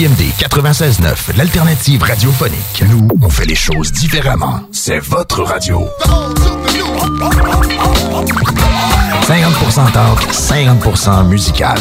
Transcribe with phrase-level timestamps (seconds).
[0.00, 2.84] CJMD 96.9, l'alternative radiophonique.
[2.88, 4.60] Nous, on fait les choses différemment.
[4.72, 5.86] C'est votre radio.
[9.26, 11.78] 50% talk, 50% musical.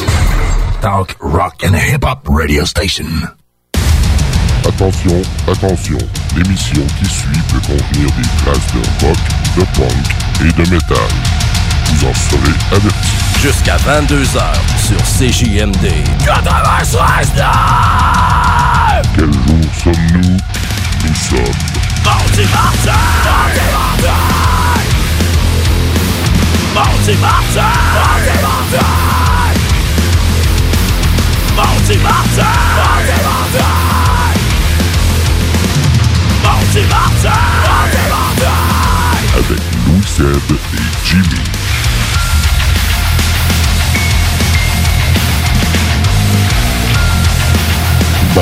[0.81, 3.07] Talk, rock and hip-hop radio station.
[4.67, 5.97] Attention, attention,
[6.35, 9.17] l'émission qui suit peut contenir des traces de rock,
[9.55, 10.05] de punk
[10.41, 11.38] et de métal
[11.85, 13.15] vous en serez avertis.
[13.41, 14.41] Jusqu'à 22h
[14.77, 15.87] sur CJMD
[16.25, 17.33] 96
[19.15, 20.37] Quel jour sommes-nous?
[21.07, 21.53] Nous sommes.
[22.05, 22.91] Mardi Martin
[26.75, 28.79] Mardi Martin Mardi Martin
[31.55, 32.43] Mardi Martin
[32.85, 33.63] Mardi Martin
[36.43, 38.57] Mardi Martin Mardi Martin
[39.37, 41.58] Avec Louis Seb et Jimmy.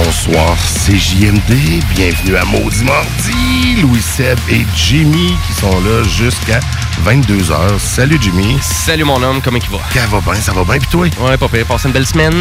[0.05, 6.59] Bonsoir CJMD, bienvenue à Maudit Mardi, Louis Seb et Jimmy qui sont là jusqu'à
[7.03, 7.79] 22h.
[7.79, 8.57] Salut Jimmy.
[8.61, 9.79] Salut mon homme, comment il va?
[9.91, 11.07] Ça va bien, ça va bien, puis toi?
[11.19, 12.31] Ouais, pas pire, passé une belle semaine.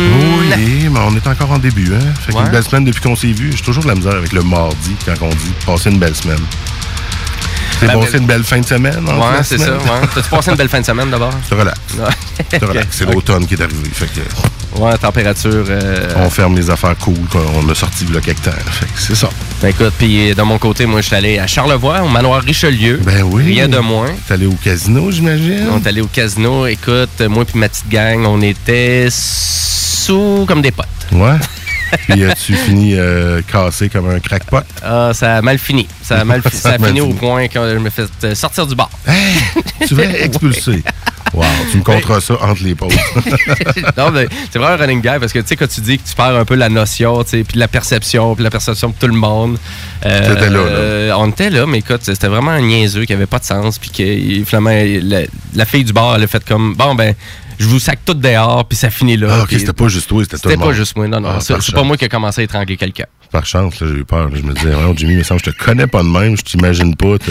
[0.55, 2.13] Oui, mais on est encore en début, hein?
[2.27, 2.43] Fait Ouais.
[2.43, 3.51] qu'une belle semaine depuis qu'on s'est vu.
[3.57, 6.41] J'ai toujours de la misère avec le mardi quand on dit passer une belle semaine.
[7.81, 9.05] Ben, passé une belle fin de semaine?
[9.07, 9.79] Ouais, c'est ça, ouais.
[10.15, 11.33] T'as-tu passé une belle fin de semaine d'abord?
[11.45, 11.79] Je te relaxe.
[11.99, 12.59] Ouais.
[12.67, 12.89] Relaxe.
[12.91, 13.89] C'est l'automne qui est arrivé.
[13.93, 14.21] Fait que
[14.81, 15.65] Ouais, température.
[15.69, 18.51] euh, on ferme les affaires cool qu'on a sorti a quelques temps.
[18.97, 19.29] C'est ça.
[19.63, 23.01] ben, écoute, puis de mon côté, moi, je suis allé à Charlevoix, au manoir Richelieu.
[23.03, 23.45] Ben oui.
[23.45, 24.09] Rien de moins.
[24.27, 25.67] T'es allé au casino, j'imagine?
[25.73, 26.67] On est allé au casino.
[26.67, 30.87] Écoute, moi puis ma petite gang, on était sous comme des potes.
[31.13, 31.37] Ouais.
[32.09, 34.61] Puis as-tu fini euh, cassé comme un crackpot?
[34.83, 35.87] Ah, ça a mal fini.
[36.03, 38.67] Ça a mal fi- Ça a fini au point que je me fais euh, sortir
[38.67, 38.91] du bar.
[39.87, 40.83] Tu vas expulser?
[41.35, 42.95] Wow, tu me compteras ça entre les pauses.
[43.97, 46.09] non, mais c'est vraiment un running guy parce que tu sais, quand tu dis que
[46.09, 48.95] tu perds un peu la notion, tu sais, puis la perception, puis la perception de
[48.99, 49.59] tout le monde.
[50.07, 50.59] euh, là, là.
[50.59, 53.79] euh, on était là, mais écoute, c'était vraiment un niaiseux qui avait pas de sens,
[53.79, 55.23] puis que finalement, la,
[55.55, 57.15] la fille du bar, elle a fait comme bon, ben,
[57.59, 59.29] je vous sac tout dehors, puis ça finit là.
[59.31, 61.29] Ah, ok, c'était pas juste toi, c'était le C'était pas juste moi, non, non.
[61.37, 63.07] Ah, c'est pas moi qui ai commencé à étrangler quelqu'un.
[63.33, 64.31] Par chance, là, j'ai eu peur.
[64.35, 66.95] Je me disais, ouais, Jimmy, semble que je te connais pas de même, je t'imagine
[66.97, 67.19] pas.
[67.19, 67.31] te-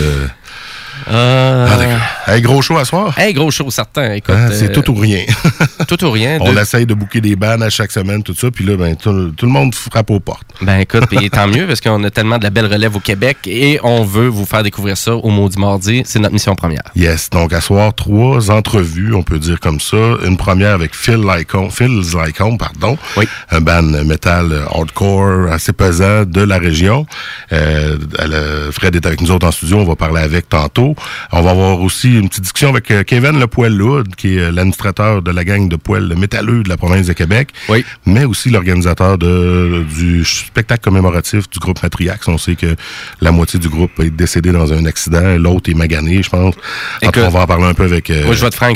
[1.09, 2.01] Euh, Ah, d'accord.
[2.27, 3.13] Hey, gros show à soir?
[3.17, 4.13] hey, gros show, certain.
[4.13, 5.23] Écoute, Hein, c'est euh, tout ou rien.
[5.87, 6.37] tout ou rien.
[6.41, 9.31] On essaye de booker des bandes à chaque semaine, tout ça, puis là, ben, tout,
[9.37, 10.47] tout le monde frappe aux portes.
[10.61, 13.37] Ben écoute, puis tant mieux parce qu'on a tellement de la belle relève au Québec
[13.45, 16.01] et on veut vous faire découvrir ça au Maudit Mardi.
[16.05, 16.81] C'est notre mission première.
[16.95, 19.97] Yes, donc à soir, trois entrevues, on peut dire comme ça.
[20.25, 23.25] Une première avec Phil Lycon, pardon, Oui.
[23.51, 27.05] un band metal hardcore assez pesant de la région.
[27.51, 30.94] Euh, euh, Fred est avec nous autres en studio, on va parler avec tantôt.
[31.31, 34.41] On va avoir aussi une petite discussion avec euh, Kevin Le Poil Loud, qui est
[34.41, 37.83] euh, l'administrateur de la gang de poêle métalleux de la province de Québec, Oui.
[38.05, 42.27] mais aussi l'organisateur du spectacle commémoratif du groupe Matriax.
[42.27, 42.75] On sait que
[43.21, 46.55] la moitié du groupe est décédé dans un accident, l'autre est magané, je pense.
[47.01, 48.73] Écoute, on va en parler un peu avec euh, Moi, je vais être franc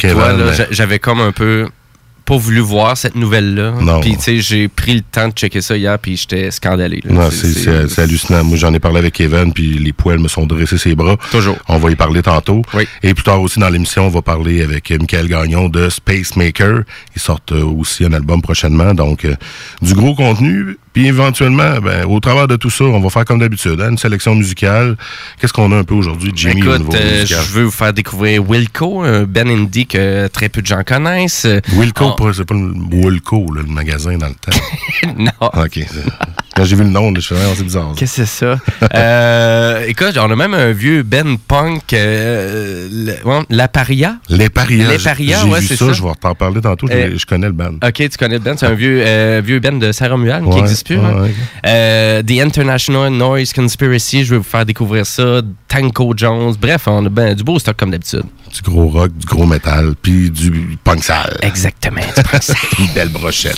[0.72, 1.68] J'avais comme un peu
[2.30, 3.72] pas voulu voir cette nouvelle-là.
[3.82, 4.00] Non.
[4.02, 7.02] Puis, tu sais, j'ai pris le temps de checker ça hier, puis j'étais scandalé.
[7.04, 7.12] là.
[7.12, 8.44] Non, c'est- c'est c'est hallucinant.
[8.44, 11.18] Moi, j'en ai parlé avec Kevin, puis les poils me sont dressés ses bras.
[11.32, 11.58] Toujours.
[11.68, 12.62] On va y parler tantôt.
[12.76, 12.88] Oui.
[13.02, 16.36] Et plus tard aussi dans l'émission, on va parler avec euh, Michael Gagnon de Space
[16.36, 16.84] Maker.
[17.16, 18.94] Ils sortent euh, aussi un album prochainement.
[18.94, 19.36] Donc, euh,
[19.82, 20.78] du gros contenu.
[21.00, 23.98] Puis éventuellement, ben, au travers de tout ça, on va faire comme d'habitude, hein, une
[23.98, 24.98] sélection musicale.
[25.40, 29.02] Qu'est-ce qu'on a un peu aujourd'hui, Jimmy, Écoute, euh, je veux vous faire découvrir Wilco,
[29.04, 31.48] un Ben Indie que très peu de gens connaissent.
[31.72, 35.14] Wilco, On- c'est pas le Wilco, là, le magasin dans le temps.
[35.18, 35.64] non.
[35.64, 35.80] OK.
[36.60, 37.94] Quand j'ai vu le nom, je Ah, c'est bizarre.
[37.96, 38.60] Qu'est-ce que c'est ça?
[38.94, 44.18] euh, écoute, on a même un vieux Ben Punk, euh, le- La Paria.
[44.28, 44.90] Les Parias.
[44.92, 45.86] Les Parias, j'ai ouais, c'est ça.
[45.86, 45.94] ça.
[45.94, 46.86] Je vais t'en parler tantôt.
[46.88, 47.76] Je- Euh, je connais le band.
[47.82, 50.56] Ok, tu connais le Ben, c'est un vieux, euh, vieux Ben de Saint-Romuald qui Ouais,
[50.58, 50.98] n'existe plus.
[50.98, 51.30] hein.
[51.66, 55.42] Euh, The International Noise Conspiracy, je vais vous faire découvrir ça.
[55.70, 58.24] Tanko Jones, bref, on a ben, du beau stock comme d'habitude.
[58.54, 61.38] Du gros rock, du gros métal, puis du punk sale.
[61.42, 62.54] Exactement, tu prends ça.
[62.80, 63.58] Une belle brochette.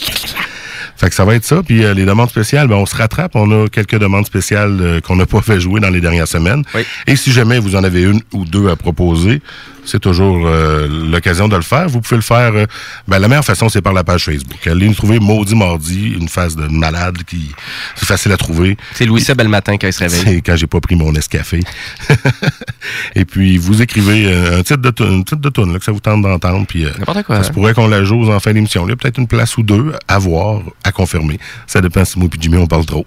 [1.01, 1.63] Fait que ça va être ça.
[1.63, 3.35] Puis euh, les demandes spéciales, ben, on se rattrape.
[3.35, 6.63] On a quelques demandes spéciales euh, qu'on n'a pas fait jouer dans les dernières semaines.
[6.75, 6.83] Oui.
[7.07, 9.41] Et si jamais vous en avez une ou deux à proposer,
[9.85, 11.87] c'est toujours euh, l'occasion de le faire.
[11.89, 12.53] Vous pouvez le faire.
[12.55, 12.65] euh,
[13.07, 14.65] ben, la meilleure façon, c'est par la page Facebook.
[14.67, 17.51] Allez nous trouver Maudit Mardi, une face de malade qui
[17.95, 18.77] c'est facile à trouver.
[18.93, 20.21] C'est Louis Seb le matin quand il se réveille.
[20.23, 21.61] C'est quand j'ai pas pris mon Nescafé.
[23.15, 25.85] Et puis, vous écrivez euh, un titre de tune, un titre de tune, là, que
[25.85, 26.65] ça vous tente d'entendre.
[26.67, 27.37] Puis, N'importe quoi.
[27.37, 28.85] ça se pourrait qu'on la joue en fin d'émission.
[28.85, 31.39] Il y a peut-être une place ou deux à voir, à confirmer.
[31.67, 33.05] Ça dépend si moi et Jimmy, on parle trop.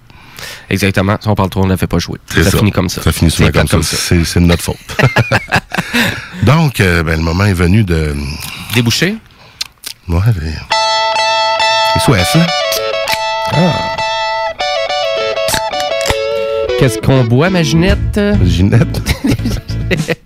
[0.71, 1.17] Exactement.
[1.21, 2.19] Si on parle trop, on ne la fait pas jouer.
[2.29, 3.03] Ça, finit comme ça.
[3.03, 3.97] Ça finit souvent comme, comme ça.
[3.97, 4.77] C'est c'est de notre faute.
[6.47, 8.15] Donc, euh, ben, le moment est venu de...
[8.75, 9.17] Débouché?
[10.09, 12.01] Ouais, les...
[12.05, 12.47] soifs, là.
[16.79, 18.21] qu'est-ce qu'on boit, ma Ginette?
[18.45, 19.01] Ginette.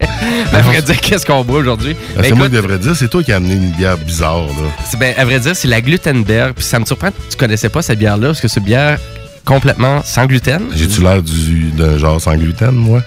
[0.52, 1.94] à vrai dire, qu'est-ce qu'on boit aujourd'hui?
[2.16, 4.38] Ah, Ben, c'est moi qui devrais dire, c'est toi qui as amené une bière bizarre,
[4.46, 4.68] là.
[4.90, 6.54] c'est- ben, à vrai dire, c'est la Glutenberg.
[6.54, 8.98] Puis ça me surprend que tu connaissais pas cette bière-là, parce que c'est une bière
[9.44, 10.62] complètement sans gluten.
[10.74, 13.02] J'ai-tu l'air du- d'un genre sans gluten, moi?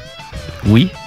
[0.65, 0.89] Oui.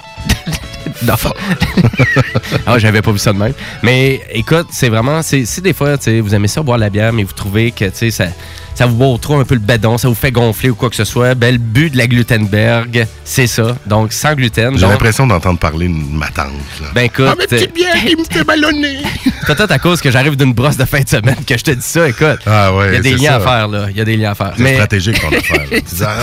[2.67, 3.53] ah, j'avais pas vu ça de même.
[3.83, 6.89] Mais écoute, c'est vraiment, c'est si des fois, tu sais, vous aimez ça boire la
[6.89, 8.25] bière, mais vous trouvez que, tu sais, ça,
[8.73, 10.95] ça vous boit trop un peu le bedon, ça vous fait gonfler ou quoi que
[10.95, 13.77] ce soit, ben, le but de la Glutenberg, c'est ça.
[13.85, 14.77] Donc, sans gluten.
[14.77, 16.51] J'ai l'impression d'entendre parler de ma tante,
[16.81, 16.87] là.
[16.93, 17.25] ben, écoute.
[17.29, 18.99] Ah, ma petite bière qui me fait ballonner!
[19.47, 21.81] Peut-être à cause que j'arrive d'une brosse de fin de semaine que je te dis
[21.81, 22.39] ça, écoute.
[22.45, 23.35] Ah ouais, Il y a des c'est liens ça.
[23.35, 23.87] à faire, là.
[23.91, 24.53] Il y a des liens à faire.
[24.57, 25.21] C'est Mais, stratégique.
[25.71, 26.15] Tu dis, ah,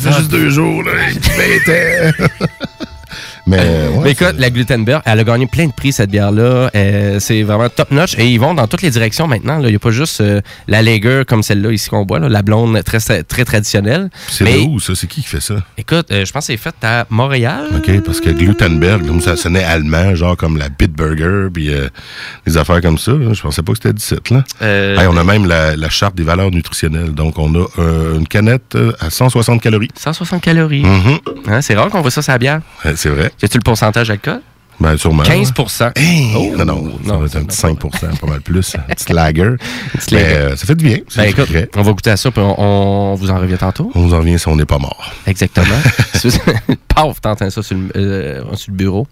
[0.00, 0.92] ça fait juste deux jours, là,
[3.46, 6.70] Mais, ouais, mais écoute, la Glutenberg, elle a gagné plein de prix, cette bière-là.
[6.74, 8.16] Euh, c'est vraiment top-notch.
[8.18, 9.58] Et ils vont dans toutes les directions maintenant.
[9.58, 9.68] là.
[9.68, 12.42] Il n'y a pas juste euh, la Lager comme celle-là ici qu'on boit, là, la
[12.42, 14.10] blonde très, très traditionnelle.
[14.28, 14.94] c'est mais- où, ça?
[14.94, 15.54] C'est qui qui fait ça?
[15.78, 17.64] Écoute, euh, je pense que c'est fait à Montréal.
[17.76, 21.88] OK, parce que Glutenberg, moi, ça sonnait allemand, genre comme la Bitburger, puis euh,
[22.46, 23.12] des affaires comme ça.
[23.12, 23.32] là.
[23.32, 24.44] Je pensais pas que c'était 17, là.
[24.62, 27.12] Euh, Hey, on a même la, la charte des valeurs nutritionnelles.
[27.14, 29.88] Donc, on a euh, une canette euh, à 160 calories.
[29.96, 30.84] 160 calories.
[30.84, 31.18] Mhm.
[31.48, 32.60] Hein, c'est rare qu'on voit ça sur la bière.
[32.96, 33.29] C'est vrai.
[33.42, 34.40] Y a-tu le pourcentage d'alcool?
[34.80, 35.22] Ben, sûrement.
[35.24, 35.52] 15
[35.94, 36.32] Hey!
[36.34, 36.56] Oh!
[36.56, 37.78] non, non, ça Non, va être un petit va 5
[38.18, 38.74] pas mal plus.
[38.76, 39.50] Un petit lager.
[40.12, 40.96] Mais euh, ça fait du bien.
[41.16, 43.92] Ben écoute, on va goûter à ça, puis on, on vous en revient tantôt.
[43.94, 45.12] On vous en revient si on n'est pas mort.
[45.26, 45.66] Exactement.
[46.88, 49.06] Paf, t'entends ça sur le, euh, sur le bureau.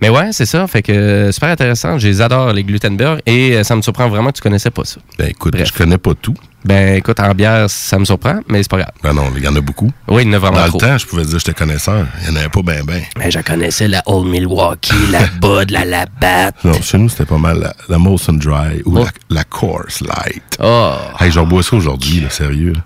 [0.00, 0.66] Mais ouais, c'est ça.
[0.66, 1.98] Fait que euh, super intéressant.
[1.98, 3.20] Je les adore, les Glutenberg.
[3.24, 5.00] Et ça me surprend vraiment que tu connaissais pas ça.
[5.18, 5.68] Ben écoute, Bref.
[5.68, 6.34] je connais pas tout.
[6.64, 8.92] Ben écoute, en bière, ça me surprend, mais c'est pas grave.
[9.02, 9.90] Ben non, il y en a beaucoup.
[10.08, 10.78] Oui, il y en a vraiment Dans trop.
[10.80, 12.06] le temps, je pouvais dire que j'étais connaisseur.
[12.22, 13.02] Il n'y en avait pas ben ben.
[13.18, 16.54] Mais je connaissais la Old Milwaukee, la Bud, la Labatt.
[16.64, 19.04] Non, chez nous, c'était pas mal la, la Molson Dry ou Oh.
[19.04, 20.58] la, la Coors Light.
[20.62, 20.92] Oh.
[21.18, 22.72] Hey, j'en bois ça aujourd'hui, là, sérieux.
[22.74, 22.80] là.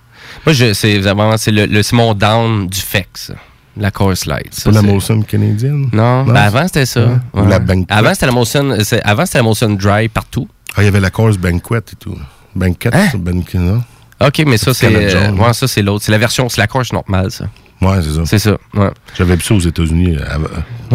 [0.47, 3.33] Moi, je, c'est vraiment c'est le, le c'est mon down du FEX.
[3.77, 4.49] La Coors Light.
[4.53, 5.91] C'est pas la Molson canadienne?
[5.93, 7.05] Non, Non, ben avant c'était ça.
[7.35, 7.43] Ouais.
[7.43, 7.93] Ou la Banquet.
[7.93, 10.49] Avant c'était la Molson, c'est- avant c'était la Molson Dry partout.
[10.77, 12.17] Ah, il y avait la Coors Banquet et tout.
[12.57, 13.09] Banquet, Hein?
[13.55, 13.83] non?
[14.19, 16.03] Ok, mais ça c'est, euh, ouais, ça c'est l'autre.
[16.05, 17.45] C'est la version, c'est la Coors normale ça.
[17.83, 18.23] Ouais, c'est ça.
[18.25, 18.57] C'est ça.
[18.73, 18.91] Ouais.
[19.19, 20.17] J'avais vu ça aux États-Unis.
[20.17, 20.49] euh, avant.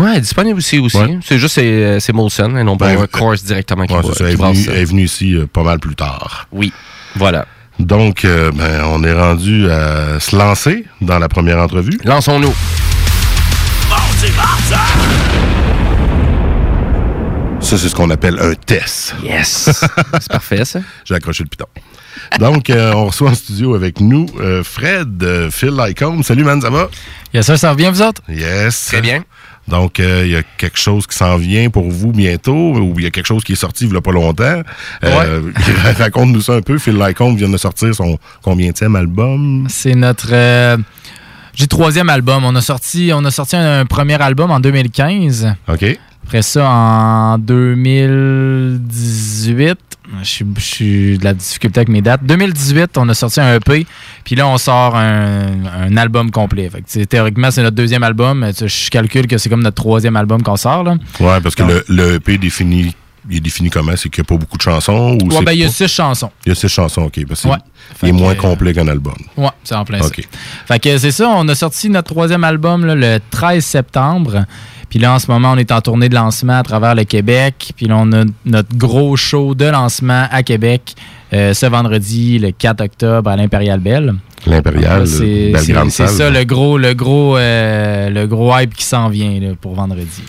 [0.03, 0.97] Ouais, disponible aussi aussi.
[0.97, 1.19] Ouais.
[1.23, 4.13] C'est juste c'est, euh, c'est Molson et non pas Ben, Coors directement qui, Ouais, c'est
[4.17, 4.25] ça.
[4.25, 4.71] Qui est ça.
[4.73, 6.47] elle est venue ici euh, pas mal plus tard.
[6.51, 6.73] Oui.
[7.15, 7.45] Voilà.
[7.77, 11.99] Donc, euh, ben, on est rendu à se lancer dans la première entrevue.
[12.03, 12.53] Lançons-nous.
[17.71, 19.15] Ça, c'est ce qu'on appelle un test.
[19.23, 19.69] Yes.
[20.19, 20.81] c'est parfait ça.
[21.05, 21.67] J'ai accroché le piton.
[22.37, 26.21] Donc, euh, on reçoit en studio avec nous euh, Fred, euh, Phil Lycombe.
[26.21, 26.89] Salut, man, ça va?
[27.33, 28.21] Yes, sir, ça va bien, vous autres?
[28.27, 28.87] Yes.
[28.87, 29.23] Très bien.
[29.69, 33.05] Donc, euh, il y a quelque chose qui s'en vient pour vous bientôt, ou il
[33.05, 34.63] y a quelque chose qui est sorti il y a pas longtemps.
[35.05, 35.41] Euh,
[35.97, 36.77] Raconte-nous ça un peu.
[36.77, 39.65] Phil Lycombe vient de sortir son combienième album?
[39.69, 40.33] C'est notre.
[40.33, 40.75] euh,
[41.53, 42.43] j'ai troisième album.
[42.43, 45.53] On a sorti, on a sorti un, premier album en 2015.
[45.69, 45.97] OK.
[46.31, 49.75] Après ça, en 2018,
[50.21, 52.23] je suis, je suis de la difficulté avec mes dates.
[52.23, 53.85] 2018, on a sorti un EP.
[54.23, 56.69] Puis là, on sort un, un album complet.
[56.69, 58.49] Fait que, théoriquement, c'est notre deuxième album.
[58.65, 60.85] Je calcule que c'est comme notre troisième album qu'on sort.
[60.85, 60.95] Là.
[61.19, 62.95] Ouais, parce que le, le EP défini,
[63.29, 63.91] il est défini comment?
[63.97, 65.17] C'est qu'il n'y a pas beaucoup de chansons?
[65.21, 66.31] Ou Ouais, ben, il y a six chansons.
[66.45, 67.19] il y a six chansons, OK.
[67.27, 67.57] Parce Ouais.
[68.03, 69.15] il est que, moins complet qu'un album.
[69.35, 70.07] Ouais, c'est en plein ça.
[70.07, 70.25] OK.
[70.65, 74.45] Fait que c'est ça, on a sorti notre troisième album là, le 13 septembre.
[74.91, 77.71] Puis là, en ce moment, on est en tournée de lancement à travers le Québec.
[77.77, 80.95] Puis là, on a notre gros show de lancement à Québec
[81.31, 84.15] euh, ce vendredi, le 4 octobre, à l'Impérial Belle.
[84.45, 89.53] L'Impérial, C'est ça le gros, le gros, euh, le gros hype qui s'en vient là,
[89.61, 90.23] pour vendredi.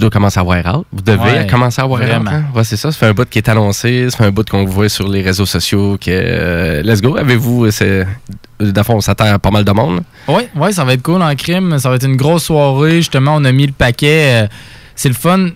[0.00, 0.86] Tu dois commencer à voir out.
[0.90, 2.06] Vous devez Ouais, commencer à voir out.
[2.06, 2.30] vraiment.
[2.30, 2.44] hein?
[2.54, 2.90] Ouais, c'est ça.
[2.90, 4.08] Ça fait un bout qui est annoncé.
[4.08, 5.98] Ça fait un bout qu'on voit sur les réseaux sociaux.
[6.00, 7.18] Que, euh, let's go.
[7.18, 7.66] Avez-vous.
[7.66, 8.06] euh, c'est-
[8.58, 10.00] Dans le fond, on s'attend à pas mal de monde?
[10.26, 11.78] Oui, ouais, ça va être cool en crime.
[11.78, 12.96] Ça va être une grosse soirée.
[12.96, 14.44] Justement, on a mis le paquet.
[14.44, 14.46] euh,
[14.94, 15.48] c'est le fun.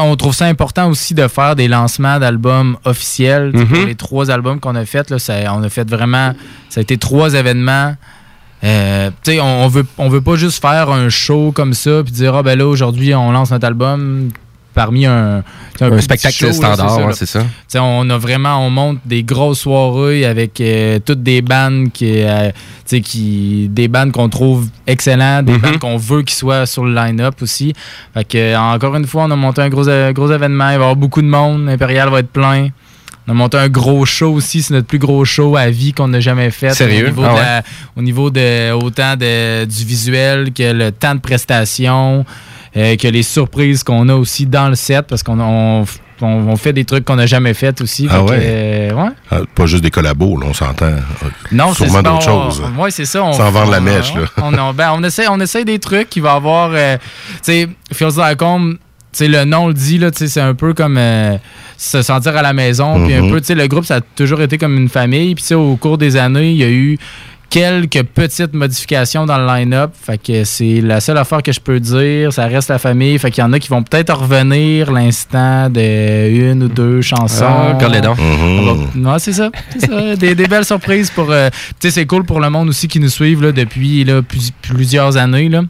[0.00, 3.50] On trouve ça important aussi de faire des lancements d'albums officiels.
[3.54, 3.66] Mhm.
[3.66, 6.32] Pour les trois albums qu'on a faits, ça- on a fait vraiment.
[6.68, 7.96] Ça a été trois événements.
[8.64, 12.34] Euh, on, on veut, on veut pas juste faire un show comme ça puis dire
[12.34, 14.30] ah ben là aujourd'hui on lance notre album
[14.78, 15.42] parmi un,
[15.98, 17.82] spectacle show, standard, c'est ça, là.
[17.82, 22.50] on a vraiment, on monte des grosses soirées avec euh, toutes des bandes qui, euh,
[22.86, 25.58] qui des bandes qu'on trouve excellentes, des Mhm.
[25.58, 27.72] bandes qu'on veut qu'ils soient sur le line-up aussi.
[28.14, 30.66] Fait que, encore une fois, on a monté un gros, gros événement.
[30.66, 31.66] Il va y avoir beaucoup de monde.
[31.66, 32.68] L'Impérial va être plein.
[33.28, 34.62] On a monté un gros show aussi.
[34.62, 36.70] C'est notre plus gros show à vie qu'on n'a jamais fait.
[36.70, 37.04] Sérieux?
[37.06, 37.62] Au niveau, Ah de la-
[37.96, 42.24] au niveau de autant de, du visuel que le temps de prestation.
[42.76, 45.84] euh, que les surprises qu'on a aussi dans le set, parce qu'on on,
[46.20, 48.06] on- on fait des trucs qu'on n'a jamais fait aussi.
[48.10, 48.38] Ah Fait que, ouais?
[48.42, 49.10] euh, ouais.
[49.30, 50.92] Ah, Pas juste des collabos, là, on s'entend.
[51.50, 52.62] Non, c'est Sûrement d'autres choses.
[52.78, 53.24] Oui, c'est ça.
[53.24, 54.20] On, Sans vendre la mèche, là.
[54.42, 56.70] On, ben, on, essaie, on essaie des trucs qui va avoir.
[56.74, 58.04] euh, tu sais, tu
[59.12, 60.98] sais, le nom le dit, c'est un peu comme
[61.78, 63.02] se sentir à la maison.
[63.06, 63.30] Puis un Mhm.
[63.30, 65.34] peu, tu sais, le groupe, ça a toujours été comme une famille.
[65.34, 66.98] Puis, tu sais, au cours des années, il y a eu
[67.50, 69.92] quelques petites modifications dans le line-up.
[69.98, 72.30] Fait que c'est la seule affaire que je peux dire.
[72.32, 73.18] Ça reste la famille.
[73.18, 77.46] Fait qu'il y en a qui vont peut-être revenir l'instant de une ou deux chansons.
[77.48, 78.16] Ah, colle les dents.
[78.16, 79.06] Mhm.
[79.06, 79.50] Ouais, c'est ça.
[79.70, 80.16] c'est ça.
[80.16, 81.30] Des, des belles surprises pour.
[81.30, 81.48] euh,
[81.80, 84.50] tu sais, c'est cool pour le monde aussi qui nous suivent là, depuis là, plus-
[84.60, 85.48] plusieurs années.
[85.48, 85.62] Là.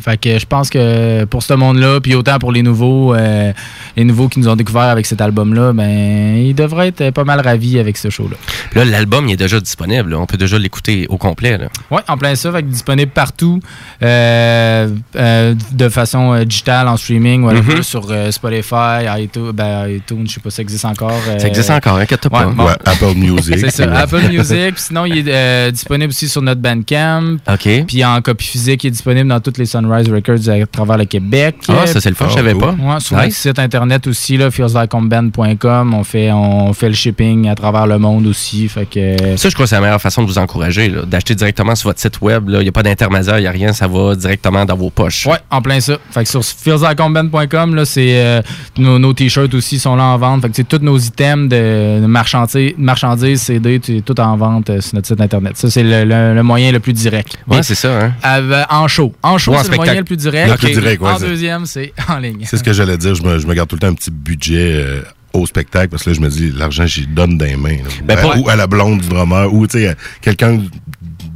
[0.00, 3.52] Fait que je pense que pour ce monde-là, puis autant pour les nouveaux, euh,
[3.96, 7.40] les nouveaux qui nous ont découvert avec cet album-là, ben ils devraient être pas mal
[7.40, 8.36] ravis avec ce show-là.
[8.70, 10.10] Puis là, l'album, il est déjà disponible.
[10.10, 10.18] là.
[10.18, 11.58] On peut déjà l'écouter au complet.
[11.90, 13.60] Ouais, en plein ça, fait que disponible partout,
[14.02, 17.82] euh, euh, de façon euh, digitale, en streaming, voilà, Mhm.
[17.82, 21.12] sur euh, Spotify, iTunes, ben, iTunes, je sais pas si ça existe encore.
[21.38, 22.46] Ça existe encore, inquiète-toi pas.
[22.46, 22.64] ouais, bon.
[22.66, 23.58] Ouais, Apple Music.
[23.58, 23.92] C'est ça.
[23.98, 24.74] Apple Music.
[24.74, 27.36] Puis sinon, il est euh, disponible aussi sur notre Bandcamp.
[27.50, 27.84] OK.
[27.86, 31.04] Puis en copie physique, il est disponible dans toutes les Sunrise Records à travers le
[31.04, 31.56] Québec.
[31.68, 32.60] Ah, ça, c'est le fun, Ah, je savais cool.
[32.62, 32.70] pas.
[32.94, 35.94] Ouais, sur notre site internet aussi, là, feelslikehomband.com.
[35.94, 38.68] On fait, on fait le shipping à travers le monde aussi.
[38.68, 39.36] Fait que.
[39.36, 41.88] Ça, je crois que c'est la meilleure façon de vous encourager, là, d'acheter directement sur
[41.90, 42.44] votre site web.
[42.48, 45.26] Il n'y a pas d'intermédiaire, il n'y a rien, ça va directement dans vos poches.
[45.26, 45.96] Ouais, en plein ça.
[46.10, 48.42] Fait que sur feelslikehomband.com, là, c'est euh,
[48.78, 50.42] nos, nos t-shirts aussi sont là en vente.
[50.42, 54.70] Fait que c'est tous nos items de, de marchandises, marchandises, CD, c'est tout en vente
[54.70, 55.56] euh, sur notre site internet.
[55.56, 57.38] Ça, c'est le, le- le moyen le plus direct.
[57.48, 58.64] Ouais, c'est ça, hein?
[58.70, 59.12] en show.
[59.22, 60.50] En show, Ou en c'est le moyen le plus direct.
[60.50, 62.44] Le plus direct, ouais, En c'est- deuxième, c'est en ligne.
[62.44, 63.14] C'est ce que j'allais dire.
[63.14, 65.02] Je me, je me garde tout le temps un petit budget euh,
[65.32, 67.76] au spectacle parce que là, je me dis, l'argent, j'y donne les mains.
[68.04, 70.60] Ben, À- Ou à la blonde du drummer, ou tu sais, à quelqu'un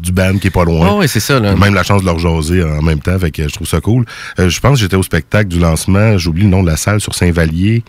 [0.03, 0.93] du band qui est pas loin.
[0.93, 1.55] Ouais, ouais, c'est ça, là.
[1.55, 4.07] Même la chance de leur jaser en même temps, fait que je trouve ça cool.
[4.39, 7.01] Euh, je pense que j'étais au spectacle du lancement, j'oublie le nom de la salle
[7.03, 7.85] sur Saint-Vallier.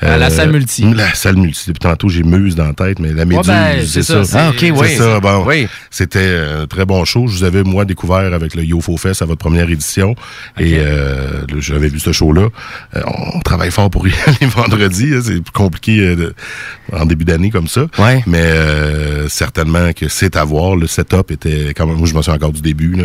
[0.00, 0.84] À la salle multi.
[0.94, 1.64] La salle multi.
[1.68, 4.24] Depuis tantôt, j'ai Muse dans la tête, mais la Méduse, ben, c'est ça.
[4.24, 4.96] ça, Ah, OK, oui.
[4.96, 5.44] Ça, bon.
[5.46, 5.66] Oui.
[5.90, 7.26] C'était un très bon show.
[7.28, 10.14] Je vous avais, moi, découvert avec le Yo Faux Fest à votre première édition.
[10.58, 12.48] Et euh, j'avais vu ce show-là.
[12.96, 13.00] Euh,
[13.34, 15.10] on travaille fort pour y aller vendredi.
[15.14, 15.20] hein.
[15.22, 16.34] C'est plus compliqué euh, de-
[16.92, 17.86] en début d'année comme ça.
[17.98, 18.22] Ouais.
[18.26, 20.76] Mais euh, certainement que c'est à voir.
[20.76, 21.96] Le setup était quand même...
[21.96, 22.94] Moi, je me souviens encore du début.
[22.96, 23.04] Là.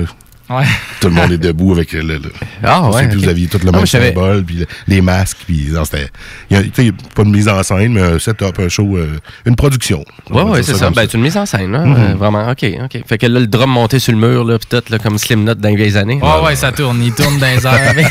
[0.50, 0.63] Ouais.
[1.01, 2.01] Tout le monde est debout avec le...
[2.01, 2.22] le-
[2.63, 3.08] Ah, ouais.
[3.13, 6.08] vous aviez tout le Ah, même symbole, puis le- les masques, puis non, c'était...
[6.50, 8.96] Il y a, tu sais, pas de mise en scène, mais un setup, un show,
[8.98, 10.06] euh, une production.
[10.30, 10.89] On Ouais, ouais, c'est ça.
[10.89, 11.80] Ben, c'est une mise en scène, là.
[11.82, 12.50] euh, vraiment.
[12.50, 13.01] OK, OK.
[13.06, 15.44] Fait que là, le drum monté sur le mur, là, pis tout, là, comme Slim
[15.44, 16.20] Note dans les vieilles années.
[16.22, 17.01] Ouais, ouais, ça tourne.
[17.04, 18.08] Il tourne dans les airs avec.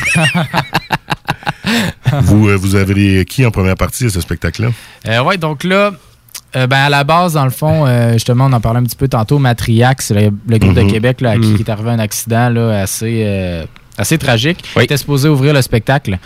[2.23, 4.69] vous, euh, vous avez qui en première partie à ce spectacle-là?
[5.09, 5.91] Euh, ouais, donc là,
[6.57, 8.97] euh, ben à la base, dans le fond, euh, justement, on en parlait un petit
[8.97, 10.87] peu tantôt, Matriac, c'est le, le groupe Mhm.
[10.87, 11.57] de Québec là, à qui Mhm.
[11.61, 13.65] est arrivé un accident là, assez, euh,
[13.99, 14.59] assez tragique.
[14.77, 14.83] Oui.
[14.83, 16.19] Il était supposé ouvrir le spectacle.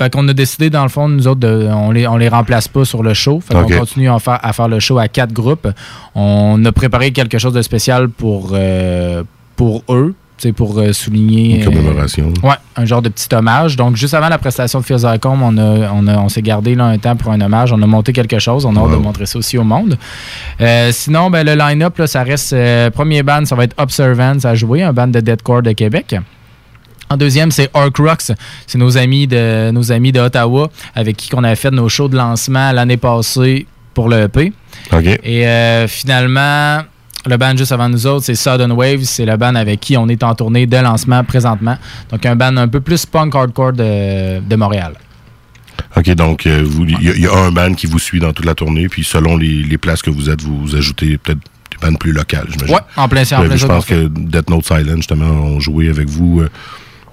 [0.00, 2.68] Fait qu'on a décidé, dans le fond, nous autres, de, on les, on les remplace
[2.68, 3.40] pas sur le show.
[3.40, 3.68] Fait Ok.
[3.72, 5.66] qu'on continue à faire, à faire le show à quatre groupes.
[6.14, 8.56] On a préparé quelque chose de spécial pour,
[9.56, 10.14] pour eux,
[10.56, 11.56] pour euh, souligner...
[11.56, 12.32] Une euh, commémoration.
[12.42, 13.76] Ouais, un genre de petit hommage.
[13.76, 16.84] Donc, juste avant la prestation de Home, on, a, on, a- on s'est gardé là,
[16.84, 17.72] un temps pour un hommage.
[17.72, 18.64] On a monté quelque chose.
[18.64, 19.02] On a hâte de Wow.
[19.02, 19.98] montrer ça aussi au monde.
[20.60, 22.52] Euh, sinon, ben, le line-up, là, ça reste.
[22.52, 26.14] euh, premier band, ça va être Observance à jouer, un band de deathcore de Québec.
[27.10, 28.32] En deuxième, c'est Orc Rocks.
[28.66, 32.08] C'est nos amis de nos amis de Ottawa avec qui on avait fait nos shows
[32.08, 34.52] de lancement l'année passée pour le EP.
[34.92, 35.04] OK.
[35.24, 36.80] Et finalement,
[37.26, 39.02] le band juste avant nous autres, c'est Sudden Waves.
[39.04, 41.76] C'est le band avec qui on est en tournée de lancement présentement.
[42.10, 44.94] Donc, un band un peu plus punk hardcore de, de Montréal.
[45.96, 48.32] OK, donc euh, il y, a- il y a un band qui vous suit dans
[48.32, 51.38] toute la tournée, puis selon les, les places que vous êtes, vous ajoutez peut-être
[51.70, 52.74] des bandes plus locales, j'imagine.
[52.74, 56.08] Ouais, en plein en plein je pense que Death Note Silent, justement, ont joué avec
[56.08, 56.48] vous euh,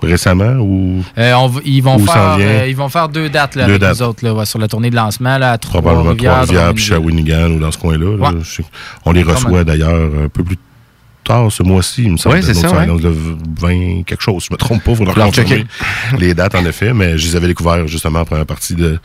[0.02, 3.72] récemment ou Euh, on ils, vont faire, euh, ils vont faire deux dates là, Deux
[3.76, 4.00] avec dates.
[4.00, 6.32] nous autres là, ouais, sur la tournée de lancement là, à probablement Trois-Rivières.
[6.34, 7.26] Trois-Rivières, puis Drummondville.
[7.34, 8.18] Shawinigan ou dans ce coin-là.
[8.18, 8.30] là.
[8.32, 8.66] Ouais.
[9.06, 10.58] On les reçoit d'ailleurs un peu plus
[11.26, 12.36] tard ce mois-ci, il me semble.
[12.36, 13.16] Ouais, c'est ça, le
[13.60, 15.66] 20 quelque chose, je me trompe pas, il faudra Leur confirmer
[16.18, 19.00] les dates en effet, mais je les avais découverts justement en première partie de,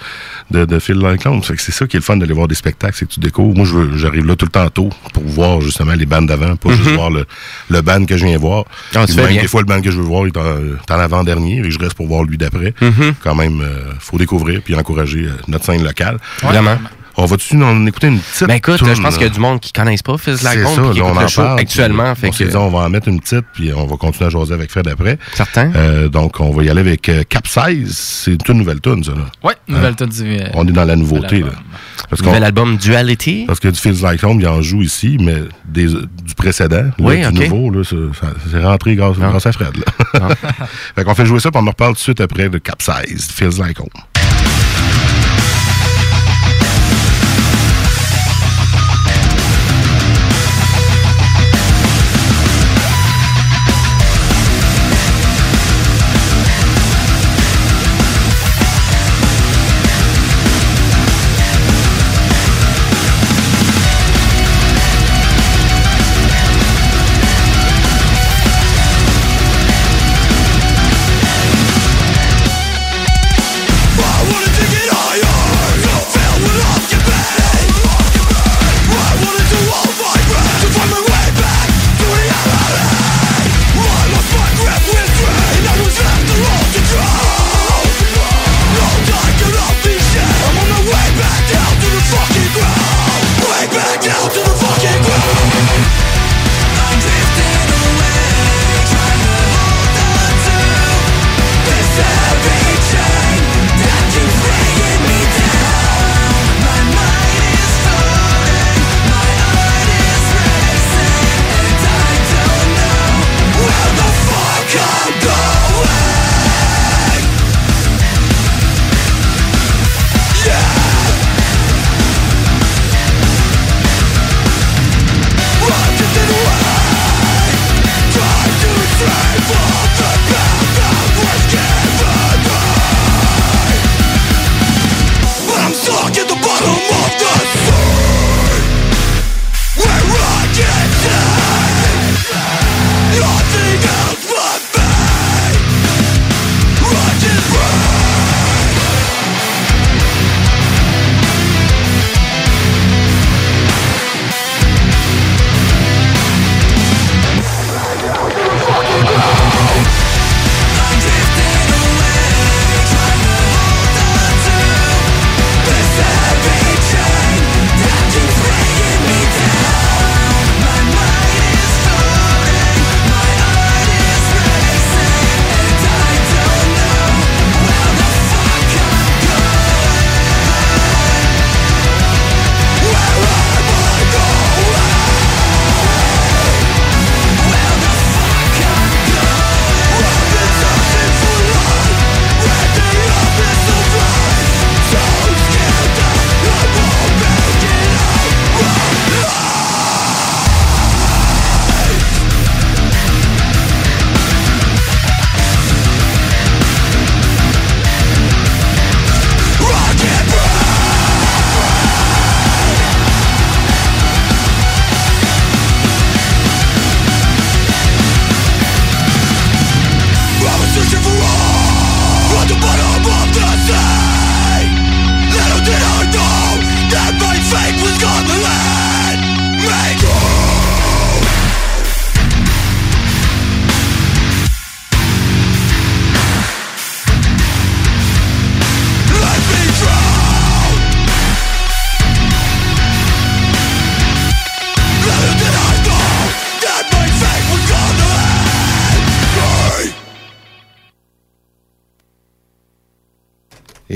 [0.51, 3.07] de, de Phil que c'est ça qui est le fun d'aller voir des spectacles, c'est
[3.07, 3.57] que tu découvres.
[3.57, 6.91] Moi, j'arrive là tout le temps tôt pour voir justement les bandes d'avant, pas juste
[6.91, 7.27] voir le,
[7.69, 8.65] le band que je viens voir.
[8.95, 9.43] Ah, même bien.
[9.43, 11.79] des fois, le band que je veux voir, il est en, en avant-dernier, et je
[11.79, 12.75] reste pour voir lui d'après.
[12.81, 13.15] Mhm.
[13.23, 16.19] Quand même, euh, faut découvrir puis encourager euh, notre scène locale.
[16.43, 16.49] Ouais.
[16.51, 16.79] Vraiment.
[17.23, 19.61] On va-tu en écouter une petite Ben écoute, je pense qu'il y a du monde
[19.61, 22.13] qui connaissent pas Fizz Home, qui on écoute en le show parle, actuellement.
[22.15, 23.97] puis Fait on s'est que, dit, on va en mettre une petite, puis on va
[23.97, 25.19] continuer à jaser avec Fred après.
[25.35, 25.71] certain.
[25.77, 27.95] Euh, donc, on va y aller avec euh, Capsize.
[27.97, 29.13] C'est une toute nouvelle tune, ça.
[29.13, 29.27] Là.
[29.45, 30.39] Ouais, nouvelle tune du.
[30.41, 31.41] euh, On est dans la nouveauté.
[31.41, 31.47] Là.
[31.49, 31.63] l'album.
[32.09, 33.45] Parce, Nouvel album Duality?
[33.47, 35.37] parce que du Feels Like Home, il en joue ici, mais
[35.69, 39.29] des- du précédent, là, Oui, du nouveau, là, c'est rentré grâce, Ah.
[39.29, 39.77] grâce à Fred.
[39.77, 40.29] Là.
[40.97, 43.29] fait qu'on fait jouer ça, puis on en reparle tout de suite après de Capsize,
[43.31, 43.79] Feels Like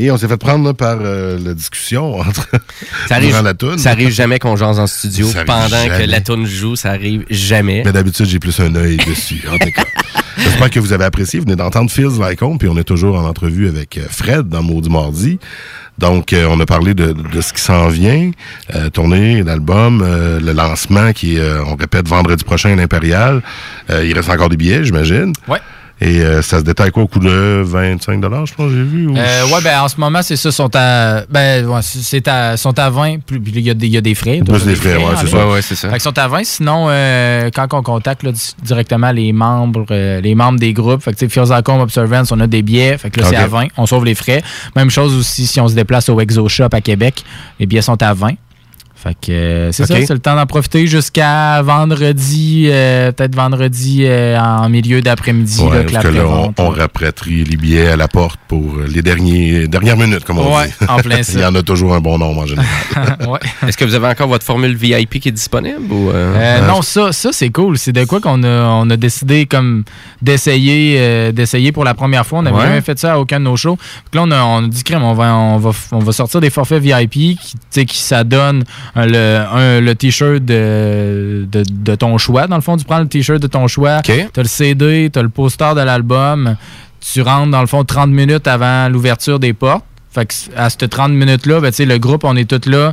[0.05, 2.47] Et on s'est fait prendre là, par euh, la discussion entre
[3.09, 3.79] Ça arrive, durant la toune.
[3.79, 6.77] ça arrive jamais qu'on jase en studio Ça pendant que la toune joue.
[6.77, 7.83] Ça arrive jamais.
[7.85, 9.43] Mais d'habitude, j'ai plus un œil dessus.
[9.51, 9.85] En tout cas,
[10.39, 11.39] j'espère que vous avez apprécié.
[11.39, 11.91] Vous venez d'entendre
[12.21, 15.39] Like Home, puis on est toujours en entrevue avec euh, Fred dans Maudit Mardi.
[15.99, 18.31] Donc, euh, on a parlé de, de ce qui s'en vient,
[18.75, 23.43] euh, tournée, l'album, euh, le lancement qui est, euh, on répète, vendredi prochain à l'Impérial.
[23.91, 25.33] Euh, il reste encore des billets, j'imagine.
[25.47, 25.61] Ouais.
[26.07, 29.07] Et euh, ça se détaille quoi au coût de 25 je pense, j'ai vu?
[29.09, 31.23] ou- Euh, ouais, ben en ce moment, c'est ça, sont à.
[31.31, 34.03] Ben, ouais, c'est à, sont à 20, puis il y, a des- il y a
[34.03, 34.41] des frais.
[34.45, 35.47] Plus des frais, ouais, c'est ça.
[35.47, 35.89] Ouais, ouais, c'est ça.
[35.89, 36.45] Fait sont à 20.
[36.45, 41.03] Sinon, euh, quand on contacte là, di- directement les membres, euh, les membres des groupes,
[41.03, 41.19] fait que
[41.81, 42.99] Observance, on a des billets.
[42.99, 43.67] Fait que là, c'est à 20.
[43.79, 44.43] On sauve les frais.
[44.77, 47.25] Même chose aussi si on se déplace au Exo Shop à Québec.
[47.59, 48.33] Les billets sont à 20.
[49.05, 54.05] Fait que euh, c'est ça, c'est le temps d'en profiter jusqu'à vendredi, euh, peut-être vendredi
[54.07, 55.61] euh, en milieu d'après-midi.
[55.61, 56.71] Ouais, là, que la parce que là, on, on
[57.29, 60.87] les billets à la porte pour les derniers, dernières minutes, comme on Ouais, dit.
[60.89, 62.67] en plein Il y en a toujours un bon nombre en général.
[63.29, 63.39] Ouais.
[63.67, 66.81] Est-ce que vous avez encore votre formule VIP qui est disponible ou euh, Euh, non,
[66.83, 67.77] ça, ça c'est cool.
[67.79, 69.85] C'est de quoi qu'on a, on a décidé comme
[70.23, 72.39] d'essayer euh, d'essayer pour la première fois.
[72.39, 72.63] On n'avait Ouais.
[72.63, 73.77] jamais fait ça à aucun de nos shows.
[73.77, 76.41] Donc là, on a, on a dit crème, on va, on, va, on va sortir
[76.41, 78.65] des forfaits VIP qui, tu sais, qui ça donne
[78.97, 82.47] le, un- le t-shirt de, de, de ton choix.
[82.47, 83.99] Dans le fond, tu prends le t-shirt de ton choix.
[83.99, 84.29] OK.
[84.33, 86.57] T'as le CD, t'as le poster de l'album.
[87.01, 89.85] Tu rentres, dans le fond, 30 minutes avant l'ouverture des portes.
[90.15, 92.93] Fait que à ces 30 minutes-là, ben, tu sais, le groupe, on est tous là.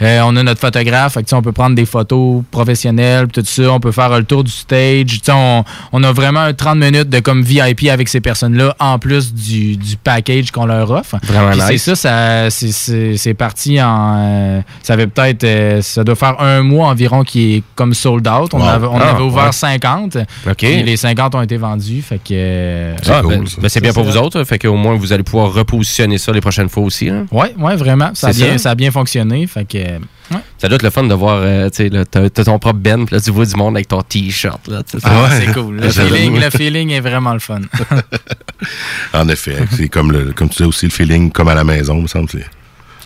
[0.00, 1.14] Euh, on a notre photographe.
[1.14, 3.70] Fait que, on peut prendre des photos professionnelles, tout ça.
[3.72, 5.06] On peut faire le tour du stage.
[5.06, 8.74] Tu sais, On, on a vraiment un 30 minutes de comme VIP avec ces personnes-là,
[8.78, 11.16] en plus du, du package qu'on leur offre.
[11.24, 11.82] Vraiment c'est nice.
[11.94, 14.16] ça, ça c'est- parti en.
[14.18, 15.44] euh, ça avait peut-être.
[15.44, 18.52] euh, ça doit faire un mois environ qui est comme sold out.
[18.54, 18.68] On, Wow.
[18.68, 19.52] avait, on Ah, avait ouvert ouais.
[19.52, 20.16] 50.
[20.46, 20.54] OK.
[20.56, 22.02] Puis les 50 ont été vendus.
[22.02, 22.32] Fait que.
[22.32, 24.44] euh, C'est Ah, cool, ben, ben, bien pour vous autres.
[24.44, 27.08] Fait qu'au moins, vous allez pouvoir repositionner ça les prochaines fois aussi.
[27.08, 27.26] hein?
[27.30, 28.10] Ouais, ouais, vraiment.
[28.14, 28.58] Ça a, bien, ça?
[28.58, 29.46] ça a bien fonctionné.
[29.46, 29.78] Fait que.
[29.78, 30.40] ouais.
[30.58, 33.20] Ça doit être le fun de voir, euh, tu t'as ton propre Ben, puis là,
[33.20, 34.60] tu vois du monde avec ton T-shirt.
[35.02, 35.28] Ah, Ouais.
[35.46, 35.76] c'est cool.
[35.76, 37.60] Le feeling, le feeling est vraiment le fun.
[39.12, 42.00] En effet, c'est comme le, comme tu disais aussi le feeling comme à la maison,
[42.00, 42.28] me semble.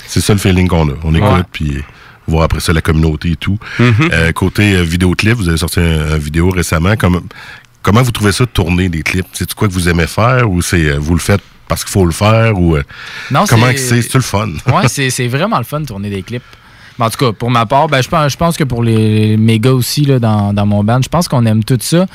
[0.06, 0.92] C'est, ça le feeling qu'on a.
[1.02, 1.42] On écoute Ouais.
[1.50, 1.78] puis
[2.28, 3.58] voir après ça la communauté et tout.
[3.78, 4.12] Mm-hmm.
[4.12, 6.96] Euh, côté euh, vidéoclip, vous avez sorti un, un vidéo récemment.
[6.96, 7.22] Comme,
[7.82, 9.26] comment vous trouvez ça de tourner des clips?
[9.32, 12.04] C'est quoi que vous aimez faire ou c'est euh, vous le faites parce qu'il faut
[12.06, 12.82] le faire ou euh,
[13.30, 16.22] Non, comment c'est C'est le fun ouais, c'est c'est vraiment le fun de tourner des
[16.22, 16.42] clips.
[16.98, 19.60] En tout cas, pour ma part, ben, je, pense, je pense que pour les, les
[19.60, 22.06] gars aussi là, dans, dans mon band, je pense qu'on aime tout ça.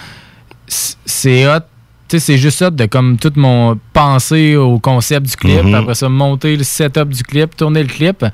[0.67, 1.59] C'est hot.
[2.07, 5.75] Tu sais, c'est juste hot de comme tout mon penser au concept du clip, Mhm.
[5.75, 8.25] après ça, monter le setup du clip, tourner le clip.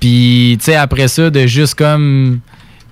[0.00, 2.40] Puis, tu sais, après ça, de juste comme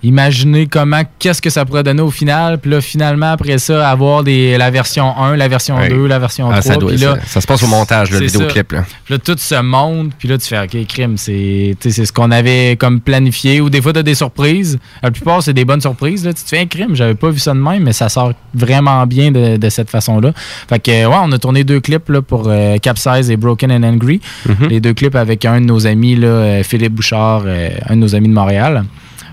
[0.03, 2.59] imaginer comment, qu'est-ce que ça pourrait donner au final.
[2.59, 5.89] Puis là, finalement, après ça, avoir des, la version 1, la version Ouais.
[5.89, 6.63] 2, la version Ah, 3.
[6.63, 8.73] ça, doit, puis là, ça, ça se passe au montage, le vidéoclip.
[8.73, 8.85] Là.
[9.05, 12.77] puis là, tout se monte, puis là, tu fais OK, crime, c'est ce qu'on avait
[12.77, 13.61] comme planifié.
[13.61, 14.79] Ou des fois, tu as des surprises.
[15.03, 16.25] La plupart, c'est des bonnes surprises.
[16.25, 16.33] Là.
[16.33, 19.07] Tu te fais un crime, j'avais pas vu ça de même, mais ça sort vraiment
[19.07, 20.33] bien de, de cette façon-là.
[20.69, 23.83] Fait que, ouais, on a tourné deux clips là, pour euh, Capsize et Broken and
[23.83, 24.21] Angry.
[24.47, 24.69] Mhm.
[24.69, 28.01] Les deux clips avec un de nos amis, là, euh, Philippe Bouchard, euh, un de
[28.01, 28.85] nos amis de Montréal.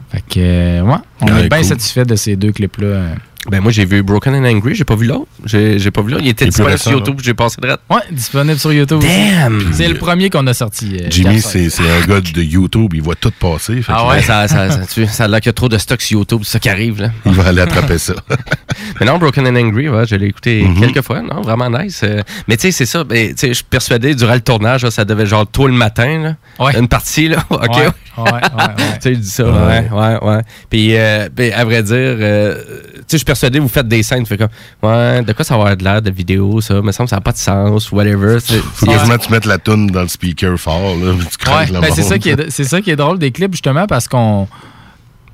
[0.10, 1.66] Fait que, ouais, on est bien cool.
[1.66, 3.16] satisfait de ces deux clips-là.
[3.50, 5.28] Ben, moi, j'ai vu Broken and Angry, j'ai pas vu l'autre.
[5.46, 6.24] J'ai j'ai pas vu l'autre.
[6.24, 9.00] Il était Il disponible sur YouTube, j'ai passé de Ouais, disponible sur YouTube.
[9.02, 9.72] Damn!
[9.74, 10.98] C'est le premier qu'on a sorti.
[11.02, 13.82] euh, Jimmy, c'est, c'est un gars de YouTube, il voit tout passer.
[13.82, 14.22] fait Ah ouais?
[14.22, 16.42] Ça, ça, ça, tu- ça a l'air qu'il y a trop de stock sur YouTube,
[16.44, 17.02] c'est ça qui arrive.
[17.02, 17.12] Là.
[17.26, 18.16] Il va aller attraper ça.
[19.00, 20.80] Mais non, Broken and Angry, ouais, je l'ai écouté Mhm.
[20.82, 21.22] quelques fois.
[21.22, 22.02] Non, vraiment nice.
[22.04, 23.04] Euh, mais tu sais, c'est ça.
[23.04, 25.74] ben, tu sais, je suis persuadé, durant le tournage, là, ça devait genre tôt le
[25.74, 26.20] matin.
[26.60, 26.78] Là, Ouais.
[26.80, 27.44] Une partie, là.
[27.50, 27.60] OK.
[27.70, 27.78] Ouais,
[28.18, 28.74] ouais, ouais, ouais.
[28.96, 29.88] Tu sais, il dit ça, Ouais.
[29.92, 30.42] ouais, ouais, ouais.
[30.70, 34.04] Puis, euh, ben, à vrai dire, euh, tu sais, je suis persuadé, vous faites des
[34.04, 34.48] scènes, tu fais comme,
[34.84, 36.82] ouais, de quoi ça va avoir de l'air de vidéo, ça?
[36.82, 38.40] me semble ça n'a pas de sens, whatever.
[38.40, 41.80] Faut quasiment que tu mettes la toune dans le speaker fort, là, tu craques Ouais,
[41.80, 44.48] ben, c'est ça qui est c'est ça qui est drôle des clips justement parce qu'on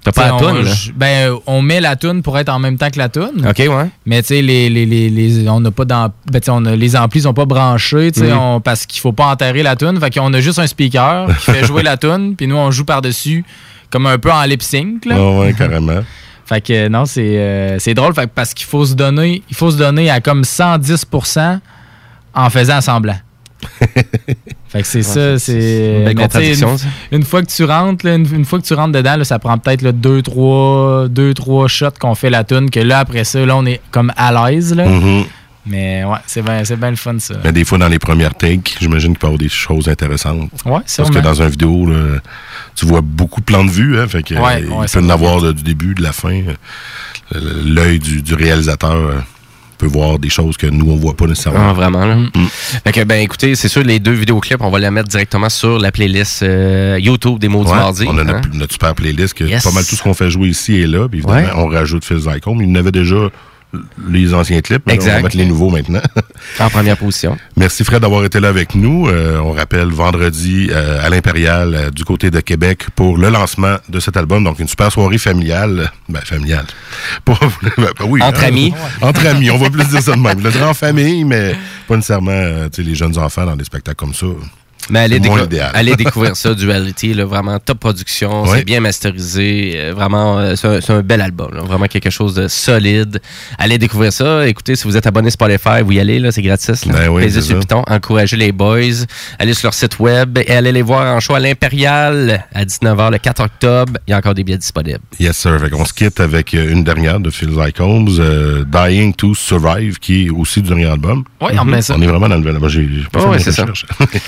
[0.03, 0.71] T'as pas la on- toune, là?
[0.73, 3.47] j- ben on met la tune pour être en même temps que la tune.
[3.47, 3.89] OK, ouais.
[4.05, 6.97] Mais tu sais les, les, les, les- on n'a pas d'am- ben, on a- les
[6.97, 8.37] amplis sont pas branchés, tu sais, Mhm.
[8.37, 11.51] on- parce qu'il faut pas enterrer la tune, fait qu'on a juste un speaker qui
[11.51, 13.45] fait jouer la tune, puis nous on joue par-dessus
[13.91, 15.15] comme un peu en lip sync là.
[15.15, 16.03] Ouais, ouais, carrément.
[16.45, 19.71] Fait que non, c'est euh, c'est drôle fait parce qu'il faut se donner, il faut
[19.71, 21.59] se donner à comme 110%
[22.33, 23.17] en faisant semblant.
[24.67, 26.19] fait que c'est ça, c'est Une
[27.11, 29.39] une fois que tu rentres, là, une, une fois que tu rentres dedans, là, ça
[29.39, 33.23] prend peut-être là, deux, trois, deux, trois shots qu'on fait la tune, que là, après
[33.23, 34.75] ça, là, on est comme à l'aise.
[34.75, 34.85] là.
[34.85, 35.23] Mhm.
[35.65, 37.35] Mais ouais, c'est bien c'est bien le fun, ça.
[37.43, 40.49] Mais des fois, dans les premières takes, j'imagine qu'il peut y avoir des choses intéressantes.
[40.65, 42.19] Ouais, Parce que dans une vidéo, là,
[42.75, 44.99] tu vois beaucoup de plans de vue, hein, fait que, Ouais, euh, ouais, il peut
[45.05, 46.41] en avoir de- du début, de la fin.
[47.35, 49.19] Euh, L'œil du, du réalisateur euh,
[49.77, 51.69] peut voir des choses que nous, on voit pas nécessairement.
[51.69, 52.17] Ah, vraiment, là.
[52.85, 55.79] Fait que, ben, écoutez, c'est sûr, les deux vidéoclips, on va les mettre directement sur
[55.79, 58.05] la playlist euh, YouTube des mots du mardi.
[58.07, 58.25] on a hein.
[58.25, 59.63] notre, notre super playlist que Yes.
[59.63, 61.07] pas mal tout ce qu'on fait jouer ici est là.
[61.09, 61.51] Puis évidemment, Ouais.
[61.55, 62.61] on rajoute Phil Zycombe.
[62.61, 63.29] Il y en avait déjà
[64.09, 65.15] les anciens clips, mais là, on Exact.
[65.15, 66.01] va mettre les nouveaux maintenant.
[66.59, 67.37] En première position.
[67.57, 69.07] Merci Fred d'avoir été là avec nous.
[69.07, 73.77] Euh, on rappelle vendredi euh, à l'Impérial euh, du côté de Québec pour le lancement
[73.89, 74.43] de cet album.
[74.43, 75.91] Donc une super soirée familiale.
[76.09, 76.65] Ben familiale.
[77.25, 77.39] Pour-
[77.77, 78.47] ben, oui, Entre hein.
[78.47, 78.73] amis.
[79.01, 80.41] Entre amis, on va plus dire ça de même.
[80.41, 81.55] Le en famille, mais
[81.87, 84.27] pas nécessairement les jeunes enfants dans des spectacles comme ça.
[84.89, 85.71] Mais allez, C'est moins décou- idéal.
[85.73, 88.49] allez découvrir ça, Duality, là, vraiment top production, Oui.
[88.57, 92.47] c'est bien masterisé, euh, vraiment, euh, c'est un, bel album, là, vraiment quelque chose de
[92.47, 93.19] solide.
[93.57, 96.85] Allez découvrir ça, écoutez, si vous êtes abonné Spotify, vous y allez, là, c'est gratis.
[96.85, 96.93] Là.
[96.93, 99.05] Ben oui, sur piton, encouragez les boys,
[99.39, 103.11] allez sur leur site web et allez les voir en show à l'Impérial à 19h
[103.11, 103.93] le 4 octobre.
[104.07, 104.99] Il y a encore des billets disponibles.
[105.19, 105.59] Yes, sir.
[105.59, 109.33] Fait qu'on se quitte avec euh, une dernière de Phil Like Holmes, euh, Dying to
[109.35, 111.23] Survive, qui est aussi du dernier album.
[111.41, 111.95] Oui, on met ça.
[111.97, 112.69] On est vraiment dans le nouvel album.
[112.69, 113.65] J'ai pas Oh, fait ouais, mes c'est ça.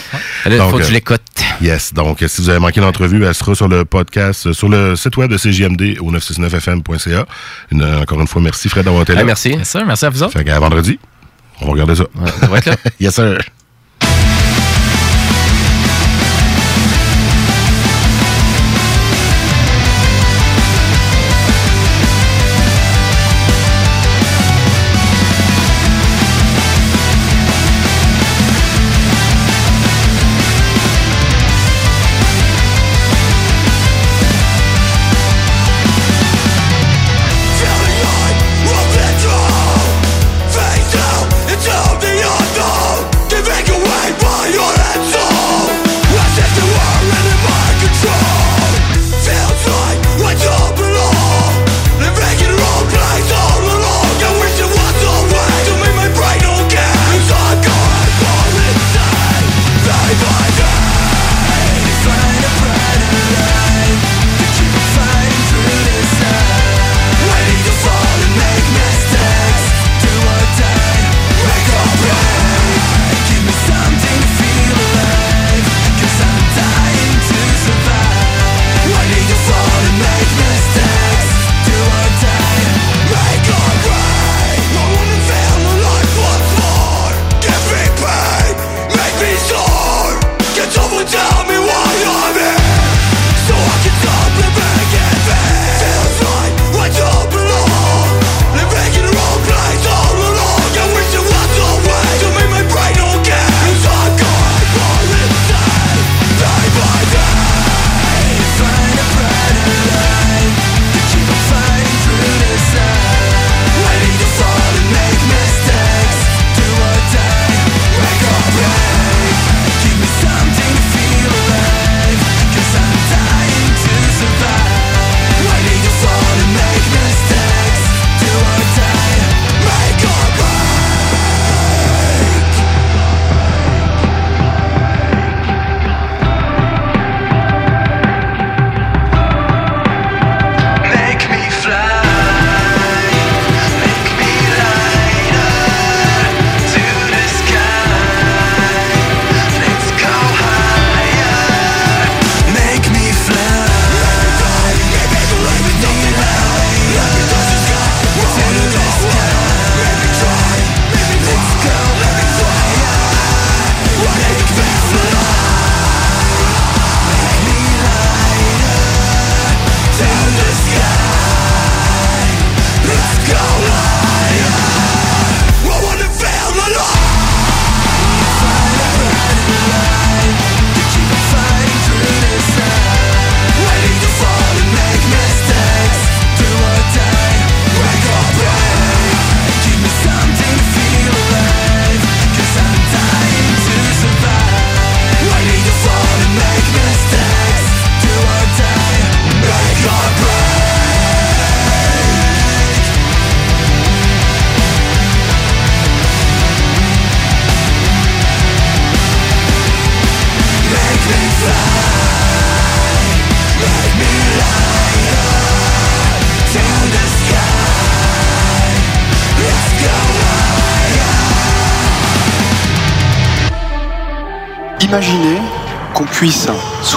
[0.45, 1.21] Il Donc, faut que euh, tu l'écoutes.
[1.61, 1.93] Yes.
[1.93, 4.95] Donc, euh, si vous avez manqué l'entrevue, elle sera sur le podcast, euh, sur le
[4.95, 7.25] site web de CJMD au 969fm.ca.
[7.71, 9.23] Une- euh, encore une fois, merci Fred d'avoir été là.
[9.23, 9.57] Merci.
[9.63, 10.33] Sûr, merci à vous autres.
[10.33, 10.99] Fait qu'à vendredi,
[11.61, 12.03] on va regarder ça.
[12.15, 12.75] Ouais, ça va être là.
[12.99, 13.37] yes, sir.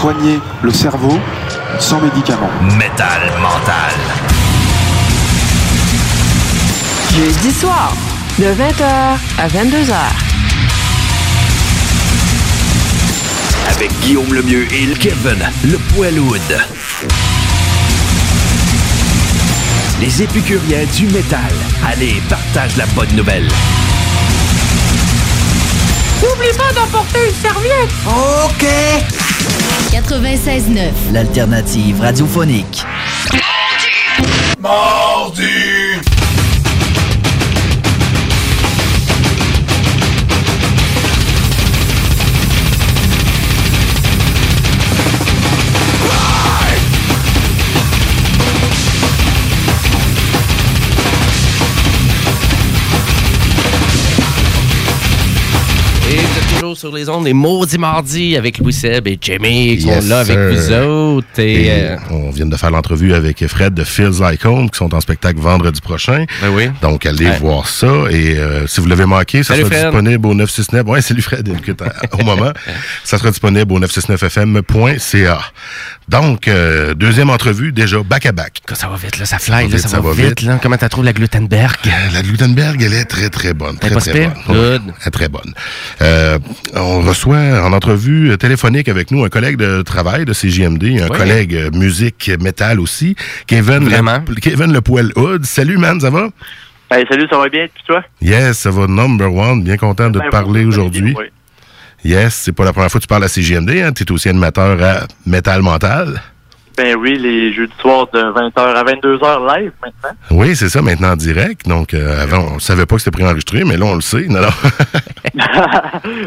[0.01, 1.19] Soigner le cerveau
[1.81, 2.51] sans médicaments.
[2.79, 3.93] Métal mental.
[7.17, 7.93] Jeudi soir,
[8.39, 8.85] de 20h
[9.39, 9.95] à 22h.
[13.75, 16.41] Avec Guillaume Lemieux et le Kevin, le Poilwood.
[20.01, 21.53] Les épicuriens du métal.
[21.85, 23.49] Allez, partage la bonne nouvelle.
[26.23, 29.18] N'oublie pas d'emporter une serviette.
[29.91, 31.13] 96.9.
[31.13, 32.85] L'alternative radiophonique.
[56.89, 60.21] Sur les ondes des Maudits Mardis avec Louis Seb et Jamie qui Yes, sont là
[60.21, 61.27] avec vous autres.
[61.39, 64.79] Et, Et euh, on vient de faire l'entrevue avec Fred de Feels Like Home, qui
[64.79, 66.25] sont en spectacle vendredi prochain.
[66.41, 66.71] ben oui.
[66.81, 67.39] Donc, allez Ouais.
[67.39, 67.87] voir ça.
[68.11, 69.85] Et euh, si vous l'avez manqué, ça Salut, sera Fred.
[69.87, 70.87] disponible au 969.
[70.87, 72.53] Ouais, salut Fred, écoute, à- au moment.
[73.05, 75.41] Ça sera disponible au 969fm.ca.
[76.09, 78.61] Donc, euh, deuxième entrevue, déjà back-à-back.
[78.67, 80.41] Que ça va vite, là, ça fly, là, ça, ça va, va vite.
[80.41, 80.43] vite.
[80.43, 80.59] Là.
[80.63, 81.77] Comment t'as trouvé la Glutenberg?
[82.15, 83.77] La Glutenberg, elle est très, très bonne.
[83.77, 84.23] Très, très bonne.
[84.49, 84.83] Ouais, Good.
[85.03, 85.53] elle est très bonne.
[86.01, 86.39] Euh,
[86.79, 91.55] on reçoit en entrevue téléphonique avec nous un collègue de travail de CJMD, un collègue
[91.55, 95.45] euh, musique métal aussi, Kevin, le, Kevin Le Poil Hood.
[95.45, 96.29] Salut, man, ça va?
[96.91, 98.03] Hey, salut, ça va bien, puis toi?
[98.21, 99.63] Yes, ça va number one.
[99.63, 101.15] Bien content de te Ben, parler aujourd'hui.
[101.17, 101.27] Oui.
[102.05, 103.93] Yes, c'est pas la première fois que tu parles à CJMD, hein?
[103.93, 106.23] Tu es aussi animateur à Metal Mental.
[106.79, 110.17] Ben oui, les jeudis soirs de 20h à 22h live maintenant.
[110.31, 111.67] Oui, c'est ça, maintenant en direct.
[111.67, 114.27] Donc, euh, avant, on savait pas que c'était préenregistré, mais là, on le sait.
[114.29, 114.49] Non, non.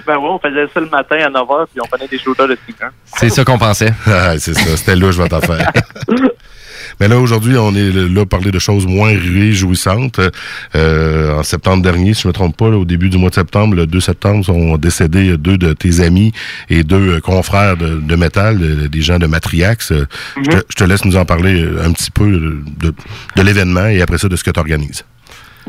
[0.05, 2.57] ben oui, on faisait ça le matin à 9h, puis on prenait des shooters de
[2.67, 2.89] 6 ans.
[3.05, 3.93] C'est ça qu'on pensait.
[4.05, 5.71] Ah, c'est ça, c'était là, je vais t'en faire.
[6.99, 10.19] Mais là, aujourd'hui, on est là parler de choses moins réjouissantes.
[10.75, 13.35] Euh, en septembre dernier, si je me trompe pas, là, au début du mois de
[13.35, 16.31] septembre, le 2 septembre, sont décédés deux de tes amis
[16.69, 19.91] et deux euh, confrères de, de métal, des gens de Matriax.
[19.91, 22.93] Euh, je, te, je te laisse nous en parler euh, un petit peu de,
[23.35, 25.05] de, l'événement et après ça, de ce que tu organises.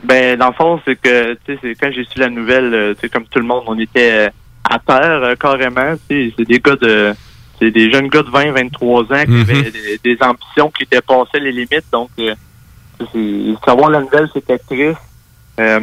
[0.05, 3.09] Ben, dans le fond, c'est que, tu sais, quand j'ai su la nouvelle, tu sais,
[3.09, 4.31] comme tout le monde, on était
[4.65, 5.95] à terre, carrément.
[6.09, 7.15] Tu sais, c'est des gars de,
[7.63, 9.41] c'est des jeunes gars de 20, 23 ans qui Mhm.
[9.43, 11.85] avaient des, des ambitions qui dépassaient les limites.
[11.93, 12.35] Donc, euh,
[13.65, 14.99] savoir la nouvelle, c'était triste.
[15.61, 15.81] Euh,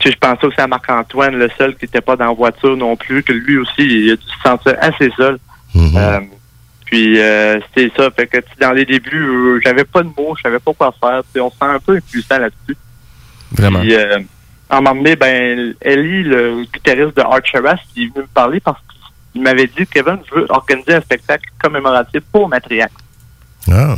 [0.00, 2.76] tu sais, je pensais aussi à Marc-Antoine, le seul qui n'était pas dans la voiture
[2.76, 5.38] non plus, que lui aussi, il a dû se sentir assez seul.
[5.74, 5.96] Mhm.
[5.96, 6.20] Euh,
[6.86, 8.10] puis euh, c'était ça.
[8.10, 11.22] Fait que dans les débuts, j'avais pas de mots, je savais pas quoi faire.
[11.42, 12.76] On se sent un peu impuissant là-dessus.
[13.52, 13.80] Vraiment.
[13.80, 14.18] Puis euh,
[14.68, 18.60] à un moment donné, ben Ellie, le guitariste de Archeras, il est venu me parler
[18.60, 18.78] parce
[19.34, 22.92] qu'il m'avait dit Kevin, je veux organiser un spectacle commémoratif pour Matriac.
[23.70, 23.96] Ah,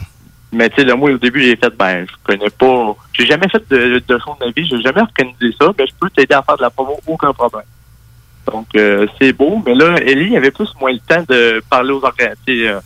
[0.51, 2.97] Mais tu sais, moi, au début, j'ai fait, ben, je connais pas.
[3.13, 5.71] J'ai jamais fait de, de show de ma vie, j'ai jamais organisé ça.
[5.77, 7.67] Ben, je peux t'aider à faire de la promo, aucun problème.
[8.51, 9.63] Donc, euh, c'est beau.
[9.67, 12.83] Mais là, Ellie avait plus ou moins le temps de parler aux organisateurs,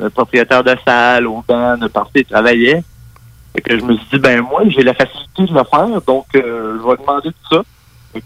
[0.00, 2.82] euh, propriétaires de salles, aux bandes, parce qu'il travaillait.
[3.54, 6.26] Fait que je me suis dit, ben, moi, j'ai la facilité de le faire, donc,
[6.34, 7.62] euh, je vais demander tout ça.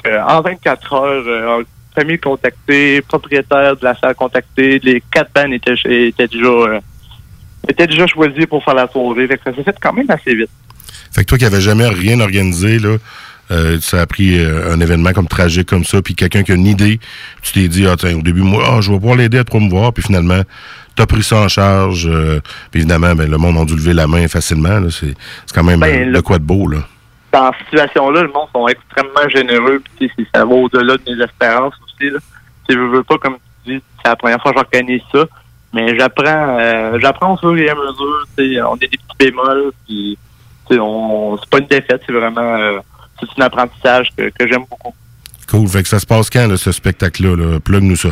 [0.03, 1.65] Que, en 24 heures, euh,
[1.97, 5.75] famille contactée, propriétaire de la salle contactée, les quatre bandes étaient,
[6.09, 6.81] étaient déjà, euh,
[7.69, 9.27] étaient déjà choisis pour faire la soirée.
[9.27, 10.51] Fait que ça s'est fait quand même assez vite.
[11.13, 12.97] Fait que toi qui n'avais jamais rien organisé, là,
[13.51, 16.57] euh, ça a pris euh, un événement comme tragique comme ça, puis quelqu'un qui a
[16.57, 16.99] une idée,
[17.43, 19.51] tu t'es dit, ah, tiens, au début, moi, ah, je vais pouvoir l'aider à te
[19.51, 20.43] promouvoir, puis finalement,
[20.97, 22.07] tu as pris ça en charge.
[22.11, 24.81] euh, puis évidemment, ben, le monde a dû lever la main facilement.
[24.91, 25.15] C'est
[25.55, 26.67] quand même Ben, euh, de le- quoi de beau.
[26.69, 26.79] Là.
[27.33, 31.75] Dans cette situation-là, le monde sont extrêmement généreux, puis ça va au-delà de mes espérances
[31.97, 32.11] aussi.
[32.11, 32.19] Là.
[32.69, 35.25] Tu sais, je veux pas, comme tu dis, c'est la première fois que j'organise ça,
[35.73, 38.69] mais j'apprends euh, j'apprends au fur et à mesure.
[38.69, 40.19] On est des petits bémols, puis
[40.71, 42.79] on c'est pas une défaite, c'est vraiment euh,
[43.21, 44.95] c'est un apprentissage que, que j'aime beaucoup.
[45.49, 45.69] Cool.
[45.69, 47.37] Fait que ça se passe quand, là, ce spectacle-là?
[47.37, 47.61] Là?
[47.61, 48.11] Plug-nous ça.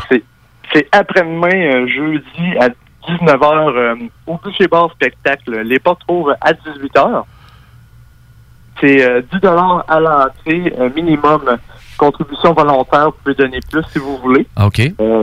[0.73, 2.69] C'est après-demain, euh, jeudi, à
[3.09, 3.95] 19h, euh,
[4.27, 5.61] au Boucher Bar Spectacle.
[5.61, 7.25] Les portes ouvrent à 18h.
[8.81, 9.47] C'est euh, 10
[9.89, 11.59] à l'entrée, minimum.
[11.97, 14.47] Contribution volontaire, vous pouvez donner plus si vous voulez.
[14.63, 14.81] OK.
[15.01, 15.23] Euh,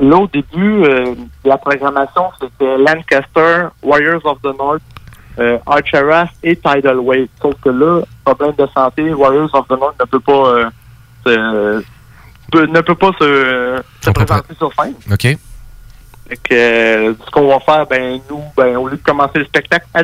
[0.00, 4.82] là, au début, euh, la programmation, c'était Lancaster, Warriors of the North,
[5.38, 7.26] euh, Archeras et Tidal Wave.
[7.40, 10.70] Sauf que là, problème de santé, Warriors of the North ne peut pas, euh,
[11.24, 11.84] se-
[12.50, 14.94] peut- ne peut pas se, présenter sur scène.
[15.10, 15.36] OK.
[16.30, 20.02] Ce qu'on va faire, ben, nous, ben, au lieu de commencer le spectacle à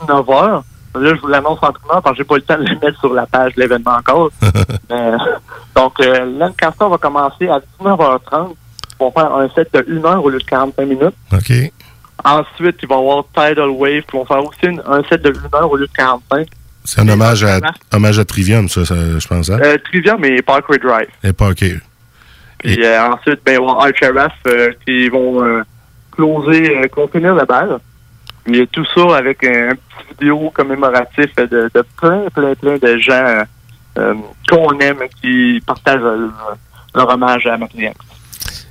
[0.00, 0.62] 19h,
[0.94, 2.78] là, je vous l'annonce en primeur parce que j'ai pas eu le temps de le
[2.80, 4.30] mettre sur la page de l'événement encore.
[4.92, 5.16] Euh,
[5.76, 8.54] donc, euh, Lancaster va commencer à 19h30.
[8.98, 11.14] On va faire un set de 1 heure au lieu de 45 minutes.
[11.32, 11.52] OK.
[12.24, 15.30] Ensuite, il va y avoir Tidal Wave qui vont faire aussi une- un set de
[15.32, 16.48] 1 heure au lieu de 45.
[16.84, 17.60] C'est un hommage à,
[17.92, 19.48] hommage à Trivium, ça, ça, je pense.
[19.48, 19.60] Hein?
[19.62, 21.06] Euh, Trivia, mais Parkway Drive.
[21.22, 21.64] Et pas OK.
[22.58, 25.62] Puis euh, ensuite, ben, il va y avoir Archeraf euh, qui vont
[26.10, 27.78] closer, vont finir la balle.
[28.46, 32.54] Il y a tout ça avec un, un petit vidéo commémoratif de, de plein, plein,
[32.54, 33.44] plein de gens
[33.98, 34.14] euh,
[34.48, 36.00] qu'on aime qui partagent
[36.94, 37.96] leur hommage à Matriax.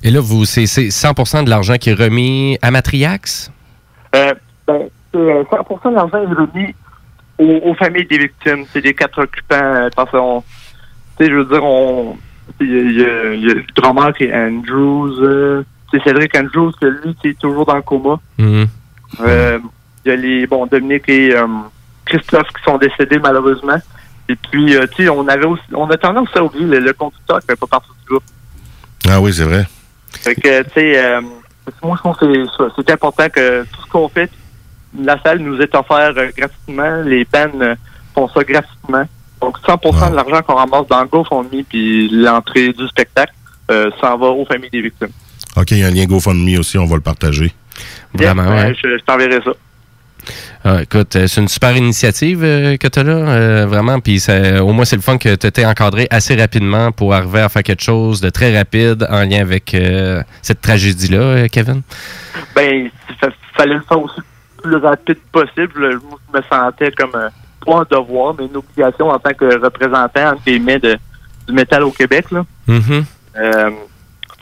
[0.03, 3.51] Et là, vous, c'est c'est 100 de l'argent qui est remis à Matriax?
[4.15, 4.34] Euh,
[4.65, 6.74] ben, c'est, euh, 100% de l'argent est remis
[7.38, 8.65] aux, aux familles des victimes.
[8.74, 9.55] C'est des quatre occupants.
[9.61, 10.41] euh, Parce qu'on,
[11.17, 12.17] tu sais, je veux dire, on,
[12.61, 12.67] il
[12.97, 17.15] y, a- il y le drummer qui est Andrews, euh, c'est Cédric Andrews, que lui,
[17.22, 18.20] qui est toujours dans le coma.
[18.38, 18.67] Mhm.
[19.22, 19.60] Euh,
[20.05, 21.45] Il y a les, bon, Dominique et euh,
[22.05, 23.78] Christophe qui sont décédés malheureusement.
[24.30, 26.93] Et puis, euh, tu sais, on avait aussi, on a tendance à oublier le, le
[26.93, 28.24] conducteur qui fait pas partie du groupe.
[29.10, 29.66] Ah oui, c'est vrai.
[30.12, 31.20] Fait que, tu sais,
[31.84, 32.26] moi, je pense que
[32.76, 34.30] c'est- important que tout ce qu'on fait,
[34.99, 37.01] la salle nous est offert euh, gratuitement.
[37.03, 37.76] Les bands euh,
[38.16, 39.05] font ça gratuitement.
[39.41, 43.34] Donc, 100% de l'argent qu'on ramasse dans le GoFundMe puis l'entrée du spectacle
[44.01, 45.12] s'en va aux familles des victimes.
[45.58, 47.54] OK, il y a un lien GoFundMe aussi, on va le partager.
[48.14, 48.74] Vraiment, ouais.
[48.76, 49.52] je je t'enverrai ça.
[50.66, 54.00] Ah, écoute, euh, c'est une super initiative euh, que tu as là, euh, vraiment.
[54.02, 54.22] Puis
[54.60, 57.64] au moins, c'est le fun que tu t'es encadré assez rapidement pour arriver à faire
[57.64, 61.82] quelque chose de très rapide en lien avec euh, cette tragédie-là, euh, Kevin.
[62.54, 65.72] Ben, il fa- fallait le faire aussi le plus rapide possible.
[66.34, 67.30] Je me sentais comme euh,
[67.66, 70.97] pas un devoir, mais une obligation en tant que représentant, entre guillemets, de,
[71.47, 72.26] du métal au Québec.
[72.32, 72.43] Là.
[72.68, 73.04] Sais,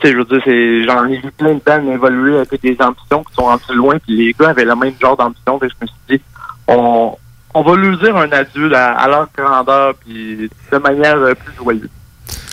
[0.04, 3.34] je veux dire, c'est, j'en ai vu plein de bandes évoluer avec des ambitions qui
[3.34, 6.20] sont rendues loin, puis les gars avaient le même genre d'ambition, je me suis dit,
[6.66, 7.16] on,
[7.54, 11.54] on va lui dire un adieu à, à leur grandeur, puis de manière euh, plus
[11.56, 11.88] joyeuse.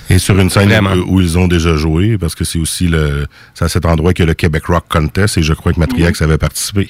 [0.09, 0.71] Et sur une scène
[1.07, 4.13] où, où ils ont déjà joué, parce que c'est aussi le, c'est à cet endroit
[4.13, 6.89] que le Québec Rock Contest, et je crois que Matriax avait participé.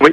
[0.00, 0.10] Oui.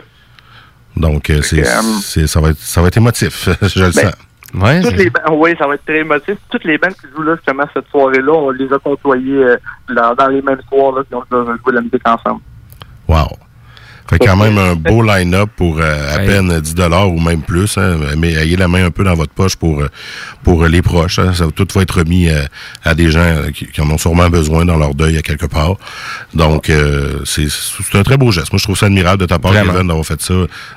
[0.96, 4.04] Donc, euh, c'est, euh, c'est- ça, va être, ça va être émotif, je le Ben,
[4.04, 4.14] sens.
[4.62, 6.38] Ouais, Toutes les oui, ça va être très émotif.
[6.50, 9.58] Toutes les bandes qui jouent là, justement, cette soirée-là, on les a côtoyées euh,
[9.90, 12.42] dans, dans les mêmes soirs, là, puis on a joué la musique ensemble.
[13.08, 13.28] Wow.
[14.08, 16.76] Fait quand même un beau line-up pour euh, à peine 10
[17.08, 17.76] ou même plus.
[17.78, 17.98] hein.
[18.18, 19.88] mais ayez la main un peu dans votre poche pour euh,
[20.44, 21.18] pour les proches.
[21.20, 21.34] hein.
[21.34, 22.44] Ça va tout va être remis euh,
[22.84, 25.76] à des gens qui, qui en ont sûrement besoin dans leur deuil à quelque part.
[26.34, 28.52] Donc euh, c'est c'est un très beau geste.
[28.54, 29.54] Moi je trouve ça admirable de ta part.
[29.54, 30.34] Kevin, d'avoir fait ça.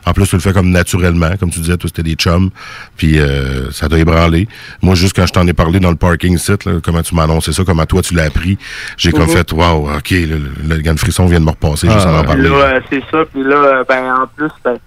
[0.06, 2.48] En plus tu le fais comme naturellement, comme tu disais, toi c'était des chums,
[2.96, 4.48] puis euh, ça t'a ébranlé.
[4.80, 7.24] Moi juste quand je t'en ai parlé dans le parking site, là, comment tu m'as
[7.24, 8.56] annoncé ça, comment toi tu l'as appris,
[8.96, 9.28] j'ai comme Mhm.
[9.36, 12.20] fait wow, ok, le, le, le frisson vient de me repasser juste Ah, à en
[12.20, 12.26] ouais.
[12.26, 12.48] parler.
[12.48, 13.17] Là, c'est ça.
[13.24, 14.78] Puis là, euh, ben, en plus, ben,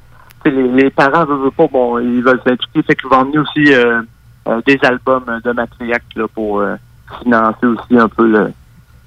[0.45, 3.73] les, les parents veulent, veulent pas, bon, ils veulent s'impliquer, fait qu'ils vont emmener aussi
[3.73, 4.01] euh,
[4.47, 6.75] euh, des albums de Matriac là, pour euh,
[7.21, 8.51] financer aussi un peu le,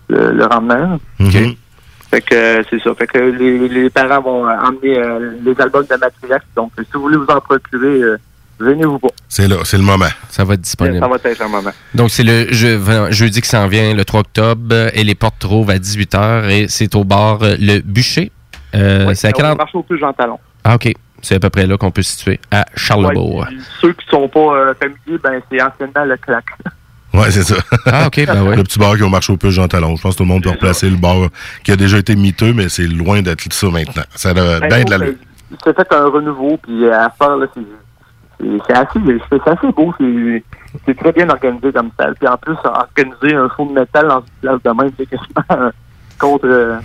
[0.09, 0.99] le, le rendement.
[1.19, 1.55] Mhm.
[2.11, 2.95] Fait que c'est ça.
[2.95, 6.43] Fait que les, les parents vont emmener euh, les albums de Matriac.
[6.55, 8.17] Donc, si vous voulez vous en procurer, euh,
[8.61, 9.09] gênez-vous pas.
[9.29, 10.07] C'est là, c'est le moment.
[10.29, 11.01] Ça va être disponible.
[11.01, 11.73] Ça va être un moment.
[11.93, 15.71] Donc, c'est le je, jeudi qui s'en vient, le 3 octobre, et les portes trouvent
[15.71, 18.31] à 18h, et c'est au bar Le Bûcher.
[18.75, 19.65] Euh, Ouais, c'est à quel on endroit?
[19.65, 20.39] marche au plus Jean Talon.
[20.65, 20.93] Ah, OK.
[21.23, 23.37] C'est à peu près là qu'on peut se situer, à Charlebourg.
[23.37, 23.47] Ouais,
[23.81, 26.45] ceux qui sont pas euh, familiers, ben, c'est anciennement le clac.
[27.15, 27.55] Ouais, c'est ça.
[27.87, 28.57] Ah, OK, ben ouais.
[28.57, 29.95] Le petit bar qui a marché au plus Jean Talon.
[29.95, 31.29] Je pense que tout le monde peut replacer le bar
[31.63, 34.03] qui a déjà été miteux, mais c'est loin d'être ça maintenant.
[34.17, 35.07] Ça a Ben, bien de la
[35.65, 37.47] C'est fait un renouveau, puis à faire, là,
[38.67, 38.99] c'est assez,
[39.47, 39.95] assez beau,
[40.85, 42.09] c'est très bien organisé comme ça.
[42.19, 45.71] Puis en plus, organiser un show de métal dans une place de même, c'est quasiment
[46.19, 46.81] contre,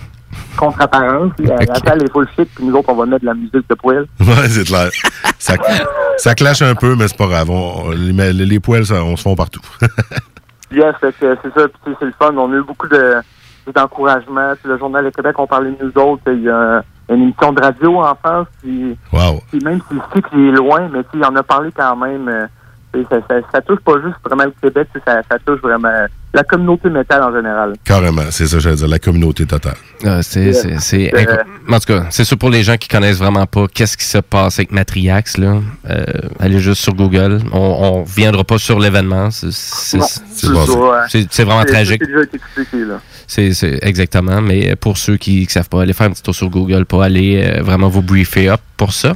[0.56, 1.32] contre apparence.
[1.38, 3.68] La, la salle est full shit, puis nous autres, on va mettre de la musique
[3.68, 4.06] de poêle.
[4.20, 4.88] Ouais, c'est clair.
[5.38, 5.54] Ça,
[6.16, 7.50] ça clash un peu, mais c'est pas grave.
[7.50, 9.60] On- les, les poils, ça, on se font partout.
[10.72, 12.32] Yes, c'est ça, puis c'est le fun.
[12.36, 13.16] On a eu beaucoup de
[13.74, 14.52] d'encouragement.
[14.64, 16.22] Le Journal de Québec, on parlait de nous autres.
[16.28, 19.40] Il y a une émission de radio en France, puis Wow.
[19.50, 22.28] Puis même si le cycle est loin, mais il en a parlé quand même.
[22.28, 25.88] euh, ça, ça, ça touche pas juste vraiment le Québec, ça touche vraiment
[26.32, 27.72] la communauté métal en général.
[27.84, 29.74] Carrément, c'est ça, j'allais dire, la communauté totale.
[30.04, 31.50] Ah, c'est, c'est, c'est Euh, incroyable.
[31.68, 34.18] En tout cas, c'est sûr pour les gens qui connaissent vraiment pas qu'est-ce qui se
[34.18, 35.60] passe avec Matriax, là.
[35.88, 36.04] Euh,
[36.38, 37.40] allez juste sur Google.
[37.52, 39.30] On, on reviendra pas sur l'événement.
[39.30, 40.46] C'est, c'est, c'est, c'est
[41.08, 42.02] c'est- c'est vraiment C'est- tragique.
[42.54, 42.76] C'est.
[43.26, 44.40] C'est, c'est exactement.
[44.40, 47.04] Mais pour ceux qui, qui savent pas, allez faire un petit tour sur Google, pas
[47.04, 49.12] aller euh, vraiment vous briefer up pour ça.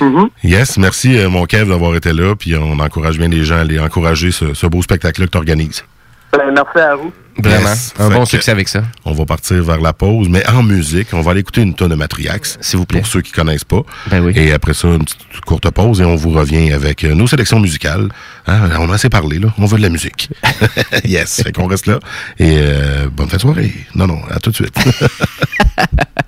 [0.00, 0.28] Mm-hmm.
[0.44, 2.34] Yes, merci, euh, mon Kev, d'avoir été là.
[2.36, 5.38] Puis on encourage bien les gens à aller encourager ce, ce beau spectacle-là que tu
[5.38, 5.84] organises.
[6.32, 7.12] Ben, merci à vous.
[7.38, 7.68] Vraiment.
[7.68, 7.94] Yes.
[7.98, 8.82] Un Fait bon succès avec ça.
[9.04, 11.90] On va partir vers la pause, mais en musique, on va aller écouter une tonne
[11.90, 12.58] de Matriax.
[12.60, 12.98] S'il vous plaît.
[12.98, 13.82] Pour ceux qui connaissent pas.
[14.08, 14.32] Ben oui.
[14.34, 17.60] Et après ça, une petite courte pause et on vous revient avec euh, nos sélections
[17.60, 18.08] musicales.
[18.46, 19.48] Hein, on a assez parlé, là.
[19.58, 20.30] On veut de la musique.
[21.04, 21.42] yes.
[21.42, 22.00] Fait qu'on reste là.
[22.38, 23.72] Et euh, bonne fin de soirée.
[23.94, 24.76] Non, non, à tout de suite.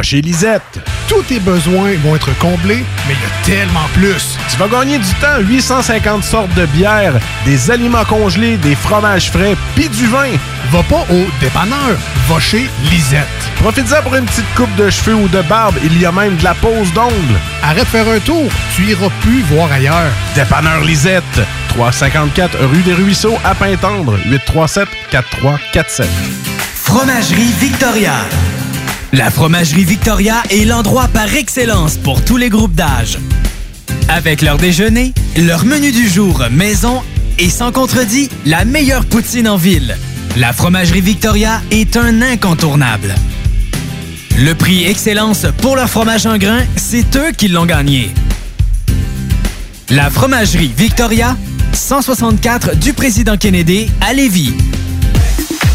[0.00, 0.80] Va chez Lisette.
[1.08, 4.38] Tous tes besoins vont être comblés, mais il y a tellement plus.
[4.48, 5.40] Tu vas gagner du temps.
[5.40, 10.30] 850 sortes de bières, des aliments congelés, des fromages frais, puis du vin.
[10.70, 11.98] Va pas au dépanneur.
[12.30, 13.26] Va chez Lisette.
[13.56, 15.74] Profites-en pour une petite coupe de cheveux ou de barbe.
[15.84, 17.38] Il y a même de la pose d'ongles.
[17.62, 18.50] Arrête de faire un tour.
[18.74, 20.12] Tu iras plus voir ailleurs.
[20.34, 21.42] Dépanneur Lisette.
[21.68, 24.16] 354 rue des Ruisseaux à Pintendre.
[24.30, 26.08] 837 4347.
[26.74, 28.14] Fromagerie Victoria.
[29.12, 33.18] La Fromagerie Victoria est l'endroit par excellence pour tous les groupes d'âge.
[34.08, 37.02] Avec leur déjeuner, leur menu du jour maison
[37.36, 39.96] et sans contredit, la meilleure poutine en ville.
[40.36, 43.12] La Fromagerie Victoria est un incontournable.
[44.38, 48.12] Le prix Excellence pour leur fromage en grains, c'est eux qui l'ont gagné.
[49.90, 51.36] La Fromagerie Victoria,
[51.72, 54.54] 164 du Président Kennedy à Lévis.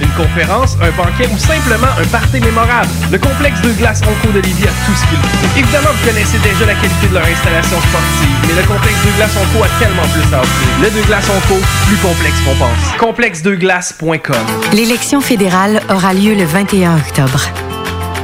[0.00, 2.88] une conférence, un banquet ou simplement un party mémorable.
[3.10, 5.58] Le complexe de glace Onco de Lévis a tout ce qu'il faut.
[5.58, 9.36] Évidemment, vous connaissez déjà la qualité de leur installation sportive, mais le complexe de glace
[9.36, 10.68] Onco a tellement plus à offrir.
[10.82, 12.98] Le de glace Onco, plus complexe qu'on pense.
[12.98, 17.48] Complexedeglace.com L'élection fédérale aura lieu le 21 octobre.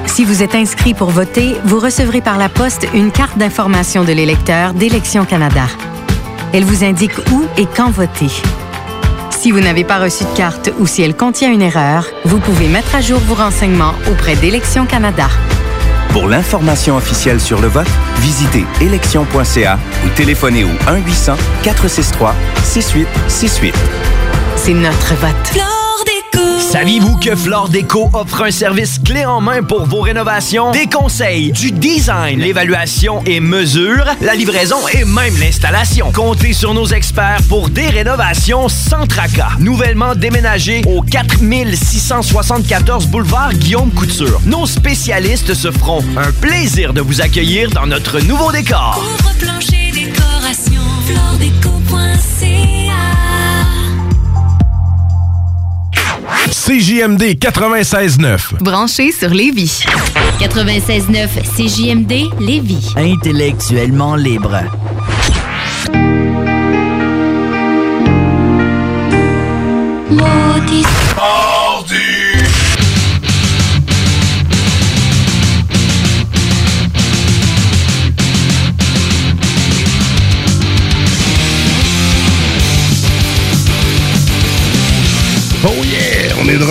[0.07, 4.13] Si vous êtes inscrit pour voter, vous recevrez par la poste une carte d'information de
[4.13, 5.65] l'électeur d'Élections Canada.
[6.53, 8.29] Elle vous indique où et quand voter.
[9.41, 12.69] Si vous n'avez pas reçu de carte ou si elle contient une erreur, vous pouvez
[12.69, 15.29] mettre à jour vos renseignements auprès d'Élections Canada.
[16.13, 17.89] Pour l'information officielle sur le vote,
[18.19, 20.69] visitez élection.ca ou téléphonez au
[21.65, 23.73] 1-800-463-6868.
[24.57, 25.80] C'est notre vote.
[26.71, 30.71] Saviez-vous que Flore Déco offre un service clé en main pour vos rénovations?
[30.71, 36.13] Des conseils, du design, l'évaluation et mesure, la livraison et même l'installation.
[36.13, 39.51] Comptez sur nos experts pour des rénovations sans tracas.
[39.59, 44.41] Nouvellement déménagé au 4674 boulevard Guillaume Couture.
[44.47, 49.05] Nos spécialistes se feront un plaisir de vous accueillir dans notre nouveau décor.
[56.51, 58.61] CJMD 96.9.
[58.61, 59.85] Branché sur Lévis.
[60.41, 62.89] 96.9 CJMD Lévis.
[62.97, 64.59] Intellectuellement libre.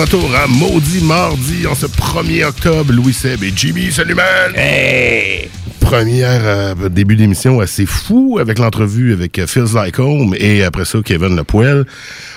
[0.00, 2.92] Retour à Maudit Mardi en ce 1er octobre.
[2.92, 4.52] Louis Seb et Jimmy, salut man!
[4.54, 5.48] Hey!
[5.80, 10.84] Première euh, début d'émission assez fou avec l'entrevue avec euh, Feels Like Home et après
[10.84, 11.84] ça Kevin Le Poel.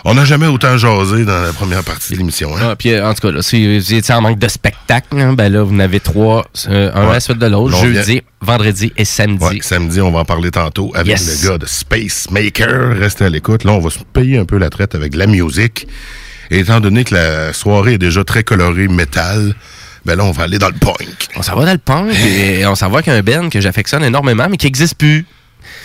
[0.05, 2.49] On n'a jamais autant jasé dans la première partie de l'émission.
[2.57, 2.61] Hein?
[2.71, 5.33] Ah, puis euh, en tout cas, là, si vous étiez en manque de spectacle, hein,
[5.33, 8.21] ben là, vous en avez trois, euh, un à la suite de l'autre, jeudi, vient-
[8.41, 9.43] vendredi et samedi.
[9.45, 11.43] Ouais, samedi, on va en parler tantôt avec Yes.
[11.43, 12.97] le gars de Space Maker.
[12.97, 13.63] Restez à l'écoute.
[13.63, 15.87] Là, on va se payer un peu la traite avec de la musique.
[16.51, 19.55] Et étant donné que la soirée est déjà très colorée métal,
[20.05, 21.29] ben là, on va aller dans le punk.
[21.35, 24.03] On s'en va dans le punk et on s'en va avec un band que j'affectionne
[24.03, 25.25] énormément, mais qui n'existe plus.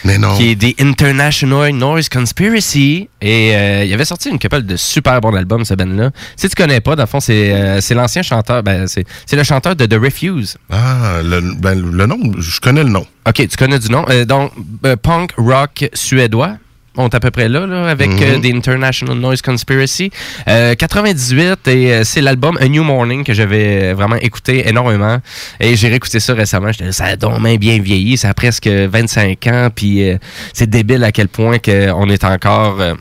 [0.05, 0.37] Mais non.
[0.37, 3.09] Qui est des International Noise Conspiracy.
[3.21, 6.11] Et euh, il avait sorti une couple de super bons albums, ce band-là.
[6.37, 9.45] Si tu connais pas, dans le fond, c'est euh, l'ancien chanteur, ben, c'est c'est le
[9.45, 10.57] chanteur de The Refuse.
[10.71, 13.07] Ah, le, ben, le nom, je connais le nom.
[13.27, 14.05] OK, tu connais du nom.
[14.09, 14.53] Euh, donc,
[14.85, 16.57] euh, punk rock suédois.
[16.99, 20.11] On est à peu près là, là avec euh, The International Noise Conspiracy.
[20.49, 25.19] Euh, 98, et euh, c'est l'album A New Morning que j'avais vraiment écouté énormément.
[25.61, 26.73] Et j'ai réécouté ça récemment.
[26.73, 28.17] J'étais, ça a donc bien bien vieilli.
[28.17, 29.69] Ça a presque 25 ans.
[29.75, 30.19] Puis euh,
[30.53, 32.95] c'est débile à quel point que on est encore euh,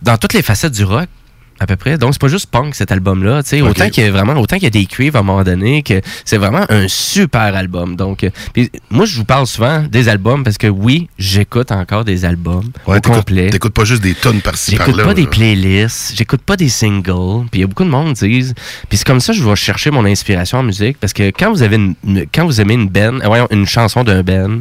[0.00, 1.08] dans toutes les facettes du rock
[1.62, 1.96] à peu près.
[1.98, 3.42] Donc, c'est pas juste punk, cet album-là.
[3.42, 3.60] tu sais.
[3.62, 5.82] Autant qu'il y a vraiment, autant qu'il y a des cuivres à un moment donné,
[5.82, 7.96] que c'est vraiment un super album.
[7.96, 8.30] Donc, euh,
[8.90, 12.98] moi, je vous parle souvent des albums parce que oui, j'écoute encore des albums Ouais,
[12.98, 13.50] au complet.
[13.50, 15.04] T'écoutes pas juste des tonnes par-ci J'écoute par-là.
[15.04, 17.46] pas des playlists, j'écoute pas des singles.
[17.50, 18.54] Puis il y a beaucoup de monde qui disent.
[18.88, 21.50] Puis c'est comme ça que je vais chercher mon inspiration en musique parce que quand
[21.52, 24.60] vous avez une, une- quand vous aimez une band, euh, voyons, une chanson d'un band,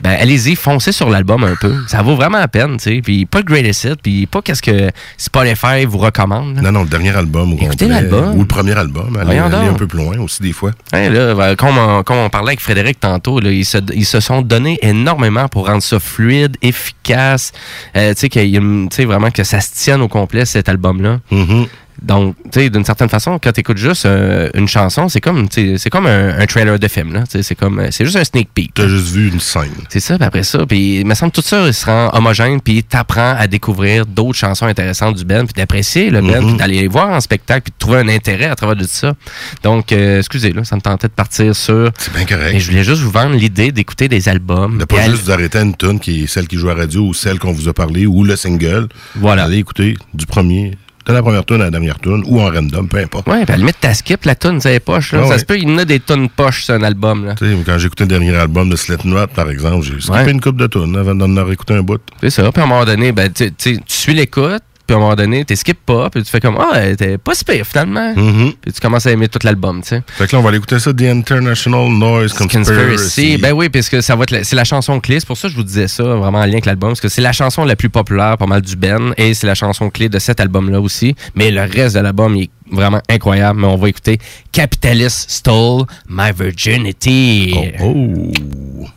[0.00, 1.74] ben allez-y, foncez sur l'album un peu.
[1.86, 3.00] Ça vaut vraiment la peine, tu sais.
[3.02, 6.56] Puis pas le greatest hit, puis pas qu'est-ce que Spotify vous recommande.
[6.56, 6.62] là.
[6.62, 7.54] Non, non, le dernier album.
[7.54, 8.34] Au Écoutez l'album.
[8.34, 9.16] Ou le premier album.
[9.16, 10.72] Allez, allez un peu plus loin aussi, des fois.
[10.92, 14.04] Ouais, là, ben, comme, on, comme on parlait avec Frédéric tantôt, là, ils, se, ils
[14.06, 17.52] se sont donnés énormément pour rendre ça fluide, efficace.
[17.96, 21.20] Euh, tu sais, vraiment que ça se tienne au complet, cet album-là.
[21.32, 21.66] Mm-hmm.
[22.02, 25.46] Donc, tu sais, d'une certaine façon, quand tu écoutes juste euh, une chanson, c'est comme,
[25.50, 27.12] c'est comme un, un trailer de film.
[27.14, 27.20] là.
[27.22, 28.74] Tu sais, C'est comme, euh, c'est juste un sneak peek.
[28.74, 29.70] T'as juste vu une scène.
[29.88, 32.60] C'est ça, puis après ça, puis il me semble tout ça il se rend homogène,
[32.60, 36.46] puis t'apprends à découvrir d'autres chansons intéressantes du Ben, puis d'apprécier le Ben, Mhm.
[36.48, 38.90] puis d'aller les voir en spectacle, puis de trouver un intérêt à travers de tout
[38.90, 39.14] ça.
[39.62, 41.90] Donc, euh, excusez, là, ça me tentait de partir sur...
[41.98, 42.50] C'est bien correct.
[42.52, 44.78] Mais je voulais juste vous vendre l'idée d'écouter des albums.
[44.78, 47.02] De pas juste vous arrêter à une tune qui est celle qui joue à radio
[47.06, 48.88] ou celle qu'on vous a parlé ou le single.
[49.14, 49.44] Voilà.
[49.44, 50.72] Allez écouter du premier,
[51.06, 53.28] de la première tune à la dernière tune ou en random, peu importe.
[53.28, 55.12] Ouais, puis à la limite, t'as skip la tune, c'est les poches.
[55.12, 55.20] Là.
[55.22, 55.38] Ah ça ouais.
[55.38, 57.24] se peut, il y en a des tonnes poches sur un album.
[57.26, 57.34] Là.
[57.36, 60.30] Tu sais, quand j'ai écouté le dernier album de Slipknot, par exemple, j'ai skippé Ouais.
[60.30, 62.00] une coupe de tunes avant d'en avoir écouté un bout.
[62.20, 62.50] C'est ça.
[62.50, 65.56] Puis à un moment donné, ben, tu suis l'écoute, puis à un moment donné, tu
[65.56, 68.14] skippes pas, puis tu fais comme, ah, t'es pas si pire finalement.
[68.14, 68.52] Mhm.
[68.60, 70.02] Puis tu commences à aimer tout l'album, tu sais.
[70.06, 72.72] Fait que là, on va aller écouter ça, The International Noise Conspiracy.
[72.72, 73.38] Conspiracy.
[73.38, 75.18] Ben oui, parce que ça va être c'est la chanson clé.
[75.20, 76.90] C'est pour ça que je vous disais ça, vraiment en lien avec l'album.
[76.90, 79.12] Parce que c'est la chanson la plus populaire, pas mal du Ben.
[79.16, 81.14] Et c'est la chanson clé de cet album-là aussi.
[81.34, 83.60] Mais le reste de l'album il est vraiment incroyable.
[83.60, 84.18] Mais on va écouter
[84.52, 87.54] Capitalist Stole My Virginity.
[87.80, 87.94] Oh.
[87.94, 88.95] Nowhere's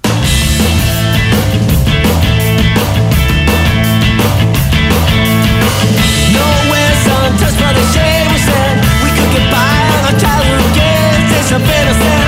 [7.30, 11.54] untouched by the shame we said We could get by on our childhood games Taste
[11.54, 12.19] of innocence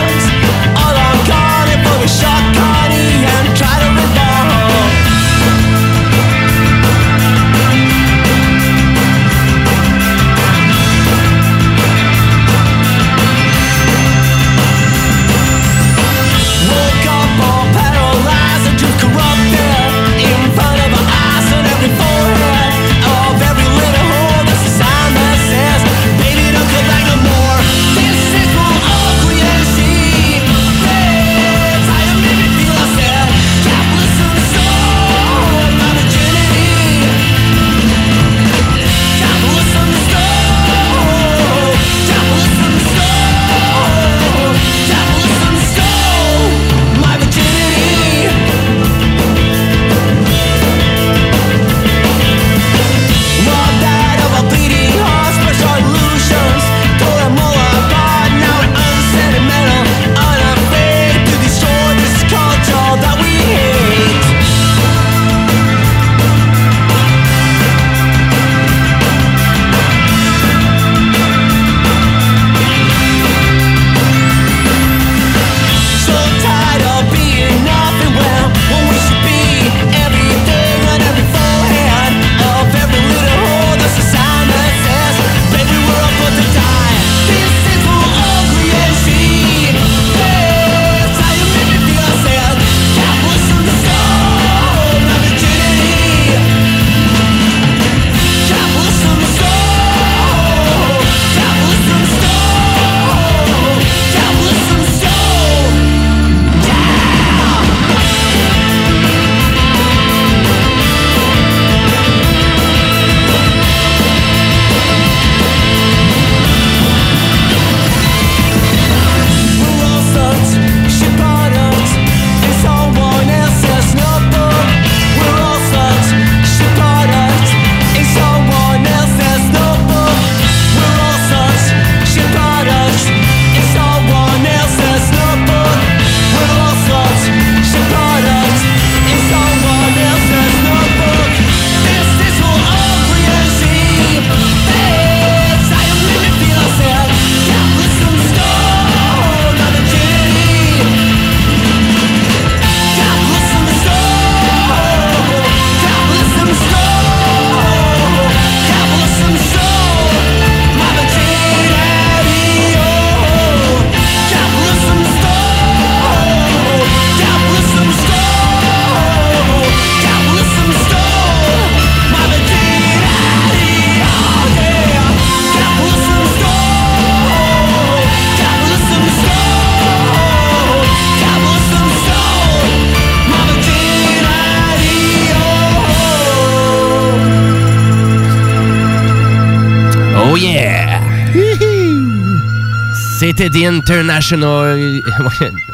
[193.54, 194.76] The International...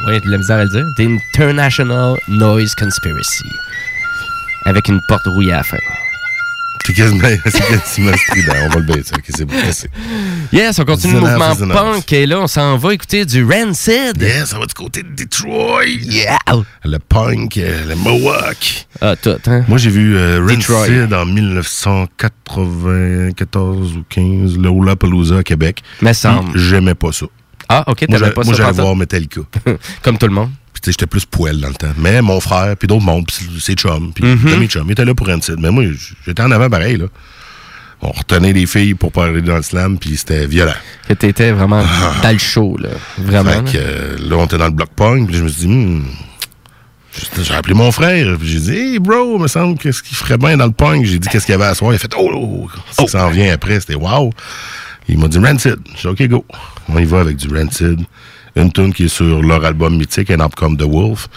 [0.06, 0.86] ouais, de la misère à le dire.
[0.96, 3.44] The International Noise Conspiracy.
[4.64, 5.78] Avec une porte rouillée à la fin.
[6.88, 8.12] C'est quasiment, c'est quasiment.
[8.64, 9.12] On va le baisser.
[9.14, 9.54] Ok, c'est bon.
[10.52, 14.16] Yes, on continue le mouvement punk et là, on s'en va écouter du Rancid.
[14.18, 15.84] Yes, on va du côté de Detroit.
[15.84, 16.38] Yeah!
[16.84, 18.86] Le punk, le Mohawk.
[19.02, 19.64] Ah, tout, hein?
[19.68, 20.40] Moi, j'ai vu euh.
[20.40, 25.82] Rancid en 1994 ou 15, le Lollapalooza à Québec.
[26.00, 26.58] Me semble.
[26.58, 27.26] J'aimais pas ça.
[27.68, 29.40] Ah, ok, Moi, t'avais pas moi, ça j'allais voir Metallica.
[30.02, 30.50] Comme tout le monde.
[30.72, 31.92] Puis, j'étais plus poêle dans le temps.
[31.98, 34.58] Mais mon frère, puis d'autres mondes, puis c'est chum, puis Mhm.
[34.60, 35.56] mes chums, ils étaient là pour Rancid.
[35.58, 35.84] Mais moi,
[36.24, 37.06] j'étais en avant pareil, là.
[38.00, 40.72] On retenait les filles pour pas aller dans le slam, puis c'était violent.
[41.08, 41.82] Que t'étais vraiment
[42.22, 42.90] dans le show, là.
[43.18, 43.66] Vraiment.
[43.66, 46.04] Fait que, là, on était dans le bloc punk, puis je me suis dit, Hmm.
[47.42, 50.16] J'ai- appelé mon frère, puis j'ai dit, hey bro, il me semble que ce qu'il
[50.16, 51.04] ferait bien dans le punk.
[51.04, 51.92] J'ai dit, qu'est-ce qu'il y avait à soir?
[51.92, 54.30] Il a fait, oh, oh, ça s'en vient après, c'était wow.
[55.08, 55.78] Il m'a dit Rancid.
[55.96, 56.44] J'ai dit, OK, go.
[56.88, 58.00] On y va avec du Rancid.
[58.56, 61.28] Une tune qui est sur leur album mythique, An Up Come the Wolf.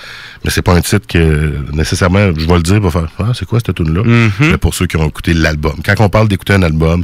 [0.43, 3.45] Mais c'est pas un titre que, nécessairement, je vais le dire pour faire, ah, c'est
[3.45, 4.01] quoi cette tune-là?
[4.39, 5.75] Mais pour ceux qui ont écouté l'album.
[5.85, 7.03] Quand on parle d'écouter un album,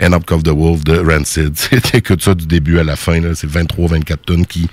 [0.00, 3.20] An Up Come the Wolf de Rancid, t'écoutes ça du début à la fin.
[3.34, 4.68] C'est 23-24 tunes qui,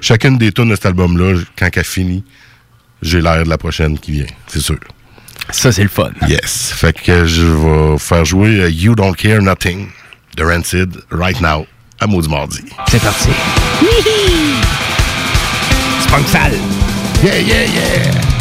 [0.00, 2.24] chacune des tunes de cet album-là, quand elle finit,
[3.00, 4.78] j'ai l'air de la prochaine qui vient, c'est sûr.
[5.50, 6.10] Ça, c'est le fun.
[6.28, 6.72] Yes.
[6.74, 9.88] Fait que je vais faire jouer euh, You Don't Care Nothing
[10.36, 11.66] de Rancid right now
[12.02, 12.58] à Maudit Mardi.
[12.88, 13.28] C'est parti.
[16.00, 16.58] C'est punk sale.
[17.22, 18.31] Yeah, yeah, yeah.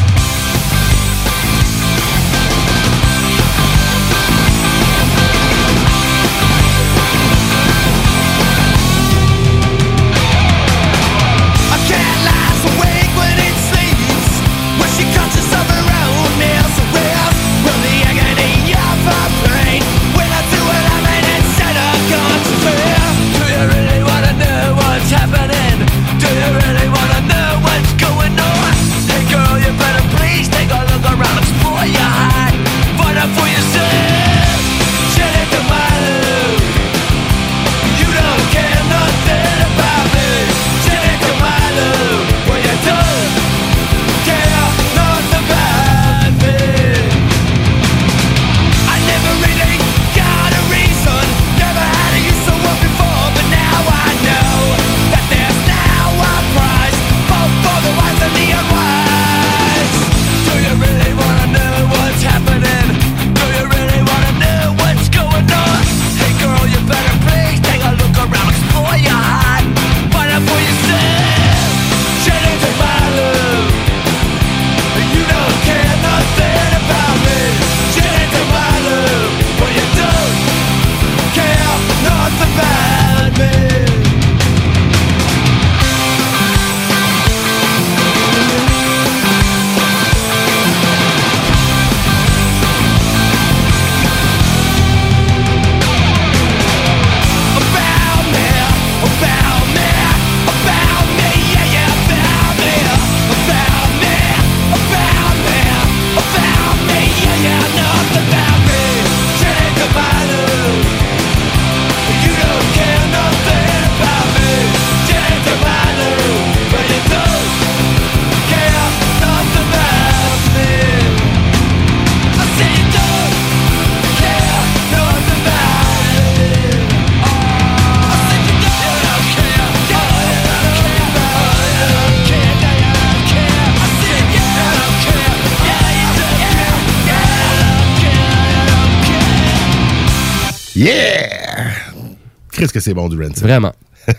[142.62, 143.42] Qu'est-ce que c'est bon du Rancid?
[143.42, 143.74] Vraiment.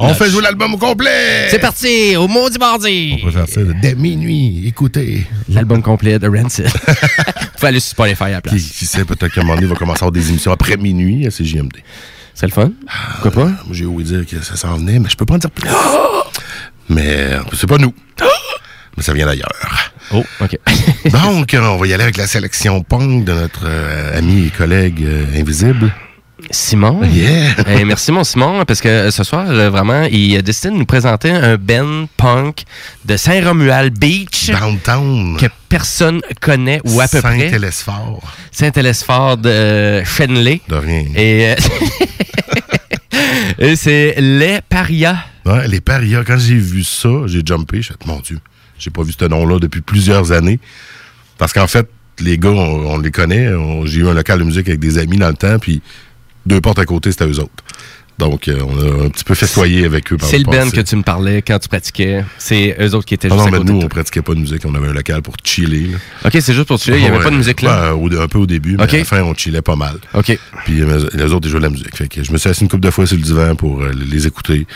[0.00, 0.18] On notch.
[0.18, 1.46] fait jouer l'album au complet!
[1.50, 3.20] C'est parti, au maudit mardi.
[3.22, 4.66] On va faire ça dès minuit.
[4.66, 5.24] Écoutez.
[5.48, 6.66] L'album complet de Rancid.
[7.56, 8.54] Faut aller sur Spotify à la place.
[8.56, 10.76] qui sait, peut-être qu'à un moment donné, il va commencer à avoir des émissions après
[10.76, 11.76] minuit à CJMD.
[12.34, 12.72] C'est le fun?
[13.22, 13.50] Pourquoi pas?
[13.50, 15.68] Moi, j'ai ouï dire que ça s'en venait, mais je peux pas en dire plus.
[16.88, 17.94] Mais euh, c'est pas nous.
[18.96, 19.52] Mais ça vient d'ailleurs.
[20.12, 20.58] Oh, OK.
[21.12, 24.50] Donc, euh, on va y aller avec la sélection punk de notre euh, ami et
[24.50, 25.92] collègue euh, invisible.
[26.50, 27.02] Simon.
[27.04, 27.54] Yeah.
[27.78, 30.78] Eh, merci mon Simon, parce que euh, ce soir, euh, vraiment, il a décidé de
[30.78, 32.62] nous présenter un band punk
[33.04, 34.50] de Saint-Romuald Beach.
[34.50, 35.36] Downtown.
[35.38, 37.48] Que personne connaît, ou à peu près.
[37.50, 38.20] Saint-Hélesphore.
[38.52, 40.60] Saint-Hélesphore de Shenley.
[40.68, 41.04] De rien.
[41.14, 41.54] Et, euh,
[43.58, 45.16] et c'est Les Parias.
[45.44, 47.80] Ouais, les parias, quand j'ai vu ça, j'ai jumpé.
[47.80, 48.38] J'ai fait, mon Dieu,
[48.78, 50.58] j'ai pas vu ce nom-là depuis plusieurs années.
[51.38, 51.88] Parce qu'en fait,
[52.18, 53.48] les gars, on, on les connaît.
[53.54, 55.82] On- J'ai eu un local de musique avec des amis dans le temps, puis
[56.46, 57.50] deux portes à côté, c'était eux autres.
[58.18, 60.96] Donc, euh, on a un petit peu festoyé avec eux C'est le band que tu
[60.96, 62.24] me parlais quand tu pratiquais.
[62.38, 64.22] C'est eux autres qui étaient Ah juste non, à mais côté nous, de on pratiquait
[64.22, 64.62] pas de musique.
[64.64, 65.88] On avait un local pour chiller.
[65.88, 65.98] là.
[66.24, 66.96] OK, c'est juste pour chiller.
[66.96, 67.94] Il n'y avait Ouais, pas de musique là?
[67.94, 69.96] ouais, un peu au début, mais à la fin, on chillait pas mal.
[70.14, 70.38] OK.
[70.64, 71.94] Puis euh, les autres, ils jouaient de la musique.
[71.94, 73.92] Fait que je me suis assis une couple de fois sur le divan pour euh,
[73.92, 74.66] les écouter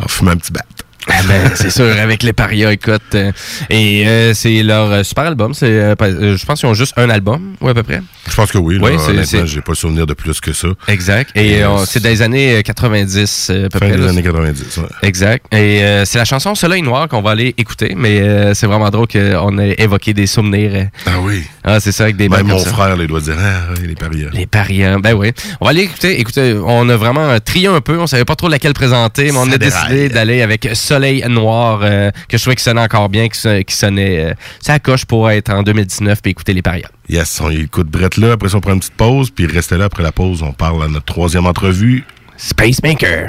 [0.00, 0.64] en fumant un petit bat.
[1.08, 3.02] Ah ben, c'est sûr, avec les parias, écoute.
[3.14, 3.32] euh,
[3.70, 5.52] et euh, c'est leur euh, super album.
[5.54, 8.00] C'est, euh, je pense qu'ils ont juste un album, ou à peu près?
[8.28, 8.76] Je pense que oui.
[8.78, 10.68] Là, Oui, c'est- honnêtement, j'ai pas souvenir de plus que ça.
[10.88, 11.30] Exact.
[11.36, 13.96] Et c'est des années euh, 90, euh, à peu Fin près.
[13.96, 14.10] des là.
[14.10, 14.84] années 90, ouais.
[15.02, 15.44] Exact.
[15.52, 18.90] Et euh, c'est la chanson Soleil Noir qu'on va aller écouter, mais euh, c'est vraiment
[18.90, 20.88] drôle qu'on ait évoqué des souvenirs.
[21.06, 21.42] Ah oui.
[21.64, 22.70] Ah, c'est ça, avec des Même mon ça.
[22.70, 24.28] frère, il doit dire Ah, les parias.
[24.32, 25.32] Les pariants, ben oui.
[25.60, 26.20] On va aller écouter.
[26.20, 27.98] Écoutez, on a vraiment trié un peu.
[27.98, 30.91] On savait pas trop laquelle présenter, mais on Ça a décidé d'aller avec Soleil
[31.28, 34.30] Noir, euh, que je trouvais qui sonnait encore bien, qui, qui sonnait.
[34.30, 36.88] Euh, ça coche pour être en 2019 puis écouter les pariants.
[37.08, 38.32] Yes, on écoute Brett là.
[38.32, 39.30] Après ça, on prend une petite pause.
[39.30, 40.42] Puis restez là après la pause.
[40.42, 42.04] On parle à notre troisième entrevue.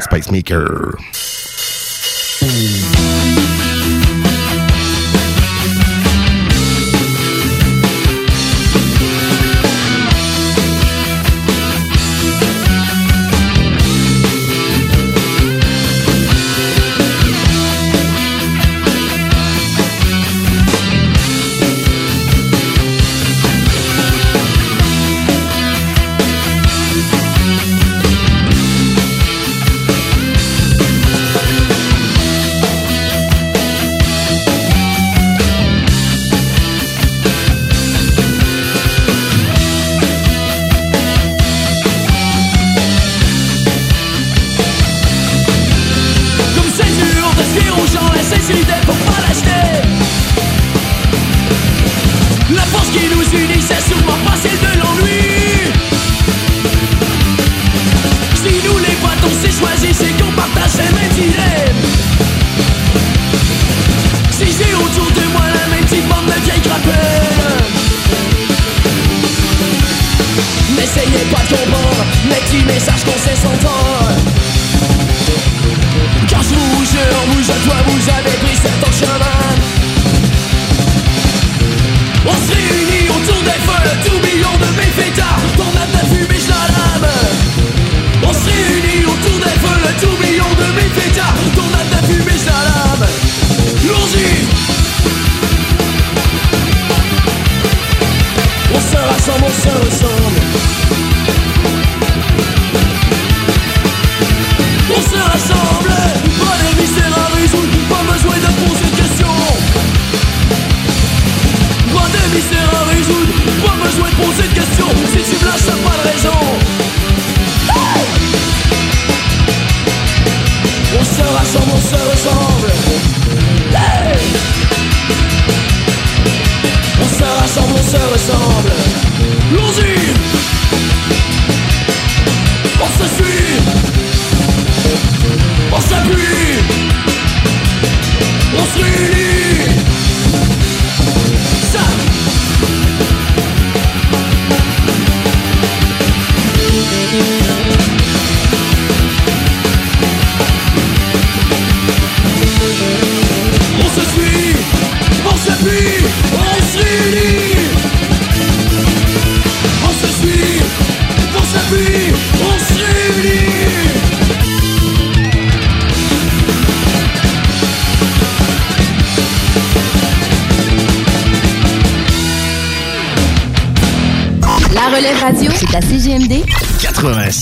[0.02, 0.96] Space Maker.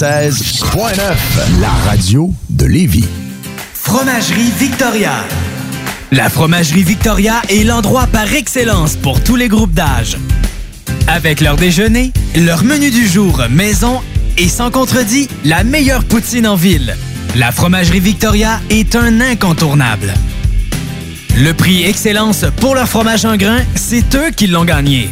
[0.01, 0.97] 96.9,
[1.59, 3.05] la radio de Lévis.
[3.75, 5.11] Fromagerie Victoria.
[6.11, 10.17] La Fromagerie Victoria est l'endroit par excellence pour tous les groupes d'âge.
[11.07, 14.01] Avec leur déjeuner, leur menu du jour maison
[14.39, 16.97] et sans contredit, la meilleure poutine en ville.
[17.35, 20.15] La Fromagerie Victoria est un incontournable.
[21.37, 25.11] Le prix Excellence pour leur fromage en grain, c'est eux qui l'ont gagné.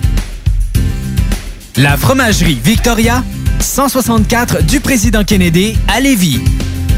[1.78, 3.24] La Fromagerie Victoria,
[3.70, 6.40] 164 du Président Kennedy à Lévis.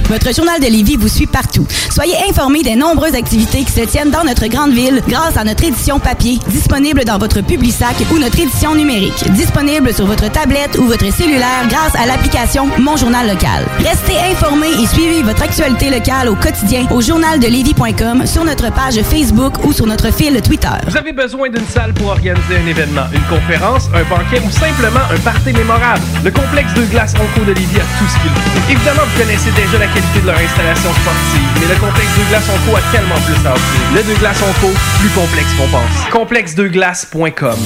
[0.10, 1.66] Votre journal de Lévis vous suit partout.
[1.90, 5.64] Soyez informés des nombreuses activités qui se tiennent dans notre grande ville grâce à notre
[5.64, 10.84] édition papier, disponible dans votre Publisac ou notre édition numérique, disponible sur votre tablette ou
[10.84, 13.66] votre cellulaire grâce à l'application Mon Journal Local.
[13.80, 19.66] Restez informés et suivez votre actualité locale au quotidien au journaldelévis.com, sur notre page Facebook
[19.66, 20.68] ou sur notre fil Twitter.
[20.88, 25.06] Vous avez besoin d'une salle pour organiser un événement, une conférence, un banquet ou simplement
[25.14, 26.02] un party mémorable?
[26.24, 28.72] Le complexe de glace Onco de Lévis a tout ce qu'il faut.
[28.72, 32.50] Évidemment, vous connaissez déjà la qualité de leur installation sportive, mais le complexe Deux Glaces
[32.50, 33.82] Onco a tellement plus à offrir.
[33.96, 36.12] Le Deux Glaces Onco, plus complexe qu'on pense.
[36.12, 37.58] Complexe2glaces.com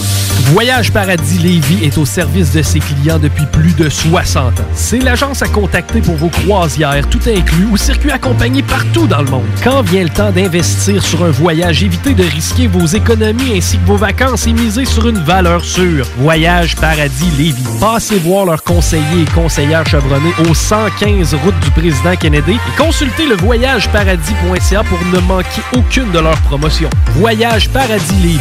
[0.51, 4.63] Voyage Paradis Lévis est au service de ses clients depuis plus de 60 ans.
[4.73, 9.29] C'est l'agence à contacter pour vos croisières, tout inclus, ou circuits accompagnés partout dans le
[9.29, 9.45] monde.
[9.63, 13.85] Quand vient le temps d'investir sur un voyage, évitez de risquer vos économies ainsi que
[13.85, 16.05] vos vacances et misez sur une valeur sûre.
[16.17, 17.65] Voyage Paradis Lévis.
[17.79, 23.27] Passez voir leurs conseillers et conseillères chevronnés au 115 route du président Kennedy et consultez
[23.27, 26.89] le voyageparadis.ca pour ne manquer aucune de leurs promotions.
[27.15, 28.39] Voyage Paradis Lévis.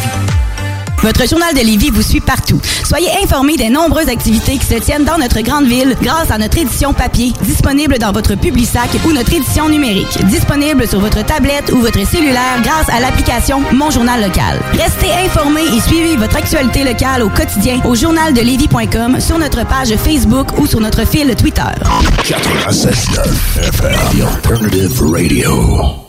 [1.05, 2.59] Votre journal de Lévis vous suit partout.
[2.83, 6.57] Soyez informés des nombreuses activités qui se tiennent dans notre grande ville grâce à notre
[6.57, 11.77] édition papier, disponible dans votre Publisac ou notre édition numérique, disponible sur votre tablette ou
[11.77, 14.59] votre cellulaire grâce à l'application Mon Journal Local.
[14.73, 20.57] Restez informés et suivez votre actualité locale au quotidien au journaldelévis.com, sur notre page Facebook
[20.57, 21.61] ou sur notre fil Twitter.
[22.23, 26.05] 96.9 FM, The Alternative Radio.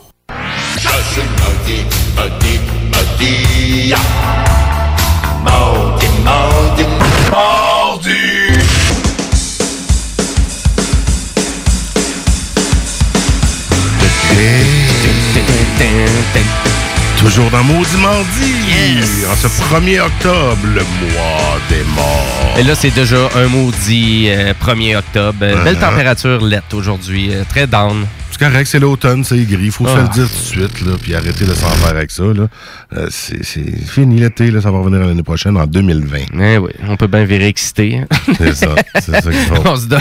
[17.18, 22.54] Toujours dans Maudit Mardi, en ce 1er octobre, le mois des morts.
[22.58, 25.38] Et là, c'est déjà un maudit euh, 1er octobre.
[25.42, 25.80] Euh, Belle Uh-huh.
[25.80, 27.30] température lette aujourd'hui.
[27.34, 28.06] euh, très down.
[28.30, 29.70] C'est correct, c'est l'automne, c'est gris.
[29.70, 30.02] Faut se Ah.
[30.02, 32.24] le dire tout de suite, là, puis arrêter de s'en faire avec ça.
[32.24, 32.48] Là.
[32.96, 33.42] Euh, c'est
[33.86, 36.18] fini l'été, ça va revenir l'année prochaine, en 2020.
[36.38, 38.00] Eh oui, on peut bien virer excité.
[38.02, 38.06] hein.
[38.36, 39.54] C'est ça, c'est ça qu'il faut.
[39.64, 40.00] on, se donne,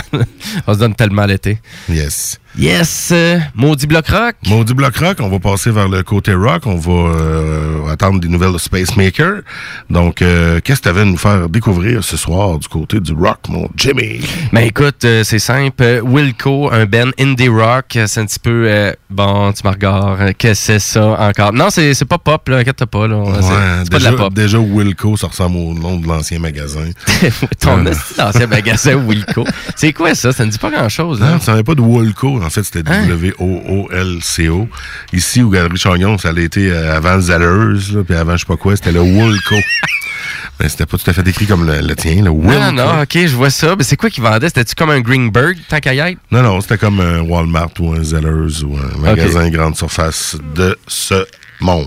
[0.66, 1.58] on se donne tellement l'été.
[1.88, 2.38] Yes.
[2.58, 4.34] Yes, euh, maudit bloc rock.
[4.48, 6.62] Maudit bloc rock, on va passer vers le côté rock.
[6.64, 9.42] On va euh, attendre des nouvelles de Space Maker.
[9.90, 13.12] Donc, euh, qu'est-ce que tu avais à nous faire découvrir ce soir du côté du
[13.12, 14.20] rock, mon Jimmy?
[14.54, 16.00] Ben écoute, euh, c'est simple.
[16.02, 18.94] Wilco, un band indie rock, c'est un petit peu...
[19.10, 21.52] bon, tu me regardes, qu'est-ce que c'est ça encore?
[21.52, 23.06] Non, c'est c'est pas pop, là, inquiète pas.
[23.06, 23.22] là.
[23.40, 23.52] C'est- Ouais,
[23.84, 24.32] c'est pas de déjà, la pop.
[24.34, 26.86] déjà, Wilco, ça ressemble au nom de l'ancien magasin.
[27.60, 29.44] Ton d'ancien magasin Wilco.
[29.76, 30.32] C'est quoi ça?
[30.32, 31.20] Ça ne dit pas grand-chose.
[31.20, 31.38] Non, hein?
[31.40, 32.40] ça n'avait pas de Wolco.
[32.46, 33.06] En fait, c'était Hein?
[33.08, 34.68] W-O-O-L-C-O.
[35.12, 38.46] Ici, au Galerie Chagnon, ça a été euh, avant Zellers, là, puis avant je sais
[38.46, 39.56] pas quoi, c'était le Wolco.
[40.60, 42.58] Mais c'était pas tout à fait écrit comme le, le tien, le Wilco.
[42.58, 43.74] Non, non, ok, je vois ça.
[43.76, 44.46] Mais c'est quoi qu'ils vendaient?
[44.46, 46.18] C'était-tu comme un Greenberg, tant qu'à y être?
[46.30, 50.78] Non, non, c'était comme un Walmart ou un Zellers ou un magasin grande surface de
[50.86, 51.26] ce
[51.60, 51.86] monde.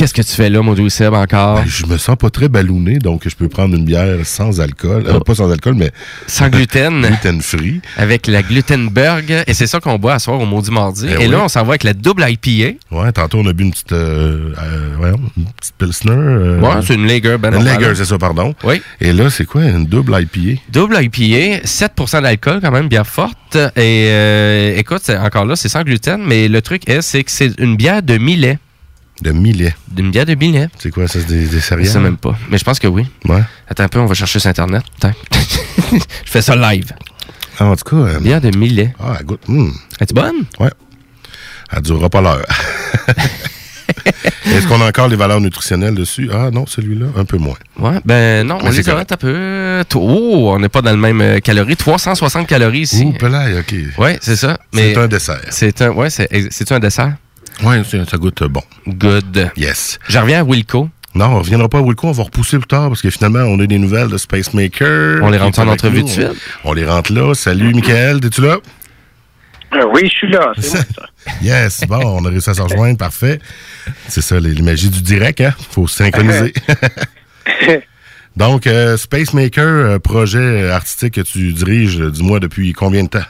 [0.00, 1.56] Qu'est-ce que tu fais là, Maudou Seb, encore?
[1.56, 5.04] Ben, je me sens pas très ballonné, donc je peux prendre une bière sans alcool.
[5.06, 5.90] Euh, pas sans alcool, mais...
[6.26, 7.02] Sans gluten.
[7.02, 7.82] Gluten-free.
[7.98, 9.44] Avec la Glutenberg.
[9.46, 11.04] Et c'est ça qu'on boit à soir au Maudit Mardi.
[11.06, 11.28] Eh Et oui.
[11.28, 12.78] là, on s'en va avec la double IPA.
[12.90, 13.92] Ouais, tantôt, on a bu une petite...
[13.92, 16.12] Euh, euh, voyons, une petite Pilsner.
[16.16, 17.64] euh, Ouais, c'est une Lager, ben Une.
[17.64, 18.54] Lager, c'est ça, pardon.
[18.64, 18.80] Oui.
[19.02, 20.62] Et là, c'est quoi, une double IPA?
[20.72, 23.56] Double IPA, 7% d'alcool, quand même, bien forte.
[23.76, 27.52] Et euh, écoute, encore là, c'est sans gluten, mais le truc est, c'est que c'est
[27.60, 28.58] une bière de millet.
[29.22, 29.74] De millet.
[29.98, 30.68] Une bière de millet.
[30.78, 31.90] C'est quoi, ça, c'est des, des Je céréales?
[31.90, 32.36] sais même pas.
[32.50, 33.06] Mais je pense que oui.
[33.26, 33.42] Ouais.
[33.68, 34.82] Attends un peu, on va chercher sur Internet.
[34.98, 35.14] Attends.
[35.92, 36.92] je fais ça live.
[37.58, 37.96] Ah, en tout cas...
[37.96, 38.94] euh, Bière de millet.
[38.98, 39.42] Ah, elle goûte...
[39.48, 39.72] hum.
[40.00, 40.44] Es-tu bonne?
[40.58, 40.70] Ouais.
[41.72, 42.46] Elle durera pas l'heure.
[44.46, 46.30] Est-ce qu'on a encore les valeurs nutritionnelles dessus?
[46.32, 47.56] Ah non, celui-là, un peu moins.
[47.78, 49.12] Ouais, ben non, Mais on c'est les a correct.
[49.12, 49.84] un peu.
[49.94, 51.76] Oh, on n'est pas dans le même euh, calorie.
[51.76, 53.04] 360 calories ici.
[53.04, 53.74] Ouh, pelaille, OK.
[53.98, 54.58] Ouais, c'est ça.
[54.72, 55.40] C'est un dessert.
[55.50, 57.14] C'est un, ouais, c'est, c'est un dessert?
[57.62, 58.62] Ouais, c'est- ça goûte bon.
[58.86, 59.50] Good.
[59.56, 59.98] Yes.
[60.08, 60.88] Je reviens à Wilco.
[61.14, 63.58] Non, on reviendra pas à Wilco, on va repousser plus tard parce que finalement, on
[63.60, 65.20] a des nouvelles de Space Maker.
[65.22, 66.28] On les rentre en entrevue de suite?
[66.64, 67.34] On les rentre là.
[67.34, 68.58] Salut, Michael, es-tu là?
[69.74, 70.52] Euh, oui, je suis là.
[70.58, 71.06] C'est moi, ça.
[71.42, 73.38] Yes, bon, on a réussi à se rejoindre, parfait.
[74.08, 75.52] C'est ça, les, les magies du direct, hein?
[75.70, 76.52] Faut se synchroniser.
[78.36, 83.08] Donc, euh, Space Maker, euh, projet artistique que tu diriges, euh, dis-moi, depuis combien de
[83.08, 83.24] temps?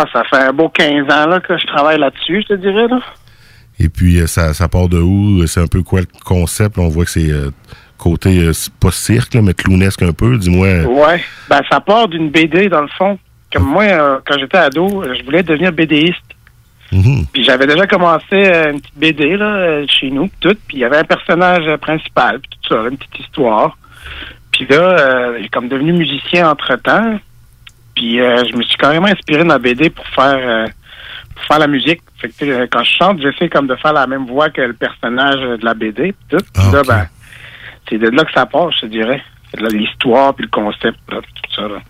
[0.00, 2.86] Ah, ça fait un beau 15 ans là, que je travaille là-dessus, je te dirais.
[2.86, 3.00] Là.
[3.80, 5.44] Et puis, euh, ça, ça part de où?
[5.48, 6.78] C'est un peu quoi le concept?
[6.78, 7.50] On voit que c'est euh,
[7.96, 10.38] côté, euh, pas cirque, là, mais clownesque un peu.
[10.38, 10.84] Dis-moi.
[10.84, 11.20] Ouais.
[11.50, 13.18] Ben, ça part d'une BD, dans le fond.
[13.52, 16.22] Comme moi, euh, quand j'étais ado, je voulais devenir BDiste.
[16.92, 17.26] Mhm.
[17.32, 20.56] Puis j'avais déjà commencé une petite BD là, chez nous, tout.
[20.68, 23.76] Puis il y avait un personnage principal, puis tout ça, une petite histoire.
[24.52, 27.18] Puis là, j'ai comme devenu musicien entre-temps.
[27.98, 30.66] Puis euh, je me suis carrément inspiré de ma BD pour faire euh,
[31.34, 32.00] pour faire la musique.
[32.20, 34.72] Fait que euh, quand je chante, j'essaie comme de faire la même voix que le
[34.72, 36.44] personnage de la BD, puis tout.
[36.72, 37.08] Là, ben,
[37.88, 39.20] c'est de là que ça part, je te dirais.
[39.50, 41.62] C'est de là l'histoire, puis le concept, là, tout ça.
[41.62, 41.80] Là.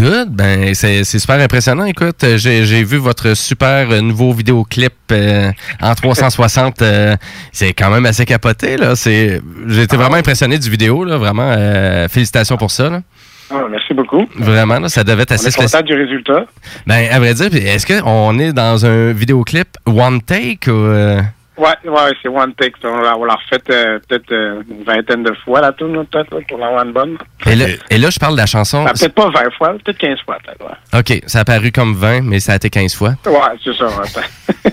[0.00, 0.30] Good.
[0.30, 1.84] Ben, c'est, super impressionnant.
[1.84, 5.50] Écoute, j'ai, vu votre super nouveau vidéoclip euh,
[5.82, 6.80] en 360.
[6.80, 7.16] euh,
[7.52, 8.94] c'est quand même assez capoté, là.
[8.94, 11.18] C'est, j'ai été vraiment impressionné du vidéo, là.
[11.18, 13.02] Vraiment, euh, félicitations pour ça, là.
[13.50, 14.26] Ah, merci beaucoup.
[14.36, 15.82] Vraiment, là, ça devait être assez spécial.
[15.82, 16.44] du résultat.
[16.86, 20.74] Ben, à vrai dire, est-ce qu'on est dans un vidéoclip one take ou.
[20.86, 21.20] euh,
[21.56, 22.72] Ouais, ouais, c'est one take.
[22.84, 26.86] On l'a refait euh, peut-être euh, une vingtaine de fois, la là, peut-être, pour l'avoir
[26.86, 27.18] une bonne.
[27.44, 28.84] Et là, et là, je parle de la chanson.
[28.84, 30.98] Peut-être pas 20 fois, peut-être 15 fois, peut-être, ouais.
[31.00, 33.14] OK, ça a paru comme 20, mais ça a été 15 fois.
[33.26, 34.72] Ouais, c'est ça, ouais.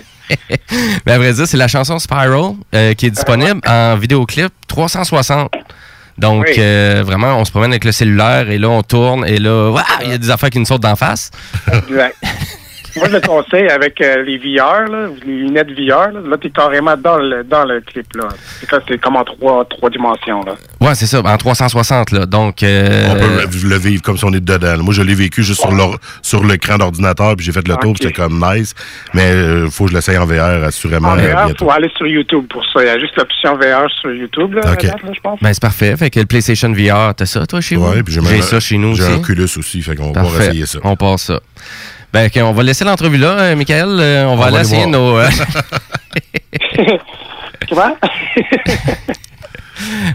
[1.06, 2.52] Mais à vrai dire, c'est la chanson Spiral
[2.96, 5.50] qui est disponible en vidéoclip 360.
[6.18, 6.54] Donc, Oui.
[6.58, 9.72] euh, vraiment, on se promène avec le cellulaire et là, on tourne et là,
[10.02, 11.30] il y a des affaires qui nous sautent d'en face.
[11.72, 12.16] Exact.
[12.98, 16.12] Moi, je le conseille avec euh, les VR, là, les lunettes VR.
[16.12, 18.06] Là, là t'es carrément dans le, dans le clip.
[18.16, 18.28] là.
[18.88, 20.42] C'est comme- en trois, trois dimensions.
[20.42, 20.54] Là.
[20.80, 22.26] Ouais, c'est ça, en 360, là.
[22.26, 24.78] Donc, euh, On peut le vivre comme si on est dedans.
[24.82, 25.64] Moi, je l'ai vécu juste
[26.22, 28.74] sur l'écran d'ordinateur, puis j'ai fait le tour, puis c'était comme nice.
[29.14, 29.32] Mais
[29.64, 31.64] il faut que je l'essaye en VR, assurément, En euh, VR, bientôt.
[31.64, 32.82] faut aller sur YouTube pour ça.
[32.82, 35.40] Il y a juste l'option VR sur YouTube, là, je pense.
[35.40, 35.96] ben, c'est parfait.
[35.96, 37.88] Fait que le PlayStation VR, t'as ça, toi, chez vous?
[37.88, 40.78] Ouais, puis j'ai ça chez nous j'ai un Oculus aussi, fait qu'on va essayer ça.
[40.84, 41.40] On passe ça.
[42.12, 43.98] Ben, on va laisser l'entrevue là, euh, Michael.
[44.00, 44.90] Euh, on va On aller va aller essayer voir.
[44.90, 45.18] nos.
[45.18, 45.28] euh,
[47.68, 47.96] Comment?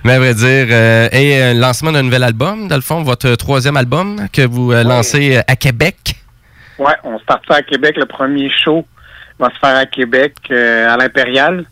[0.03, 3.35] Mais à vrai dire, euh, et euh, lancement d'un nouvel album, dans le fond, votre
[3.35, 6.15] troisième album que vous euh, lancez à Québec.
[6.79, 7.95] Ouais, on start ça à Québec.
[7.97, 8.85] Le premier show
[9.39, 11.63] va se faire à Québec, euh, à l'Impérial,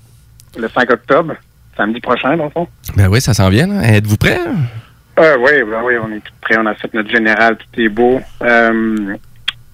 [0.58, 1.34] le 5 octobre,
[1.76, 2.68] samedi prochain, dans le fond.
[2.96, 3.82] Ben oui, ça s'en vient.
[3.82, 4.40] Êtes-vous prêt?
[5.20, 6.56] Euh, oui, ben oui, on est tout prêt.
[6.58, 8.22] On a fait notre général, tout est beau.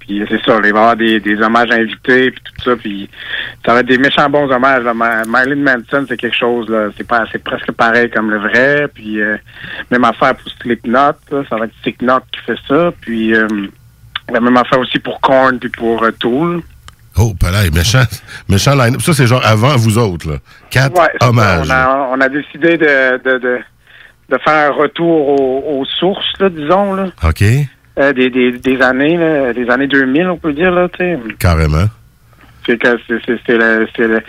[0.07, 2.75] Puis c'est ça, il va y avoir des, des hommages invités, puis tout ça.
[2.77, 3.09] Puis
[3.65, 4.83] ça va être des méchants bons hommages.
[4.83, 4.93] Là.
[4.93, 6.87] Ma- Marilyn Manson, c'est quelque chose, là.
[6.97, 8.87] C'est pas, c'est presque pareil comme le vrai.
[8.93, 9.35] Puis euh,
[9.91, 10.95] même affaire pour Slipknot,
[11.31, 11.43] là.
[11.49, 12.91] ça va être Slipknot qui fait ça.
[13.01, 13.47] Puis euh,
[14.31, 16.61] la même affaire aussi pour Korn, puis pour euh, Tool.
[17.19, 18.03] Oh, pas là, méchant,
[18.47, 20.37] méchant line Ça, c'est genre avant vous autres, là.
[20.69, 21.29] Quatre Ouais, c'est ça.
[21.29, 21.67] hommages.
[21.67, 23.59] On a, on a décidé de, de, de,
[24.29, 27.05] de faire un retour aux, aux sources, là, disons, là.
[27.23, 27.43] OK,
[27.97, 31.19] Euh, des, des, des années, là, des années 2000, on peut dire, là, tu sais.
[31.39, 31.85] carrément.
[32.65, 32.87] C'est que
[33.47, 34.23] c'est, le, le-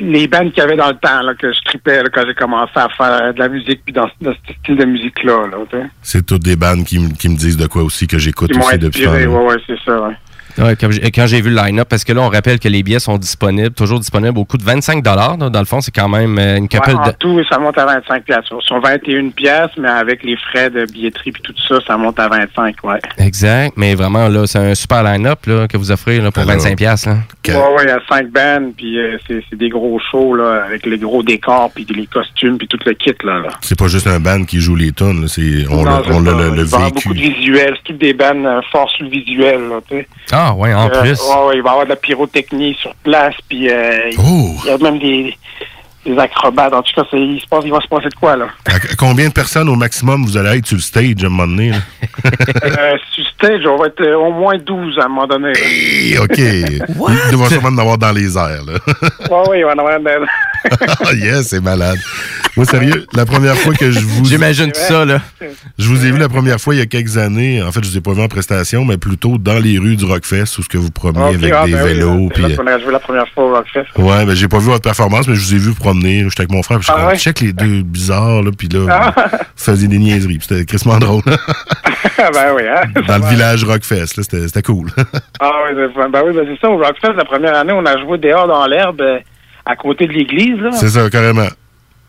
[0.00, 2.34] les bandes qu'il y avait dans le temps, là, que je tripais, là, quand j'ai
[2.34, 5.80] commencé à faire de la musique, puis dans, dans ce style de musique-là, là.
[6.02, 9.06] C'est toutes des bandes qui, qui me disent de quoi aussi que j'écoute aussi depuis
[9.06, 10.14] ouais, ouais, c'est ça, ouais.
[10.58, 13.18] Ouais, quand j'ai vu le line-up, parce que là, on rappelle que les billets sont
[13.18, 15.36] disponibles, toujours disponibles au coût de 25 là.
[15.36, 17.12] Dans le fond, c'est quand même euh, une couple Ouais, en de.
[17.12, 18.54] tout, ça monte à 25 piastres.
[18.62, 22.28] Sur 21 piastres, mais avec les frais de billetterie puis tout ça, ça monte à
[22.28, 22.98] 25, ouais.
[23.18, 26.54] Exact, mais vraiment, là, c'est un super line-up là, que vous offrez là, pour Alors,
[26.56, 27.06] 25 pièces.
[27.06, 30.86] Ouais, ouais, il y a cinq bands, puis euh, c'est, des gros shows, là, avec
[30.86, 33.40] les gros décors, puis les costumes, puis tout le kit, là.
[33.40, 33.48] là.
[33.60, 36.12] C'est pas juste un band qui joue les tunes, là, c'est on Non, l'a c'est
[36.12, 36.30] on ça.
[36.30, 40.08] le, beaucoup de visuels, c'est toutes des bandes euh, sur le visuel, là, tu sais.
[40.32, 41.20] Ah, ouais, en Euh, plus.
[41.20, 44.70] ouais, ouais, il va y avoir de la pyrotechnie sur place, puis euh, il y
[44.70, 45.36] a même des,
[46.04, 46.72] des acrobates.
[46.72, 48.46] En tout cas, il, se passe, il va se passer de quoi, là?
[48.66, 51.46] À- combien de personnes au maximum vous allez être sur le stage à un moment
[51.46, 51.70] donné?
[51.70, 51.76] là?
[52.64, 55.52] euh, sur stage, on va être euh, au moins 12 à un moment donné.
[55.56, 56.38] Hey, OK.
[56.38, 58.64] Il va sûrement en avoir dans les airs.
[58.64, 58.74] Là.
[59.30, 59.98] Ouais, ouais, il va en avoir
[61.04, 61.98] Ah, yes, c'est malade.
[62.56, 64.24] Moi, sérieux, la première fois que je vous...
[64.24, 65.20] J'imagine tout ça, là.
[65.78, 67.62] Je vous ai vu la première fois il y a quelques années.
[67.62, 70.04] En fait, je vous ai pas vu en prestation, mais plutôt dans les rues du
[70.04, 72.28] Rockfest où ce que vous promeniez Ok, avec ah, des ben oui, vélos.
[72.28, 73.86] là puis, joué la première fois au Rockfest.
[73.98, 75.93] ouais, ben j'ai pas vu votre performance, mais je vous ai vu promener.
[76.02, 77.16] J'étais avec mon frère, puis je Ah ouais?
[77.18, 79.28] check les deux bizarres, là, puis là, Ah.
[79.56, 80.38] faisiez des niaiseries.
[80.38, 81.22] puis C'était crissement drôle.
[82.18, 82.82] ben oui, hein?
[83.08, 84.90] dans le village Rockfest, là, c'était cool.
[85.40, 86.70] Ah oui, ben, ben oui, ben c'est ça.
[86.70, 89.18] Au Rockfest, la première année, on a joué dehors dans l'herbe euh,
[89.66, 90.72] à côté de l'église, là.
[90.72, 91.48] c'est ça, carrément.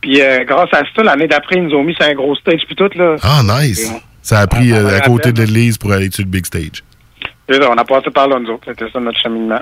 [0.02, 2.62] Puis euh, grâce à ça, l'année d'après, ils nous ont mis sur un gros stage
[2.68, 3.16] puis tout, là.
[3.24, 3.92] Ah, nice.
[4.22, 6.84] Ça a pris Ah, euh, à côté de l'église pour aller sur le big stage.
[7.50, 8.64] On a passé par là, nous autres.
[8.68, 9.60] C'était ça, notre cheminement.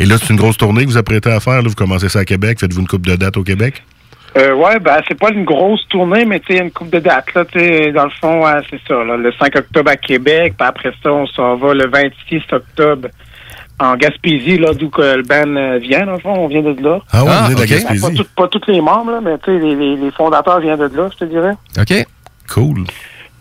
[0.00, 1.62] Et là, c'est une grosse tournée que vous apprêtez à faire.
[1.62, 1.68] Là.
[1.68, 2.58] Vous commencez ça à Québec.
[2.58, 3.82] Faites-vous une coupe de date au Québec?
[4.38, 7.34] Euh, ouais, ben, c'est pas une grosse tournée, mais tu sais, une coupe de date,
[7.34, 10.54] là, tu sais, dans le fond, ouais, c'est ça, là, le 5 octobre à Québec,
[10.56, 13.08] puis après ça, on s'en va le 26 octobre
[13.80, 16.80] en Gaspésie, là, d'où que le band euh, vient, dans le fond, on vient de
[16.80, 17.00] là.
[17.12, 17.66] Ah ouais, Ah, de la.
[17.66, 18.00] Gaspésie.
[18.02, 20.78] Pas, tout- pas tous les membres, là, mais tu sais, les, les- les fondateurs viennent
[20.78, 21.54] de là, je te dirais.
[21.78, 22.06] OK.
[22.48, 22.84] Cool.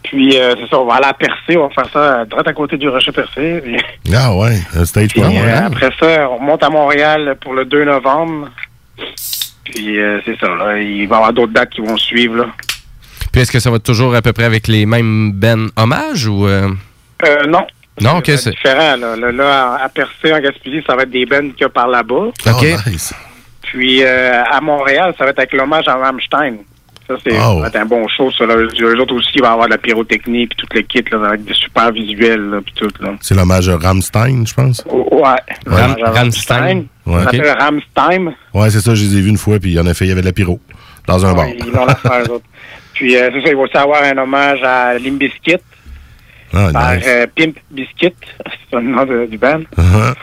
[0.09, 2.53] Puis, euh, c'est ça, on va aller à Percé, on va faire ça direct à
[2.53, 3.61] côté du Rocher Percé.
[3.63, 3.77] Puis,
[4.15, 5.65] Ah ouais, un stage puis, euh, loin.
[5.67, 8.49] après ça, on monte à Montréal pour le 2 novembre.
[9.65, 12.45] Puis, euh, c'est ça, là, il va y avoir d'autres dates qui vont suivre, là.
[13.31, 16.25] Puis est-ce que ça va être toujours à peu près avec les mêmes Ben hommages
[16.25, 16.47] ou.
[16.47, 16.69] euh,
[17.25, 17.67] Euh, non.
[18.01, 18.95] Non, ok, C'est différent.
[18.95, 21.69] Là, là, là, à Percé, en Gaspésie, ça va être des bands qu'il y a
[21.69, 22.29] par là-bas.
[22.47, 22.65] OK.
[22.87, 23.13] nice.
[23.61, 26.55] Puis euh, à Montréal, ça va être avec l'hommage à Rammstein.
[27.09, 27.63] Ça, c'est Oh.
[27.73, 28.31] un bon show.
[28.37, 28.55] Ça, là.
[28.55, 31.27] Eux autres aussi, il va y avoir de la pyrotechnie puis tout le kit là,
[31.29, 32.89] avec des super visuels là, puis tout.
[33.01, 33.15] Là.
[33.19, 34.83] C'est l'hommage à Ramstein, je pense.
[34.87, 35.35] Oh, Ouais.
[35.65, 36.85] Ram- Rammstein.
[37.07, 37.23] Ouais.
[37.23, 38.33] S'appelle Rammstein.
[38.53, 40.21] Ouais, c'est ça, je les ai vus une fois, puis en effet, il y avait
[40.21, 40.59] de la pyro
[41.07, 41.47] dans un bar.
[41.47, 42.45] Ouais, ils vont la faire, eux autres.
[42.93, 45.55] Puis euh, c'est ça, il va aussi avoir un hommage à Limp Bizkit
[46.53, 47.03] Ah, par nice.
[47.07, 48.13] euh, Pimp Biscuit,
[48.69, 49.61] c'est le nom de- du band.
[49.77, 50.13] Uh-huh.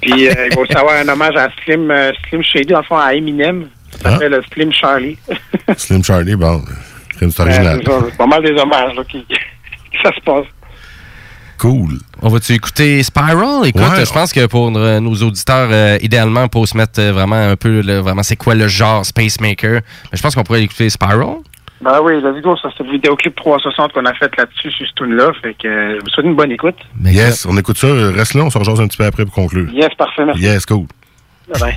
[0.00, 2.84] Puis euh, il va aussi avoir un hommage à Slim, euh, Slim Shady, dans le
[2.84, 3.66] fond à Eminem.
[4.02, 5.18] Ça s'appelle euh, Slim Charlie.
[5.76, 6.62] Slim Charlie, bon,
[7.18, 7.80] c'est original.
[7.84, 10.46] c'est pas mal des hommages là, qui, qui ça se passe.
[11.58, 11.98] Cool.
[12.20, 13.64] On va-tu écouter Spiral?
[13.66, 14.04] Écoute, Ouais.
[14.04, 17.80] je pense que pour nos auditeurs, euh, idéalement, pour se mettre euh, vraiment un peu,
[17.80, 19.80] le- vraiment, c'est quoi le genre Space Maker?
[20.12, 21.36] Mais je pense qu'on pourrait écouter Spiral.
[21.80, 24.92] Ben oui, let's go, ça c'est le vidéoclip 360 qu'on a fait là-dessus sur ce
[24.94, 25.30] tune-là.
[25.42, 26.76] Fait que euh, je vous souhaite une bonne écoute.
[27.04, 27.88] Yes, on écoute ça.
[27.90, 29.70] Reste là, on se rejoint un petit peu après pour conclure.
[29.72, 30.42] Yes, parfait, merci.
[30.42, 30.86] Yes, cool.
[31.52, 31.76] Bye bye.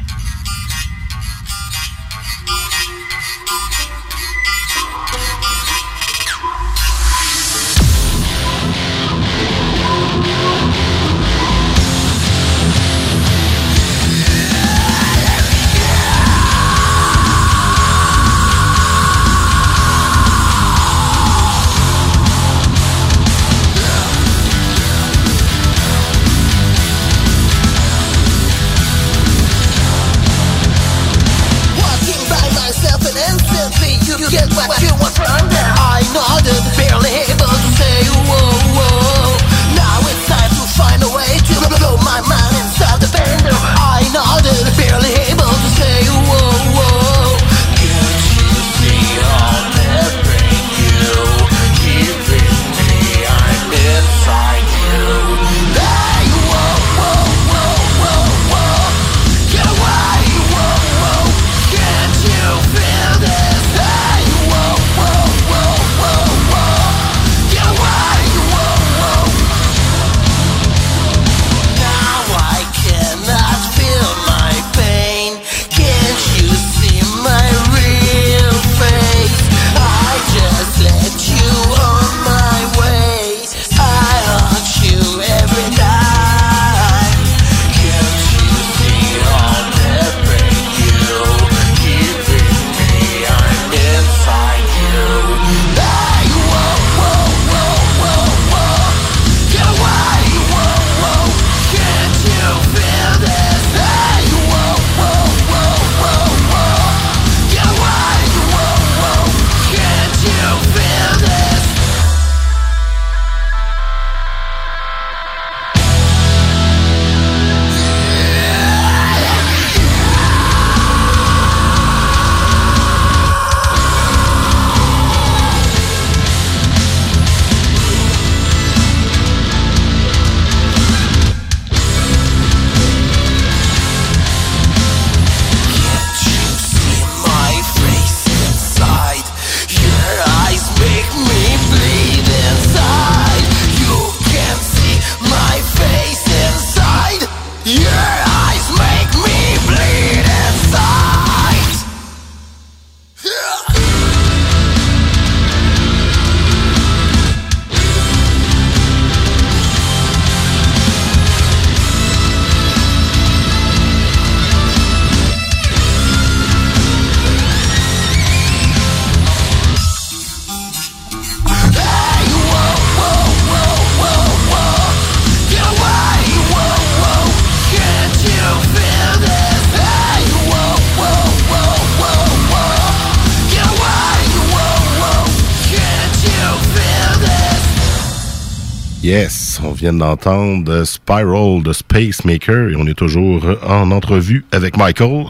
[189.80, 194.78] Vient d'entendre euh, Spiral de Space Maker et on est toujours euh, en entrevue avec
[194.78, 195.26] Michael.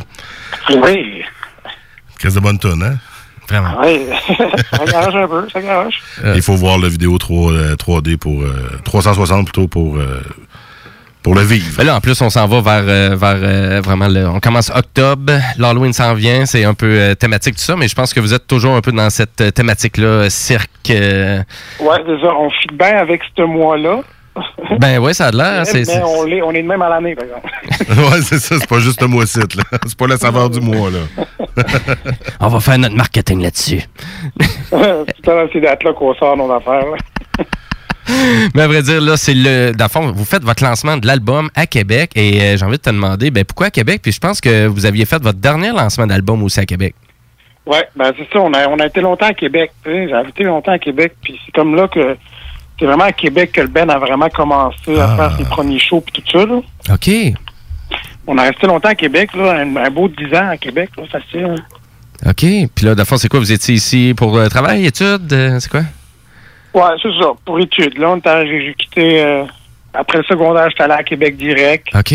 [0.83, 1.21] Oui.
[2.19, 2.97] Qu'est-ce de bonne tonne, hein?
[3.47, 3.79] Vraiment.
[3.81, 4.01] Oui,
[4.71, 5.99] ça garage un peu, ça garage.
[6.35, 10.21] Il faut voir la vidéo 3, euh, 3D pour euh, 360 plutôt pour euh,
[11.23, 11.83] pour le vivre.
[11.83, 14.27] Là, en plus, on s'en va vers, euh, vers euh, vraiment le.
[14.27, 17.95] On commence octobre, l'Halloween s'en vient, c'est un peu euh, thématique tout ça, mais je
[17.95, 20.69] pense que vous êtes toujours un peu dans cette euh, thématique-là, euh, cirque.
[20.91, 21.41] euh,
[21.79, 24.01] Ouais, ça, on fit bien avec ce mois-là.
[24.79, 25.59] ben ouais, ça a l'air.
[25.59, 27.49] mais c'est- c'est- on, l'est- on est de même à l'année, par exemple.
[28.15, 29.63] ouais, c'est ça, c'est pas juste un mois-ci, là.
[29.85, 30.99] C'est pas la saveur du mois, là.
[32.39, 33.81] on va faire notre marketing là-dessus.
[34.71, 36.85] c'est dans ces dates-là qu'on sort nos affaires.
[36.91, 36.97] là.
[38.55, 39.71] Mais à vrai dire, là, c'est le.
[39.71, 42.77] Dans le fond, vous faites votre lancement de l'album à Québec et euh, j'ai envie
[42.77, 43.99] de te demander, ben pourquoi à Québec?
[44.01, 46.95] Puis je pense que vous aviez fait votre dernier lancement d'album aussi à Québec.
[47.67, 49.71] Ouais, ben c'est ça, on a, on a été longtemps à Québec.
[49.85, 52.17] J'ai habité longtemps à Québec, puis c'est comme là que
[52.79, 56.01] c'est vraiment à Québec que le Ben a vraiment commencé à faire ses premiers shows
[56.01, 56.45] puis tout ça.
[56.45, 56.61] Là.
[56.93, 57.09] OK.
[58.25, 61.03] On a resté longtemps à Québec, là, un, un beau 10 ans à Québec, là,
[61.11, 61.55] facile.
[62.25, 62.69] OK.
[62.75, 63.39] Puis là, fond, c'est quoi?
[63.39, 65.31] Vous étiez ici pour euh, travail, études?
[65.33, 65.81] euh, c'est quoi?
[66.73, 67.97] Ouais, c'est ça, pour études.
[67.97, 68.15] Là,
[68.45, 69.43] j'ai quitté, euh,
[69.93, 72.13] après le secondaire, j'étais allé à Québec direct, OK.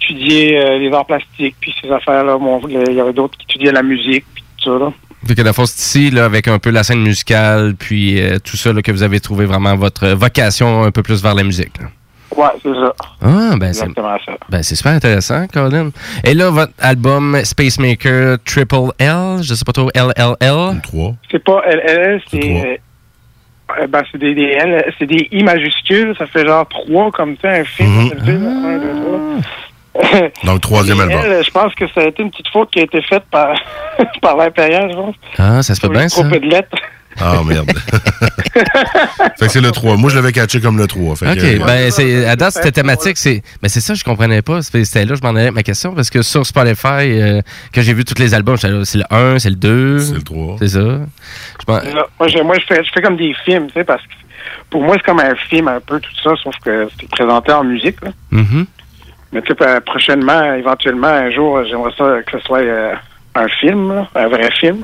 [0.00, 2.38] étudier les arts plastiques, puis ces affaires-là.
[2.38, 4.92] Bon, il y avait d'autres qui étudiaient la musique, puis tout ça, là.
[5.26, 8.20] Fait que dans le fond, c'est ici, là, avec un peu la scène musicale, puis
[8.20, 11.34] euh, tout ça, là, que vous avez trouvé vraiment votre vocation un peu plus vers
[11.34, 11.78] la musique.
[11.80, 11.86] là.
[12.36, 12.92] Ouais, c'est ça.
[13.22, 14.32] Ah, ben c'est Exactement ça.
[14.50, 15.90] ben, c'est super intéressant, Colin.
[16.24, 20.80] Et là, votre album Space Maker Triple L, je sais pas trop, LLL.
[20.82, 21.14] 3.
[21.30, 22.38] C'est pas LL, c'est.
[22.44, 22.76] euh,
[23.80, 27.36] euh, ben, c'est des, des L, c'est des I majuscules, ça fait genre trois comme
[27.40, 28.10] ça, un film.
[28.10, 29.20] veut dire, un, deux, trois.
[30.44, 31.20] Donc, troisième album.
[31.44, 33.54] Je pense que ça a été une petite faute qui a été faite par,
[34.22, 35.14] par l'Impérial, je pense.
[35.38, 36.20] Ah, ça se peut bien, ça.
[36.22, 36.76] Trop peu de lettres.
[37.18, 37.70] Ah, merde.
[39.38, 39.96] fait que c'est le 3.
[39.96, 41.16] Moi, je l'avais catché comme le 3.
[41.16, 44.42] Fait OK, que, ben c'est à date c'était thématique, c'est mais c'est ça je comprenais
[44.42, 46.86] pas, C'était- là je m'en allais avec ma question parce que sur Spotify
[47.20, 47.40] euh,
[47.72, 50.14] que j'ai vu tous les albums, j'étais là, c'est le 1, c'est le 2, c'est
[50.14, 50.56] le 3.
[50.58, 50.80] C'est ça.
[50.80, 53.84] Je pense- Là, moi, je, moi je, fais, je fais comme des films, tu sais,
[53.84, 54.08] parce que
[54.68, 57.64] pour moi, c'est comme un film un peu, tout ça, sauf que c'est présenté en
[57.64, 57.96] musique.
[58.02, 58.10] Là.
[58.30, 58.66] Mhm.
[59.36, 62.94] Mais tu sais, prochainement, éventuellement, un jour, j'aimerais ça que ce soit euh,
[63.34, 64.78] un film, là, un vrai film,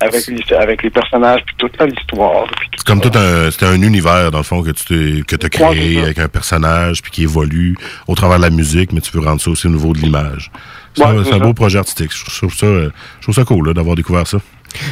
[0.00, 2.44] avec, les, avec les personnages, puis toute l'histoire.
[2.76, 5.50] C'est comme tout un, c'était un univers, dans le fond, que tu t'es, que c'est
[5.50, 7.76] créé avec un personnage, puis qui évolue
[8.06, 10.52] au travers de la musique, mais tu veux rendre ça aussi au niveau de l'image.
[10.94, 11.44] C'est, Ouais, un, c'est c'est un ça.
[11.44, 12.12] beau projet artistique.
[12.12, 14.38] Je trouve ça, je trouve ça cool, là, d'avoir découvert ça.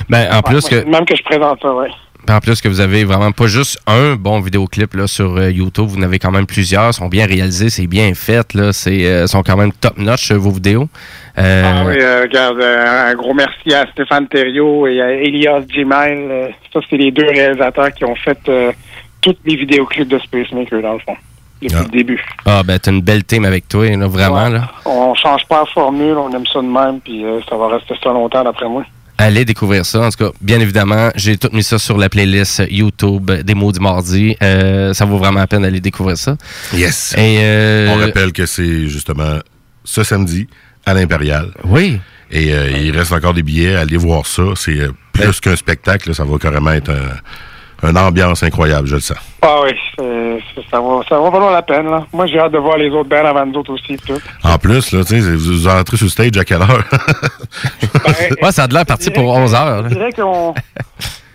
[0.09, 1.89] Ben en plus Ouais, que Même que je présente ça, ouais.
[2.28, 5.86] En plus que vous avez vraiment pas juste un bon vidéoclip là, sur euh, YouTube,
[5.86, 9.27] vous en avez quand même plusieurs, sont bien réalisés, c'est bien fait, là, c'est euh,
[9.27, 10.89] sont quand même top notch euh, vos vidéos.
[11.39, 16.53] Euh, Ah oui, regarde, un gros merci à Stéphane Thériault et à Elias Gmail.
[16.73, 18.39] Ça, c'est les deux réalisateurs qui ont fait
[19.23, 21.16] toutes les vidéoclips de Space Maker, dans le fond,
[21.62, 22.23] depuis le début.
[22.45, 24.69] Ah ben t'as une belle team avec toi, là, vraiment là.
[24.85, 28.11] On change pas la formule, on aime ça de même, puis ça va rester ça
[28.11, 28.85] longtemps, d'après moi.
[29.20, 30.01] Allez découvrir ça.
[30.03, 33.73] En tout cas, bien évidemment, j'ai tout mis ça sur la playlist YouTube des mots
[33.73, 34.36] du mardi.
[34.43, 36.36] Euh, ça vaut vraiment la peine d'aller découvrir ça.
[36.73, 37.15] Yes.
[37.19, 39.39] Et euh, On rappelle que c'est justement
[39.82, 40.47] ce samedi
[40.86, 41.51] à l'Impérial.
[41.65, 41.99] Oui.
[42.31, 43.74] Et euh, il reste encore des billets.
[43.74, 44.43] Allez voir ça.
[44.55, 46.15] C'est plus qu'un spectacle.
[46.15, 47.16] Ça va carrément être un-
[47.83, 49.19] une ambiance incroyable, je le sens.
[49.43, 49.71] Ah oui,
[50.71, 51.89] ça, va, ça va valoir la peine.
[51.89, 52.05] Là.
[52.13, 53.97] Moi, j'ai hâte de voir les autres bands avant nous autres aussi.
[54.07, 54.19] Tout.
[54.43, 56.85] En plus, là, tu sais, vous vous entrez sur le stage à quelle heure?
[58.43, 59.85] ouais, ça a de l'air parti pour 11 heures.
[59.89, 60.55] Je dirais qu'on...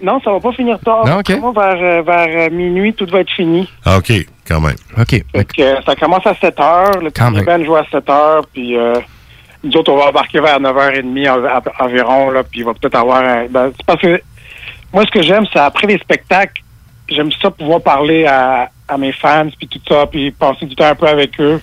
[0.02, 1.06] Non, ça va pas finir tard.
[1.08, 1.22] Non,
[1.54, 3.70] vers, euh, vers euh, minuit, tout va être fini.
[3.86, 4.12] Ah, OK,
[4.46, 4.76] quand même.
[4.98, 5.08] OK.
[5.12, 7.00] Fait que, euh, ça commence à 7 heures.
[7.02, 8.42] Le Quand band joue à 7 heures.
[8.52, 8.96] Puis euh,
[9.64, 12.32] nous autres, on va embarquer vers 9h30 en- en- environ.
[12.32, 13.46] Là, puis il va peut-être avoir un...
[13.50, 14.20] ben, c'est parce que
[14.94, 16.62] moi, ce que j'aime, c'est après les spectacles,
[17.10, 20.86] j'aime ça pouvoir parler à, à mes fans, puis tout ça, puis passer du temps
[20.86, 21.60] un peu avec eux,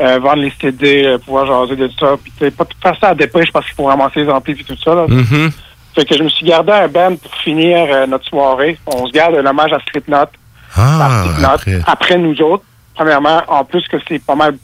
[0.00, 3.14] euh, vendre les CD, euh, pouvoir jaser de ça, puis pas tout faire ça à
[3.14, 4.94] dépêche parce qu'il faut ramasser les amplis puis tout ça.
[4.94, 5.06] Là.
[5.06, 5.50] Mhm.
[5.94, 8.78] Fait que je me suis gardé un band pour finir euh, notre soirée.
[8.86, 10.24] On se garde un hommage à Slipknot.
[10.74, 11.80] Ah, Slipknot, après.
[11.86, 12.64] après nous autres.
[12.94, 14.56] Premièrement, en plus que c'est pas mal...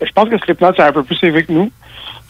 [0.00, 1.70] Je pense que Slipknot, c'est un peu plus élevé que nous.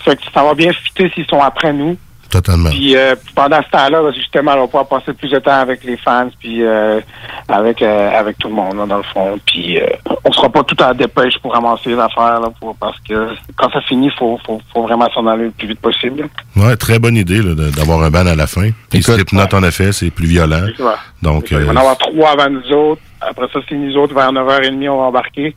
[0.04, 1.96] Fait que ça va bien fitter s'ils sont après nous.
[2.32, 2.70] Totalement.
[2.70, 5.84] Puis euh, pendant ce temps-là, là, justement, on va pouvoir passer plus de temps avec
[5.84, 6.98] les fans, puis euh,
[7.46, 9.38] avec euh, avec tout le monde, là, dans le fond.
[9.44, 9.86] Puis euh,
[10.24, 13.28] on sera pas tout à la dépêche pour ramasser les affaires, là, pour, parce que
[13.54, 16.26] quand ça finit, faut, faut, faut vraiment s'en aller le plus vite possible.
[16.56, 17.42] Ouais, très bonne idée
[17.76, 18.70] d'avoir un ban à la fin.
[18.88, 20.64] Puis Slipknot, en effet, c'est plus violent.
[20.78, 20.92] Ouais.
[21.20, 23.02] Donc, Il va en avoir trois avant nous autres.
[23.20, 25.54] Après ça, c'est nous autres, vers 9h30, on va embarquer.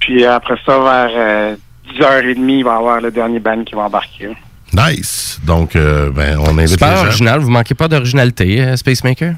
[0.00, 1.54] Puis après ça, vers euh,
[1.94, 4.30] 10h30, il va y avoir le dernier band qui va embarquer.
[4.74, 5.40] Nice.
[5.44, 7.02] Donc, euh, ben, on invite Super les gens.
[7.06, 9.34] original, vous manquez pas d'originalité, euh, Space Maker?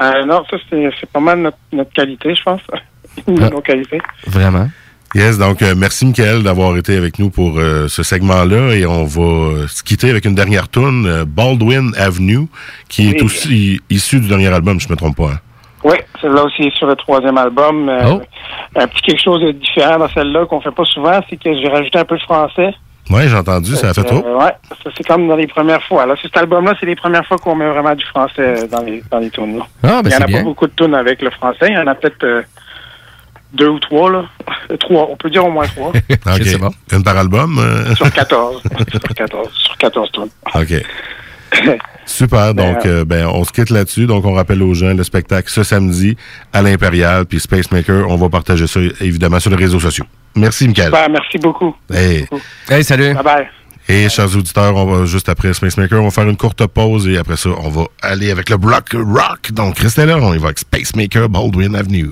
[0.00, 2.60] Euh, non, ça, c'est pas mal notre, notre qualité, je pense.
[3.26, 4.00] De nos qualités.
[4.26, 4.68] Vraiment.
[5.14, 9.04] Yes, donc euh, merci Michael d'avoir été avec nous pour euh, ce segment-là et on
[9.06, 12.46] va se quitter avec une dernière tune, euh, Baldwin Avenue,
[12.90, 15.30] qui est aussi issue du dernier album, je me trompe pas.
[15.32, 15.38] hein.
[15.82, 17.88] Oui, celle-là aussi est sur le troisième album.
[17.88, 18.22] Euh, Oh.
[18.76, 21.68] Un petit quelque chose de différent dans celle-là qu'on fait pas souvent, c'est que j'ai
[21.68, 22.74] rajouté un peu de français.
[23.10, 24.24] Ouais, j'ai entendu, ça a fait trop.
[24.26, 26.04] Euh, ouais, ça, c'est comme dans les premières fois.
[26.06, 29.02] Là, cet album-là, c'est les premières fois qu'on met vraiment du français euh, dans les
[29.10, 29.58] dans les tunes.
[29.58, 29.66] là.
[29.82, 30.38] Ah, ben Il y en a bien.
[30.38, 31.66] pas beaucoup de tunes avec le français.
[31.68, 32.42] Il y en a peut-être euh,
[33.54, 34.24] deux ou trois là.
[34.70, 35.88] Euh, Trois, on peut dire au moins trois.
[36.10, 36.72] OK.
[36.92, 37.58] Une par album?
[37.58, 37.94] euh?
[37.94, 38.62] sur 14.
[38.90, 39.48] sur 14.
[39.54, 40.28] Sur 14 tunes.
[40.54, 40.84] OK.
[42.06, 44.06] Super, donc euh, ben, on se quitte là-dessus.
[44.06, 46.16] Donc on rappelle aux gens le spectacle ce samedi
[46.52, 50.06] à l'Impérial, puis Spacemaker, on va partager ça évidemment sur les réseaux sociaux.
[50.34, 50.86] Merci Michael.
[50.86, 51.74] Super, merci beaucoup.
[51.92, 52.26] Hey.
[52.68, 53.14] Hey, salut.
[53.14, 53.46] Bye bye.
[53.90, 57.16] Et chers auditeurs, on va juste après Spacemaker, on va faire une courte pause et
[57.16, 59.52] après ça, on va aller avec le bloc rock.
[59.52, 62.10] Donc restez là, on y va avec Spacemaker Baldwin Avenue.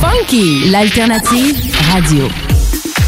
[0.00, 1.60] Funky, l'alternative
[1.92, 2.45] radio.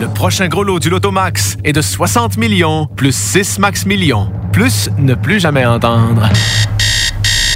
[0.00, 4.32] Le prochain gros lot du Lotomax est de 60 millions plus 6 max millions.
[4.50, 6.26] Plus ne plus jamais entendre.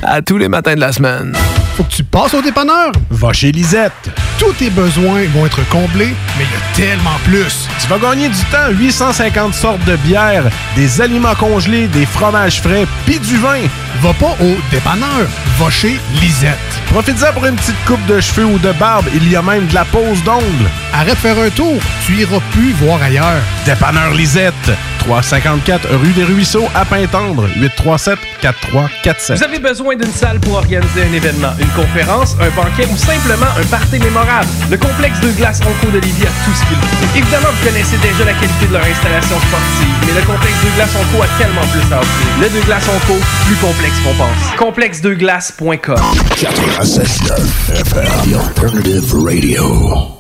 [0.02, 1.34] À tous les matins de la semaine.
[1.74, 2.92] Faut que tu passes au dépanneur.
[3.08, 4.10] Va chez Lisette.
[4.38, 7.66] Tous tes besoins vont être comblés, mais il y a tellement plus.
[7.80, 10.44] Tu vas gagner du temps, 850 sortes de bières,
[10.76, 13.62] des aliments congelés, des fromages frais, puis du vin.
[14.02, 15.26] Va pas au dépanneur,
[15.58, 16.58] va chez Lisette.
[16.88, 19.74] Profites-en pour une petite coupe de cheveux ou de barbe, il y a même de
[19.74, 20.68] la pose d'ongles.
[20.96, 21.74] Arrête de faire un tour,
[22.06, 23.42] tu iras plus voir ailleurs.
[23.66, 24.54] Dépanneur Lisette,
[25.00, 29.38] 354 rue des Ruisseaux à Pintendre, 837 4347.
[29.38, 33.50] Vous avez besoin d'une salle pour organiser un événement, une conférence, un banquet ou simplement
[33.58, 34.46] un party mémorable?
[34.70, 37.18] Le complexe de glace Onco d'Olivier a tout ce qu'il faut.
[37.18, 40.94] Évidemment, vous connaissez déjà la qualité de leur installation sportive, mais le complexe de glace
[40.94, 42.26] Onco a tellement plus à offrir.
[42.40, 44.56] Le de glace Onco, plus complexe qu'on pense.
[44.56, 45.96] Complexedeglace.com
[46.38, 50.13] 96.9 FM, The Alternative Radio.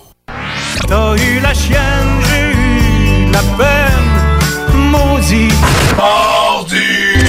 [0.86, 4.80] T'as eu la chienne, j'ai eu la peine.
[4.90, 5.52] Maudit.
[5.96, 7.24] Mardi.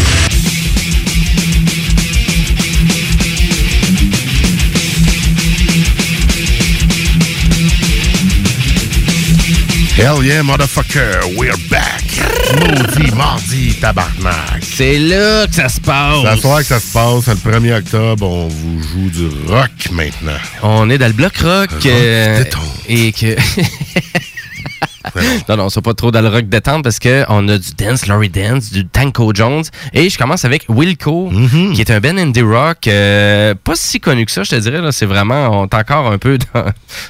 [9.98, 12.04] Hell yeah, motherfucker, we're back.
[12.60, 14.62] Maudit mardi, tabarnak.
[14.62, 16.18] C'est là que ça se passe.
[16.24, 17.28] C'est soir que ça se passe.
[17.28, 20.38] Le 1er octobre, on vous joue du rock maintenant.
[20.64, 21.70] On est dans le bloc rock.
[21.86, 22.44] Euh.
[22.88, 23.36] Et que.
[25.50, 28.30] non, non, c'est pas trop dans le rock détente parce qu'on a du Dance, Laurie
[28.30, 29.64] Dance, du Tanko Jones.
[29.94, 31.74] Et je commence avec Wilco, Mm-hmm.
[31.74, 34.80] qui est un band indie rock euh, pas si connu que ça, je te dirais.
[34.92, 36.66] C'est vraiment, on est encore un peu dans-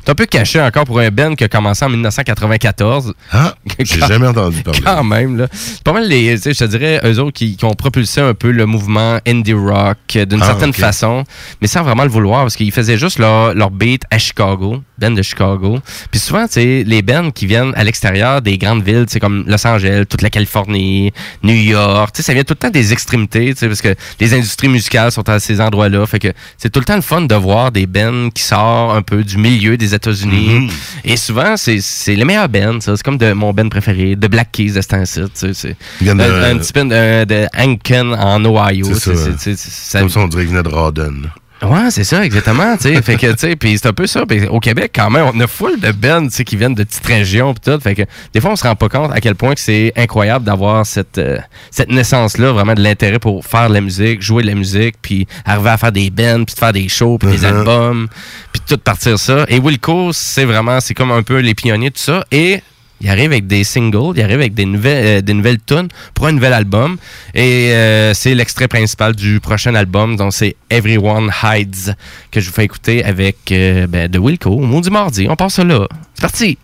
[0.08, 3.14] un peu caché encore pour un band qui a commencé en 1994.
[3.32, 4.82] Ah, j'ai jamais entendu parler.
[4.84, 5.48] Quand même, là.
[5.52, 8.52] C'est pas mal les, je te dirais, eux autres qui, qui ont propulsé un peu
[8.52, 11.24] le mouvement indie rock euh, d'une Ah, certaine façon,
[11.62, 15.12] mais sans vraiment le vouloir, parce qu'ils faisaient juste leur, leur beat à Chicago, band
[15.12, 15.80] de Chicago.
[16.12, 19.44] Puis souvent, tu sais, les bands qui viennent à l'extérieur des grandes villes, sais, comme
[19.48, 21.14] Los Angeles, toute la Californie,
[21.44, 23.96] New York, tu sais, ça vient tout le temps des extrémités, tu sais, parce que
[24.20, 26.06] les industries musicales sont à ces endroits-là.
[26.06, 29.02] Fait que c'est tout le temps le fun de voir des bands qui sortent un
[29.02, 30.60] peu du milieu des États-Unis.
[30.62, 30.70] Mhm.
[31.06, 32.96] Et souvent, c'est c'est les meilleurs bands, ça.
[32.98, 35.54] C'est comme de mon band préféré, de Black Keys de ce temps-ci, tu sais.
[35.54, 38.88] c'est- de- un, un petit band de, de Hankin en Ohio.
[38.94, 39.32] C'est ça.
[39.38, 41.14] c'est- c'est- ça- Comme ça, on dirait qu'il venait de Rawdon.
[41.62, 42.76] Ouais, c'est ça, exactement.
[42.78, 44.26] fait que, tu sais, puis c'est un peu ça.
[44.26, 46.84] Puis au Québec, quand même, on a full de bands, tu sais, qui viennent de
[46.84, 47.80] petites régions, pis tout.
[47.80, 48.02] Fait que
[48.34, 51.18] des fois, on se rend pas compte à quel point que c'est incroyable d'avoir cette
[51.18, 51.38] euh,
[51.72, 55.28] cette naissance-là, vraiment de l'intérêt pour faire de la musique, jouer de la musique, puis
[55.46, 57.58] arriver à faire des bands, puis de faire des shows, puis des Mhm.
[57.58, 58.08] albums,
[58.52, 59.46] puis tout partir ça.
[59.48, 62.26] Et Wilco, c'est vraiment, c'est comme un peu les pionniers de tout ça.
[62.32, 62.62] Et
[63.02, 66.28] il arrive avec des singles, il arrive avec des nouvelles, euh, des nouvelles tunes pour
[66.28, 66.98] un nouvel album.
[67.34, 70.16] Et euh, c'est l'extrait principal du prochain album.
[70.16, 71.96] Donc, c'est Everyone Hides
[72.32, 75.28] que je vous fais écouter avec euh, ben, de Wilco, du mardi.
[75.30, 75.88] On passe là.
[76.14, 76.58] C'est parti!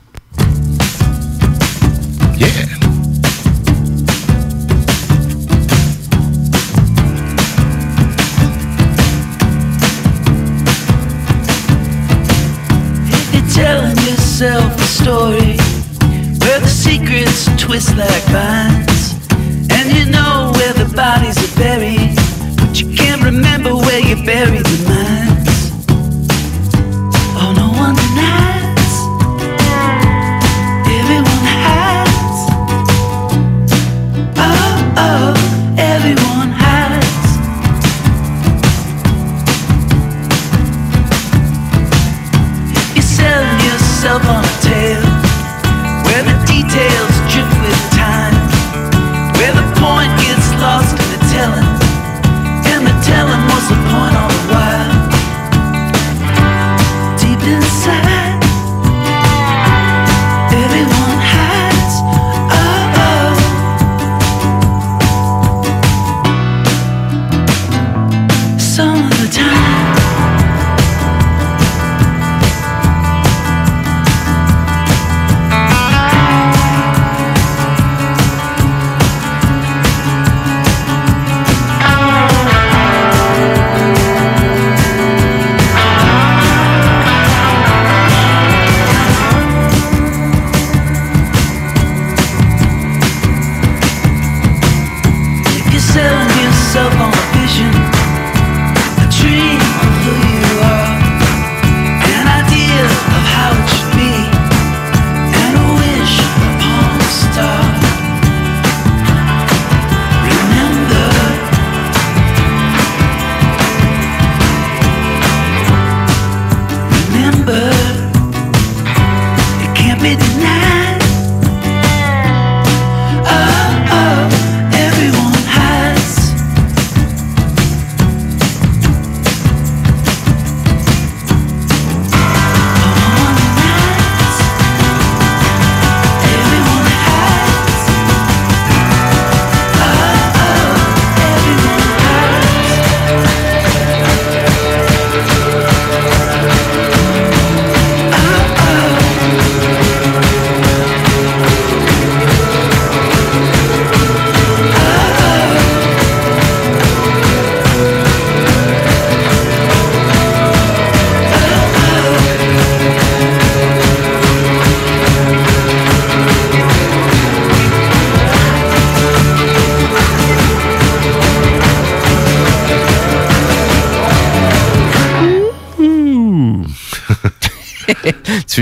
[17.72, 18.81] Twist like vines,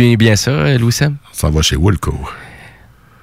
[0.06, 1.18] es bien ça, euh, Louis Sam?
[1.32, 2.14] On s'en va chez Wilco.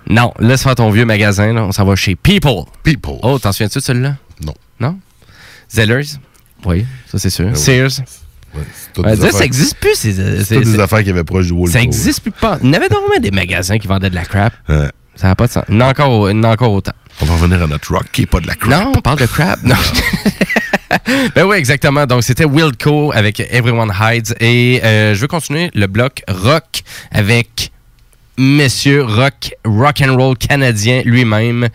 [0.08, 1.52] Non, laisse faire ton vieux magasin.
[1.52, 1.64] Là.
[1.64, 2.64] On s'en va chez People.
[2.82, 3.16] People.
[3.22, 4.16] Oh, t'en souviens-tu de celui-là?
[4.44, 4.54] Non.
[4.80, 4.98] Non?
[5.70, 6.02] Zellers?
[6.64, 7.46] Oui, ça c'est sûr.
[7.48, 7.56] oui.
[7.56, 7.90] Sears?
[8.98, 9.94] Ouais, dire, ça existe plus.
[9.94, 11.70] C'est C'est c'est- toutes des affaires qui avaient proche du Wilco.
[11.72, 12.58] Ça existe plus pas.
[12.62, 14.54] Il y avait normalement des magasins qui vendaient de la crap.
[14.68, 14.88] Ouais.
[15.16, 15.64] Ça n'a pas de sens.
[15.68, 16.92] Il y en a encore, au- il y en a encore autant.
[17.20, 18.70] On va revenir à notre rock qui est pas de la crap.
[18.84, 19.62] Non, on parle de crap.
[19.62, 19.74] Non.
[21.34, 22.06] ben oui, exactement.
[22.06, 24.34] Donc, c'était Wildco avec Everyone Hides.
[24.40, 27.70] Et euh, je veux continuer le bloc rock avec
[28.38, 31.68] Monsieur Rock, rock and roll canadien lui-même.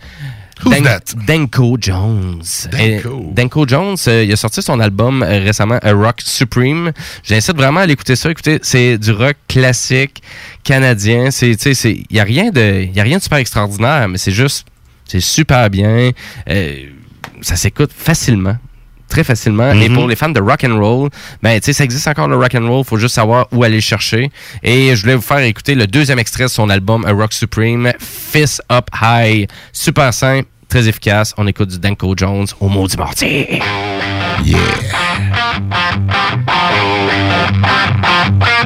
[1.26, 2.42] Danko Jones.
[2.70, 2.78] Danko.
[2.78, 3.02] Et
[3.34, 6.92] Danko Jones, euh, il a sorti son album euh, récemment, A Rock Supreme.
[7.24, 8.30] J'incite vraiment à l'écouter ça.
[8.30, 10.22] Écoutez, c'est du rock classique
[10.62, 11.30] canadien.
[11.30, 14.66] C'est, il y a rien de, y a rien de super extraordinaire, mais c'est juste,
[15.06, 16.12] c'est super bien.
[16.48, 16.76] Euh,
[17.40, 18.56] ça s'écoute facilement.
[19.12, 19.72] Très facilement.
[19.72, 19.94] Et Mhm.
[19.94, 21.10] pour les fans de rock and roll,
[21.42, 22.82] ben tu sais, ça existe encore le rock and roll.
[22.82, 24.30] Faut juste savoir où aller le chercher.
[24.62, 27.92] Et je voulais vous faire écouter le deuxième extrait de son album A Rock Supreme,
[28.00, 29.48] Fist Up High.
[29.70, 31.34] Super simple, très efficace.
[31.36, 33.60] On écoute du Danko Jones au mot du mortier.
[37.20, 38.61] Compromises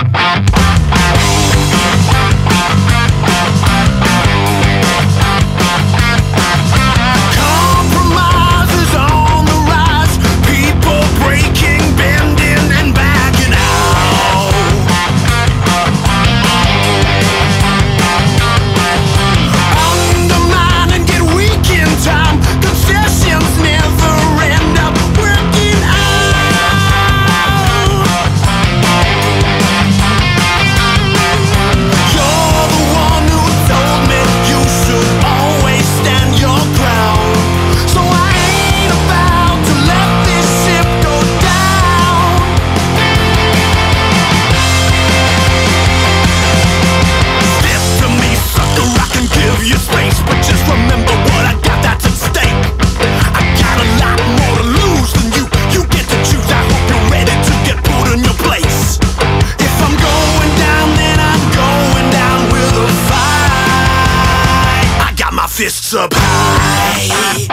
[65.56, 67.46] fists up high.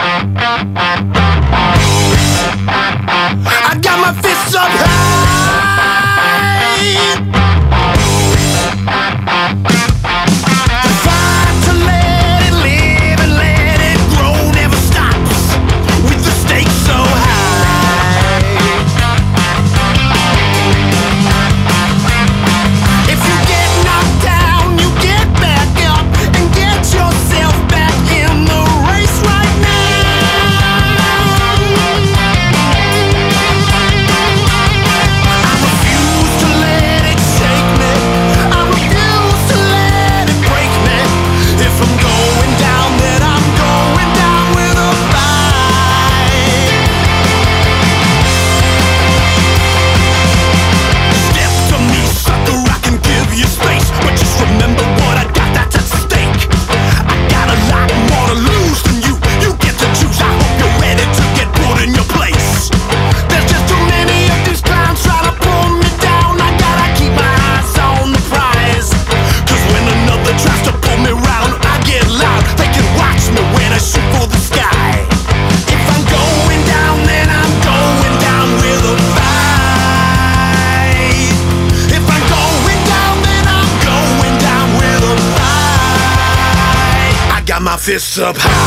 [87.84, 88.63] Fists up high.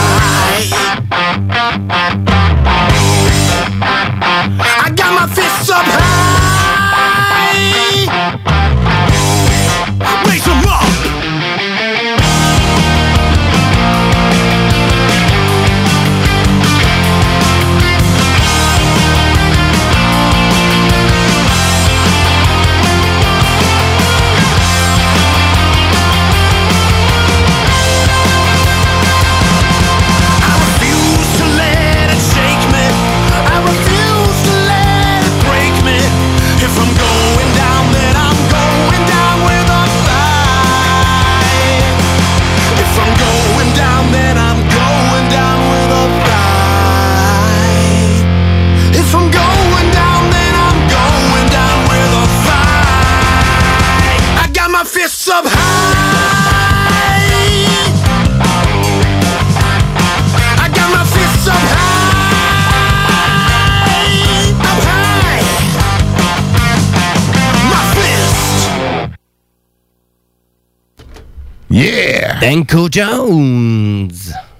[72.57, 74.09] Danko Jones.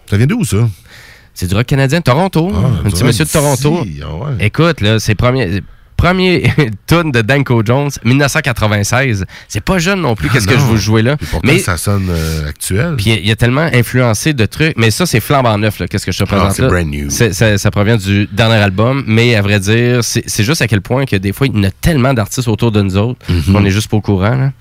[0.09, 0.57] Ça vient d'où, ça?
[1.33, 2.51] C'est du rock canadien Toronto.
[2.53, 3.79] un du petit monsieur de Toronto.
[4.03, 4.45] ah ouais.
[4.45, 5.61] Écoute, là, c'est premier.
[5.95, 6.43] Premier
[6.85, 9.25] tune de Danko Jones, 1996.
[9.47, 11.17] C'est pas jeune non plus, Ah qu'est-ce que je vous jouer là.
[11.31, 12.93] Pourtant, ça sonne euh, actuel.
[12.97, 14.77] Puis il y a tellement influencé de trucs.
[14.77, 15.87] Mais ça, c'est flambant neuf, là.
[15.87, 16.67] Qu'est-ce que je te présente Ah, c'est là?
[16.67, 17.09] brand new.
[17.09, 19.03] C'est- Ça, ça provient du dernier album.
[19.07, 21.63] Mais à vrai dire, c'est juste à quel point que des fois, il y en
[21.63, 23.53] a tellement d'artistes autour de nous autres Mhm.
[23.53, 24.51] qu'on est juste pas au courant, là.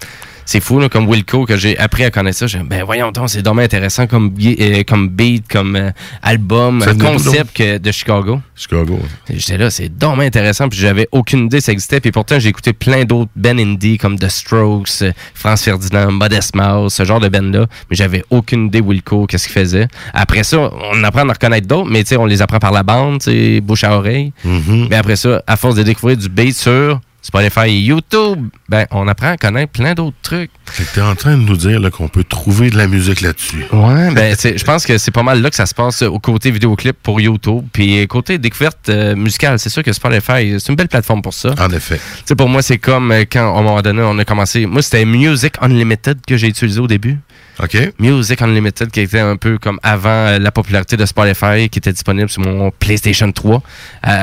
[0.47, 2.47] C'est fou, là, comme Wilco, que j'ai appris à connaître ça.
[2.47, 5.91] J'ai ben voyons donc, c'est dommage intéressant comme, euh, comme beat, comme euh,
[6.23, 8.41] album, Ça euh, concept que de Chicago.
[8.55, 9.01] Chicago.
[9.29, 11.99] J'étais là, c'est dommage intéressant, puis j'avais aucune idée que ça existait.
[11.99, 15.03] Puis pourtant, j'ai écouté plein d'autres bands indie comme The Strokes,
[15.35, 17.67] France Ferdinand, Modest Mouse, ce genre de bands-là.
[17.91, 19.89] Mais j'avais aucune idée Wilco, qu'est-ce qu'il faisait.
[20.15, 22.85] Après ça, on apprend à reconnaître d'autres, mais tu sais, on les apprend par la
[22.85, 24.33] bande, tu sais, bouche à oreille.
[24.47, 24.87] Mm-hmm.
[24.91, 29.09] Mais après ça, à force de découvrir du beat sur Spotify et YouTube, ben, on
[29.09, 30.49] apprend à connaître plein d'autres trucs.
[30.77, 33.65] Que t'es en train de nous dire qu'on peut trouver de la musique là-dessus.
[33.73, 36.21] Ouais, ben, je pense que c'est pas mal là que ça se passe euh, au
[36.21, 37.65] côté vidéoclip pour YouTube.
[37.73, 41.35] Puis euh, côté découverte euh, musicale, c'est sûr que Spotify, c'est une belle plateforme pour
[41.35, 41.53] ça.
[41.59, 41.97] En effet.
[41.97, 44.65] Tu sais, pour moi, c'est comme quand, à un moment donné, on a commencé.
[44.65, 47.19] Moi, c'était Music Unlimited que j'ai utilisé au début.
[47.63, 47.93] OK.
[47.99, 51.93] Music Unlimited, qui était un peu comme avant euh, la popularité de Spotify, qui était
[51.93, 53.55] disponible sur mon PlayStation 3.
[53.55, 53.61] Euh,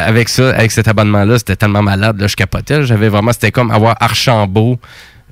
[0.07, 2.83] avec ça, avec cet abonnement-là, c'était tellement malade, là, je capotais.
[2.85, 4.79] J'avais vraiment, c'était comme avoir Archambault.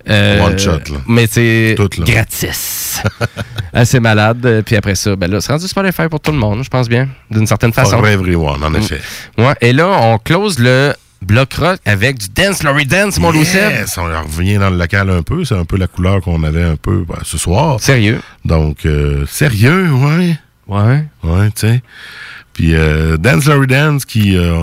[0.09, 0.97] euh, One shot, là.
[1.07, 3.03] Mais c'est gratis.
[3.73, 4.63] Assez malade.
[4.65, 7.07] Puis après ça, ben là, c'est rendu Spotify pour tout le monde, je pense bien,
[7.29, 7.97] d'une certaine façon.
[7.97, 8.99] For everyone, en effet.
[9.37, 10.93] Ouais, et là, on close le
[11.31, 13.31] bloc rock avec du Dance Laurie Dance, mon.
[13.31, 15.45] Yes, on revient dans le local un peu.
[15.45, 17.79] C'est un peu la couleur qu'on avait un peu ben, ce soir.
[17.79, 18.19] Sérieux?
[18.43, 20.37] Donc, euh, sérieux, ouais.
[20.67, 21.05] Ouais.
[21.23, 21.81] Ouais, tu sais.
[22.51, 24.61] Puis euh, Dance Larry Dance qui euh,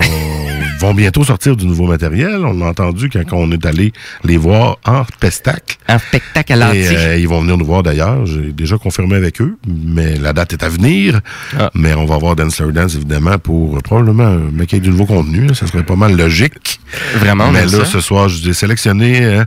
[0.78, 2.44] vont bientôt sortir du nouveau matériel.
[2.44, 3.92] On a entendu quand on est allé
[4.24, 5.76] les voir en spectacle.
[5.88, 6.96] En spectacle à l'antique.
[6.96, 8.24] Euh, ils vont venir nous voir d'ailleurs.
[8.26, 11.20] J'ai déjà confirmé avec eux, mais la date est à venir.
[11.58, 11.70] Ah.
[11.74, 14.82] Mais on va voir Dance Larry Dance évidemment pour probablement euh, mais qu'il y ait
[14.84, 15.46] du nouveau contenu.
[15.46, 15.54] là.
[15.54, 16.80] ça serait pas mal logique.
[17.16, 17.84] Vraiment, Mais là, ça.
[17.84, 19.44] ce soir, je vous ai sélectionné euh,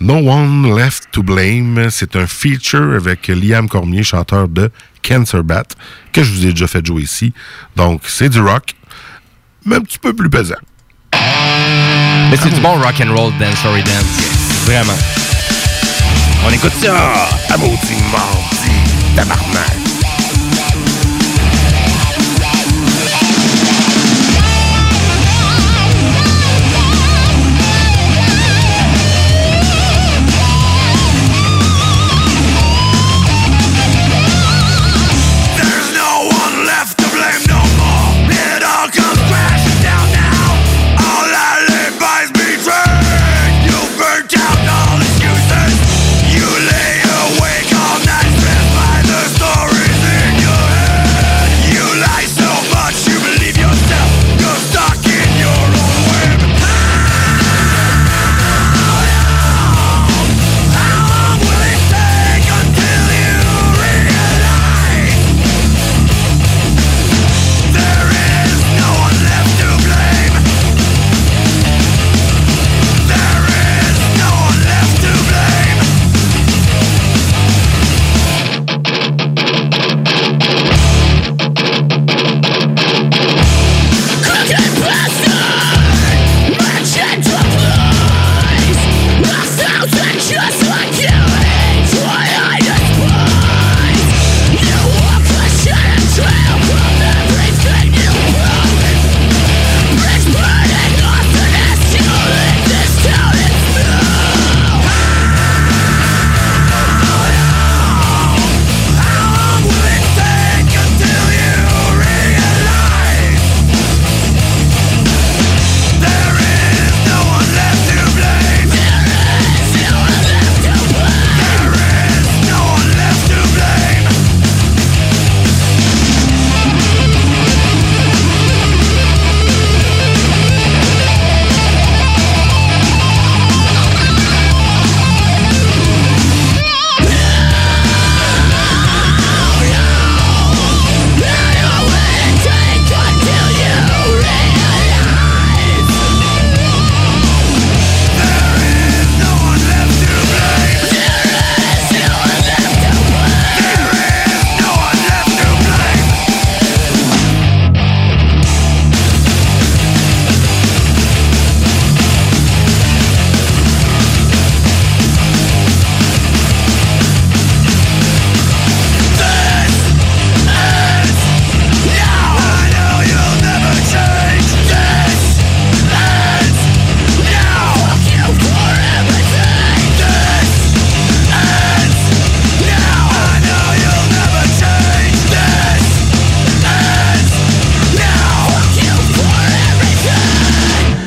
[0.00, 1.88] No One Left to Blame.
[1.90, 4.70] C'est un feature avec Liam Cormier, chanteur de
[5.06, 5.64] Cancer Bat,
[6.12, 7.32] que je vous ai déjà fait jouer ici.
[7.76, 8.74] Donc, c'est du rock,
[9.64, 10.54] mais un petit peu plus pesant.
[11.12, 14.64] Mais c'est du bon rock and roll Dance Laurie Dance.
[14.66, 14.98] Vraiment.
[16.46, 17.28] On écoute ça!
[17.48, 18.70] À maudit mardi,
[19.16, 19.93] tabarnak!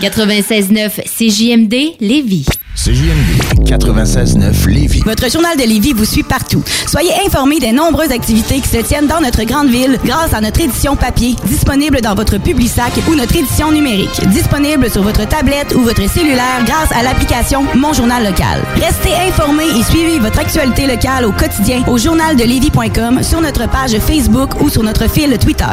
[0.10, 2.46] 96.9 CJMD Lévis.
[2.76, 5.02] CJMD 96.9 Lévis.
[5.02, 6.64] Votre journal de Lévis vous suit partout.
[6.88, 10.62] Soyez informés des nombreuses activités qui se tiennent dans notre grande ville grâce à notre
[10.62, 15.82] édition papier, disponible dans votre Publisac ou notre édition numérique, disponible sur votre tablette ou
[15.82, 18.64] votre cellulaire grâce à l'application Mon Journal Local.
[18.76, 24.62] Restez informés et suivez votre actualité locale au quotidien au journaldelévis.com, sur notre page Facebook
[24.62, 25.66] ou sur notre fil Twitter.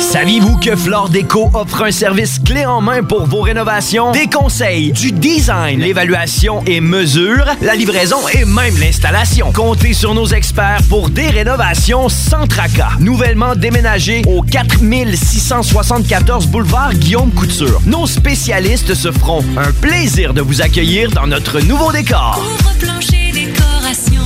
[0.00, 4.12] Saviez-vous que Flore Déco offre un service clé en main pour vos rénovations?
[4.12, 9.50] Des conseils, du design, l'évaluation et mesure, la livraison et même l'installation.
[9.52, 12.92] Comptez sur nos experts pour des rénovations sans tracas.
[13.00, 17.80] Nouvellement déménagé au 4674 boulevard Guillaume Couture.
[17.84, 22.40] Nos spécialistes se feront un plaisir de vous accueillir dans notre nouveau décor.
[22.78, 24.22] Plancher décoration,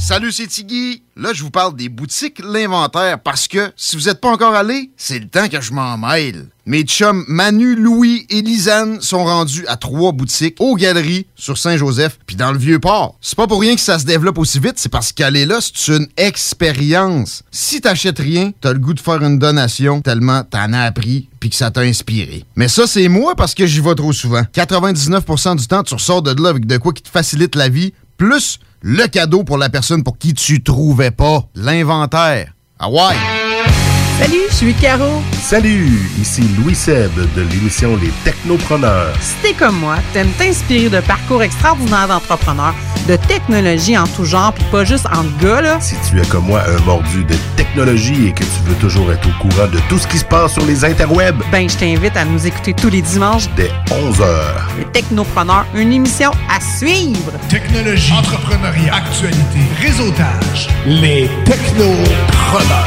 [0.00, 1.02] Salut, c'est Tiggy.
[1.14, 4.90] Là, je vous parle des boutiques L'Inventaire parce que si vous n'êtes pas encore allé,
[4.96, 6.48] c'est le temps que je m'en mêle.
[6.64, 12.18] Mes chums Manu, Louis et Lisanne sont rendus à trois boutiques aux Galeries sur Saint-Joseph
[12.26, 13.16] puis dans le Vieux-Port.
[13.20, 15.96] C'est pas pour rien que ça se développe aussi vite, c'est parce qu'aller là, c'est
[15.96, 17.42] une expérience.
[17.50, 21.50] Si t'achètes rien, t'as le goût de faire une donation tellement t'en as appris puis
[21.50, 22.44] que ça t'a inspiré.
[22.56, 24.42] Mais ça, c'est moi parce que j'y vais trop souvent.
[24.54, 27.92] 99% du temps, tu ressors de là avec de quoi qui te facilite la vie,
[28.16, 32.54] plus le cadeau pour la personne pour qui tu trouvais pas l'inventaire.
[32.78, 33.39] Ah ouais!
[34.20, 35.22] Salut, je suis Caro.
[35.40, 39.14] Salut, ici Louis Seb de l'émission Les Technopreneurs.
[39.20, 42.74] Si t'es comme moi, t'aimes t'inspirer de parcours extraordinaires d'entrepreneurs,
[43.08, 45.78] de technologie en tout genre, puis pas juste entre gars, là?
[45.80, 49.26] Si tu es comme moi un mordu de technologie et que tu veux toujours être
[49.26, 52.26] au courant de tout ce qui se passe sur les interwebs, Ben, je t'invite à
[52.26, 53.48] nous écouter tous les dimanches.
[53.56, 54.26] dès 11h.
[54.78, 57.32] Les Technopreneurs, une émission à suivre.
[57.48, 60.68] Technologie, entrepreneuriat, actualité, réseautage.
[60.84, 62.86] Les technopreneurs.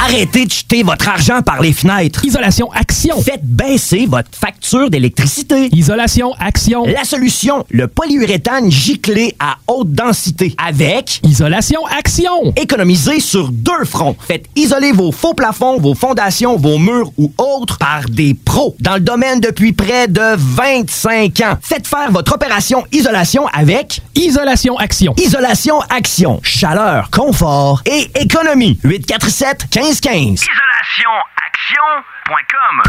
[0.00, 2.24] Arrêtez de jeter votre argent par les fenêtres.
[2.24, 3.20] Isolation Action.
[3.20, 5.68] Faites baisser votre facture d'électricité.
[5.72, 6.84] Isolation Action.
[6.84, 12.52] La solution, le polyuréthane giclé à haute densité avec Isolation Action.
[12.56, 14.16] Économisez sur deux fronts.
[14.20, 18.94] Faites isoler vos faux plafonds, vos fondations, vos murs ou autres par des pros dans
[18.94, 21.58] le domaine depuis près de 25 ans.
[21.60, 25.14] Faites faire votre opération isolation avec Isolation Action.
[25.18, 26.40] Isolation Action.
[26.44, 28.78] Chaleur, confort et économie.
[28.84, 30.42] 847 1515.
[30.42, 32.82] IsolationAction.com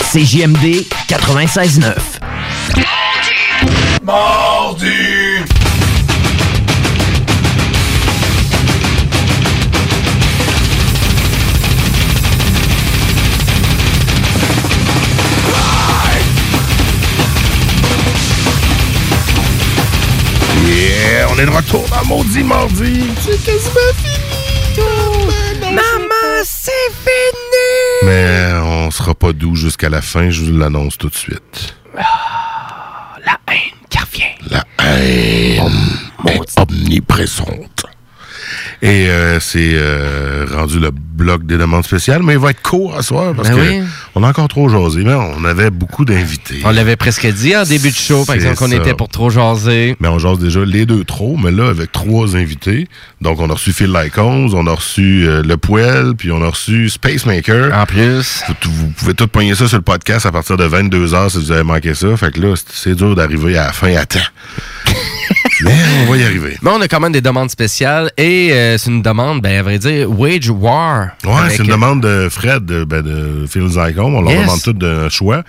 [0.00, 2.18] CJMD 96.9.
[4.02, 5.44] Mardi!
[20.64, 23.10] Yeah, on est de retour dans Maudit Mardi.
[23.20, 24.80] C'est quasiment fini.
[25.74, 26.07] Maman,
[26.44, 28.04] c'est fini!
[28.04, 31.76] Mais on sera pas doux jusqu'à la fin, je vous l'annonce tout de suite.
[31.94, 34.50] La haine qui revient.
[34.50, 35.70] La haine
[36.26, 37.86] est omniprésente.
[38.82, 42.96] Et euh, c'est euh, rendu le bloc des demandes spéciales, mais il va être court
[42.96, 43.80] à soir parce Ben que oui.
[44.14, 46.60] on a encore trop jasé, mais on avait beaucoup d'invités.
[46.64, 49.96] On l'avait presque dit en début de show, par exemple, qu'on était pour trop jaser.
[50.00, 52.86] Mais on jase déjà les deux trop, mais là, avec trois invités.
[53.20, 56.48] Donc, on a reçu Phil Lycons, on a reçu euh, Le Poel, puis on a
[56.48, 57.74] reçu Spacemaker.
[57.76, 58.42] En plus.
[58.62, 61.50] Vous, vous pouvez tout pogner ça sur le podcast à partir de 22h si vous
[61.52, 62.16] avez manqué ça.
[62.16, 64.18] Fait que là, c'est- c'est dur d'arriver à la fin à temps.
[65.64, 65.72] Mais
[66.06, 66.56] on va y arriver.
[66.62, 69.62] Mais on a quand même des demandes spéciales et euh, c'est une demande, ben, à
[69.62, 71.08] vrai dire, Wage War.
[71.24, 74.14] Ouais, c'est une euh, demande de Fred, de, ben, de Phil Zycom.
[74.14, 74.42] On leur Yes.
[74.42, 75.42] demande tout d'un choix.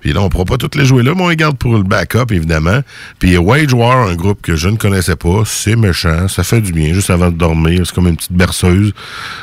[0.00, 1.82] Puis là, on pourra pas toutes les jouer là, mais on les garde pour le
[1.82, 2.80] backup, évidemment.
[3.18, 6.72] Puis Wage War, un groupe que je ne connaissais pas, c'est méchant, ça fait du
[6.72, 7.82] bien, juste avant de dormir.
[7.86, 8.92] C'est comme une petite berceuse.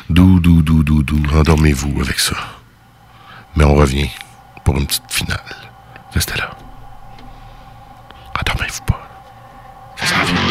[0.09, 1.19] Dou, dou, dou, dou, dou.
[1.35, 2.35] Endormez-vous avec ça.
[3.55, 4.09] Mais on revient
[4.63, 5.39] pour une petite finale.
[6.13, 6.51] Restez là.
[8.39, 9.00] Endormez-vous pas.
[10.05, 10.41] Ça s'en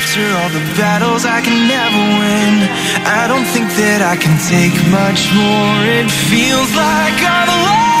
[0.00, 2.54] after all the battles I can never win.
[3.04, 5.76] I don't think that I can take much more.
[5.84, 7.99] It feels like I'm lost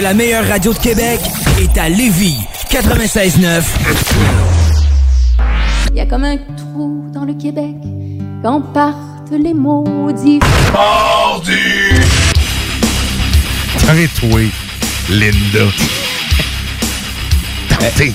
[0.00, 1.20] la meilleure radio de Québec
[1.60, 2.36] est à Lévis.
[2.70, 3.62] 96.9.
[5.90, 7.74] Il y a comme un trou dans le Québec
[8.42, 10.40] quand partent les maudits.
[13.88, 14.40] Arrête-toi,
[15.10, 15.66] Linda.
[17.96, 18.12] T'es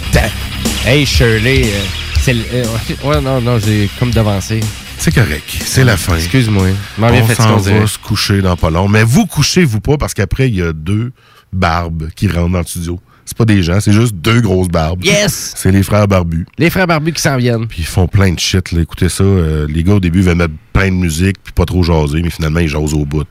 [0.85, 1.81] Hey Shirley, euh,
[2.21, 2.65] c'est le- euh,
[3.03, 4.59] ouais non non j'ai comme devancé.
[4.99, 6.15] C'est correct, c'est la fin.
[6.15, 6.67] Excuse-moi.
[6.95, 8.87] Je m'en viens On s'en va se coucher dans pas long.
[8.87, 11.11] Mais vous couchez-vous pas parce qu'après, il y a deux
[11.55, 12.99] barbes qui rentrent dans le studio.
[13.25, 15.03] C'est pas des gens, c'est juste deux grosses barbes.
[15.03, 15.53] Yes!
[15.57, 16.45] C'est les frères barbus.
[16.59, 17.67] Les frères barbus qui s'en viennent.
[17.67, 18.71] Puis ils font plein de shit.
[18.71, 18.81] Là.
[18.81, 21.81] Écoutez ça, euh, les gars au début veulent mettre plein de musique puis pas trop
[21.83, 23.25] jaser, mais finalement ils jasent au bout.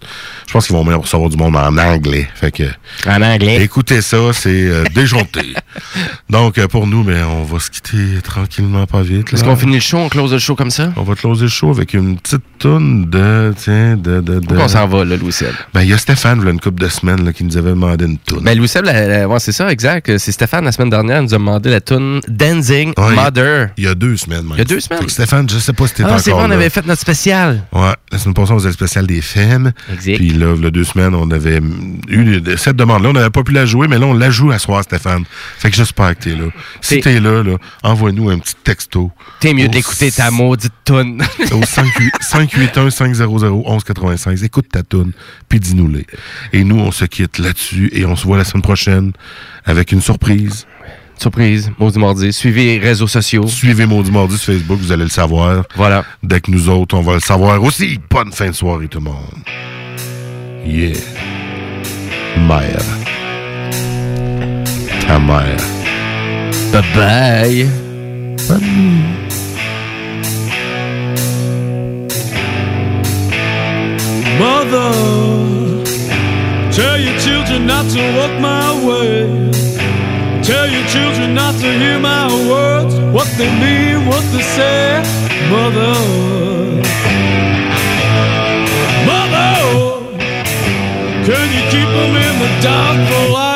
[0.46, 2.26] Je pense qu'ils vont même recevoir du monde en anglais.
[2.34, 2.64] Fait que
[3.06, 3.62] en anglais.
[3.62, 5.54] Écoutez ça, c'est euh, déjanté.
[6.30, 9.32] Donc euh, pour nous, mais on va se quitter tranquillement, pas vite.
[9.32, 10.92] Est-ce qu'on finit le show, on close le show comme ça?
[10.96, 13.52] On va closer le show avec une petite toune de.
[13.56, 14.20] Tiens, de.
[14.20, 14.56] de, de...
[14.56, 15.52] Qu'on s'en va, là, Louis Seb?
[15.72, 18.06] Ben, il y a Stéphane, là, une couple de semaines, là, qui nous avait demandé
[18.06, 18.40] une toune.
[18.42, 19.83] Ben, Louis Seb, la- la- ouais, c'est ça, exact.
[20.18, 23.68] C'est Stéphane, la semaine dernière, nous a demandé la tune Dancing Ouais, Mother.
[23.76, 24.52] Il y a deux semaines, même.
[24.54, 25.08] Il y a deux semaines?
[25.08, 27.62] Stéphane, je sais pas si t'étais Ah, encore c'est vrai, on avait fait notre spécial.
[27.72, 29.72] Ouais, la semaine passée, on faisait le spécial des femmes.
[29.92, 30.16] Exact.
[30.16, 31.60] Puis là, il y a deux semaines, on avait
[32.08, 33.10] eu cette demande-là.
[33.10, 35.24] On n'avait pas pu la jouer, mais là, on la joue à soir, Stéphane.
[35.58, 36.46] Fait que j'espère que t'es là.
[36.80, 39.10] Si T'es- là, là, envoie-nous un petit texto.
[39.40, 41.22] T'es mieux d'écouter ta maudite tune.
[41.52, 44.44] au 581-500-1196.
[44.44, 45.12] Écoute ta toune,
[45.48, 46.06] puis dis-nous-les.
[46.52, 49.12] Et nous, on se quitte là-dessus et on se voit la semaine prochaine
[49.64, 50.66] avec une surprise.
[51.18, 52.32] Surprise, Maudit Mardi.
[52.32, 53.46] Suivez les réseaux sociaux.
[53.46, 55.64] Suivez Maudit Mardi sur Facebook, vous allez le savoir.
[55.76, 56.04] Voilà.
[56.22, 57.98] Dès que nous autres, on va le savoir aussi.
[58.10, 59.14] Bonne fin de soirée, tout le monde.
[60.66, 60.96] Yeah.
[62.48, 62.84] Mère.
[65.06, 65.56] Ta mère.
[66.72, 67.68] Bye bye.
[74.38, 75.84] Mother,
[76.72, 79.83] tell your children not to walk my way.
[80.44, 85.02] Tell your children not to hear my words, what they mean, what they say.
[85.48, 85.94] Mother,
[89.08, 90.04] Mother,
[91.24, 93.53] can you keep them in the dark for a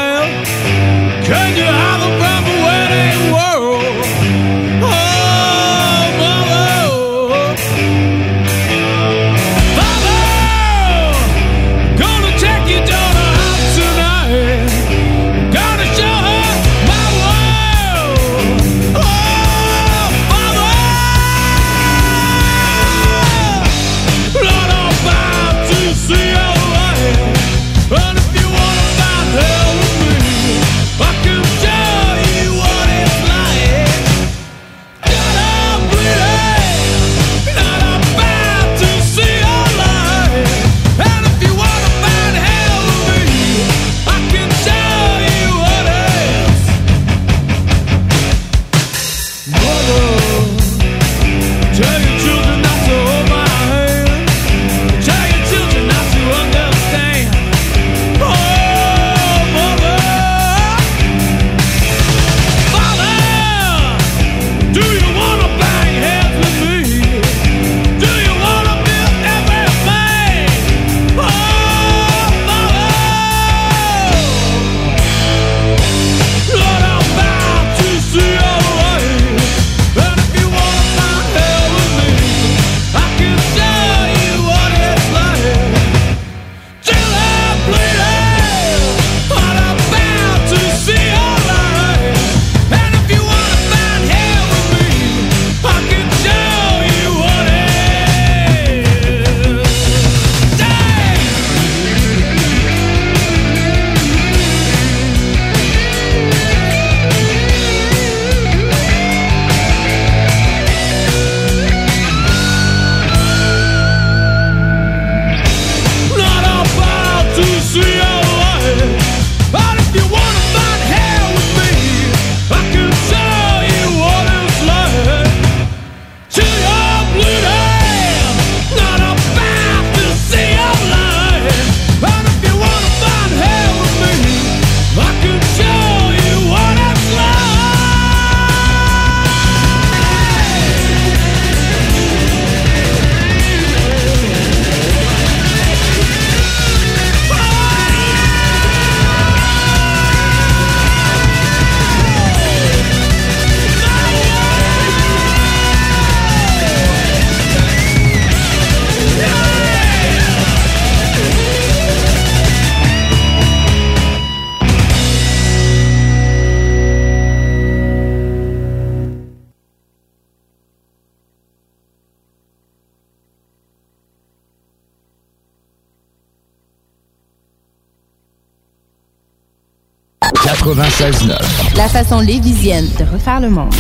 [182.08, 183.74] façon lévisienne de refaire le monde.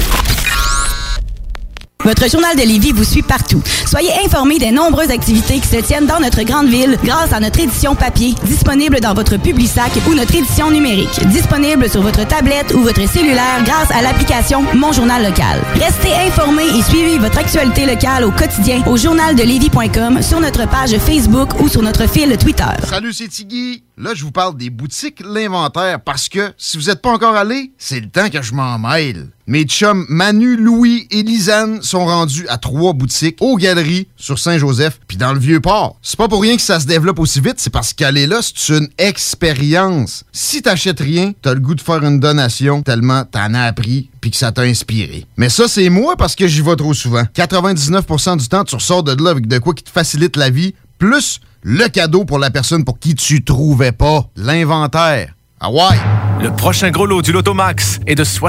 [2.04, 3.62] Votre journal de Lévis vous suit partout.
[3.86, 7.60] Soyez informés des nombreuses activités qui se tiennent dans notre grande ville grâce à notre
[7.60, 12.80] édition papier, disponible dans votre Publisac ou notre édition numérique, disponible sur votre tablette ou
[12.80, 15.60] votre cellulaire grâce à l'application Mon Journal Local.
[15.74, 21.60] Restez informés et suivez votre actualité locale au quotidien au journaldelévis.com, sur notre page Facebook
[21.60, 22.64] ou sur notre fil Twitter.
[22.88, 23.67] Salut, c'est Tiggy.
[24.14, 28.00] Je vous parle des boutiques L'Inventaire parce que si vous n'êtes pas encore allé, c'est
[28.00, 29.28] le temps que je m'en mêle.
[29.46, 35.00] Mes chums Manu, Louis et Lisanne sont rendus à trois boutiques aux Galeries sur Saint-Joseph
[35.08, 35.96] puis dans le Vieux-Port.
[36.02, 38.76] C'est pas pour rien que ça se développe aussi vite, c'est parce qu'aller là, c'est
[38.76, 40.24] une expérience.
[40.32, 44.30] Si t'achètes rien, t'as le goût de faire une donation tellement t'en as appris puis
[44.30, 45.26] que ça t'a inspiré.
[45.36, 47.24] Mais ça, c'est moi parce que j'y vais trop souvent.
[47.34, 50.74] 99% du temps, tu ressors de là avec de quoi qui te facilite la vie,
[50.98, 55.34] plus le cadeau pour la personne pour qui tu trouvais pas l'inventaire.
[55.60, 55.98] Ah ouais!
[56.40, 58.46] Le prochain gros lot du Loto Max est de 60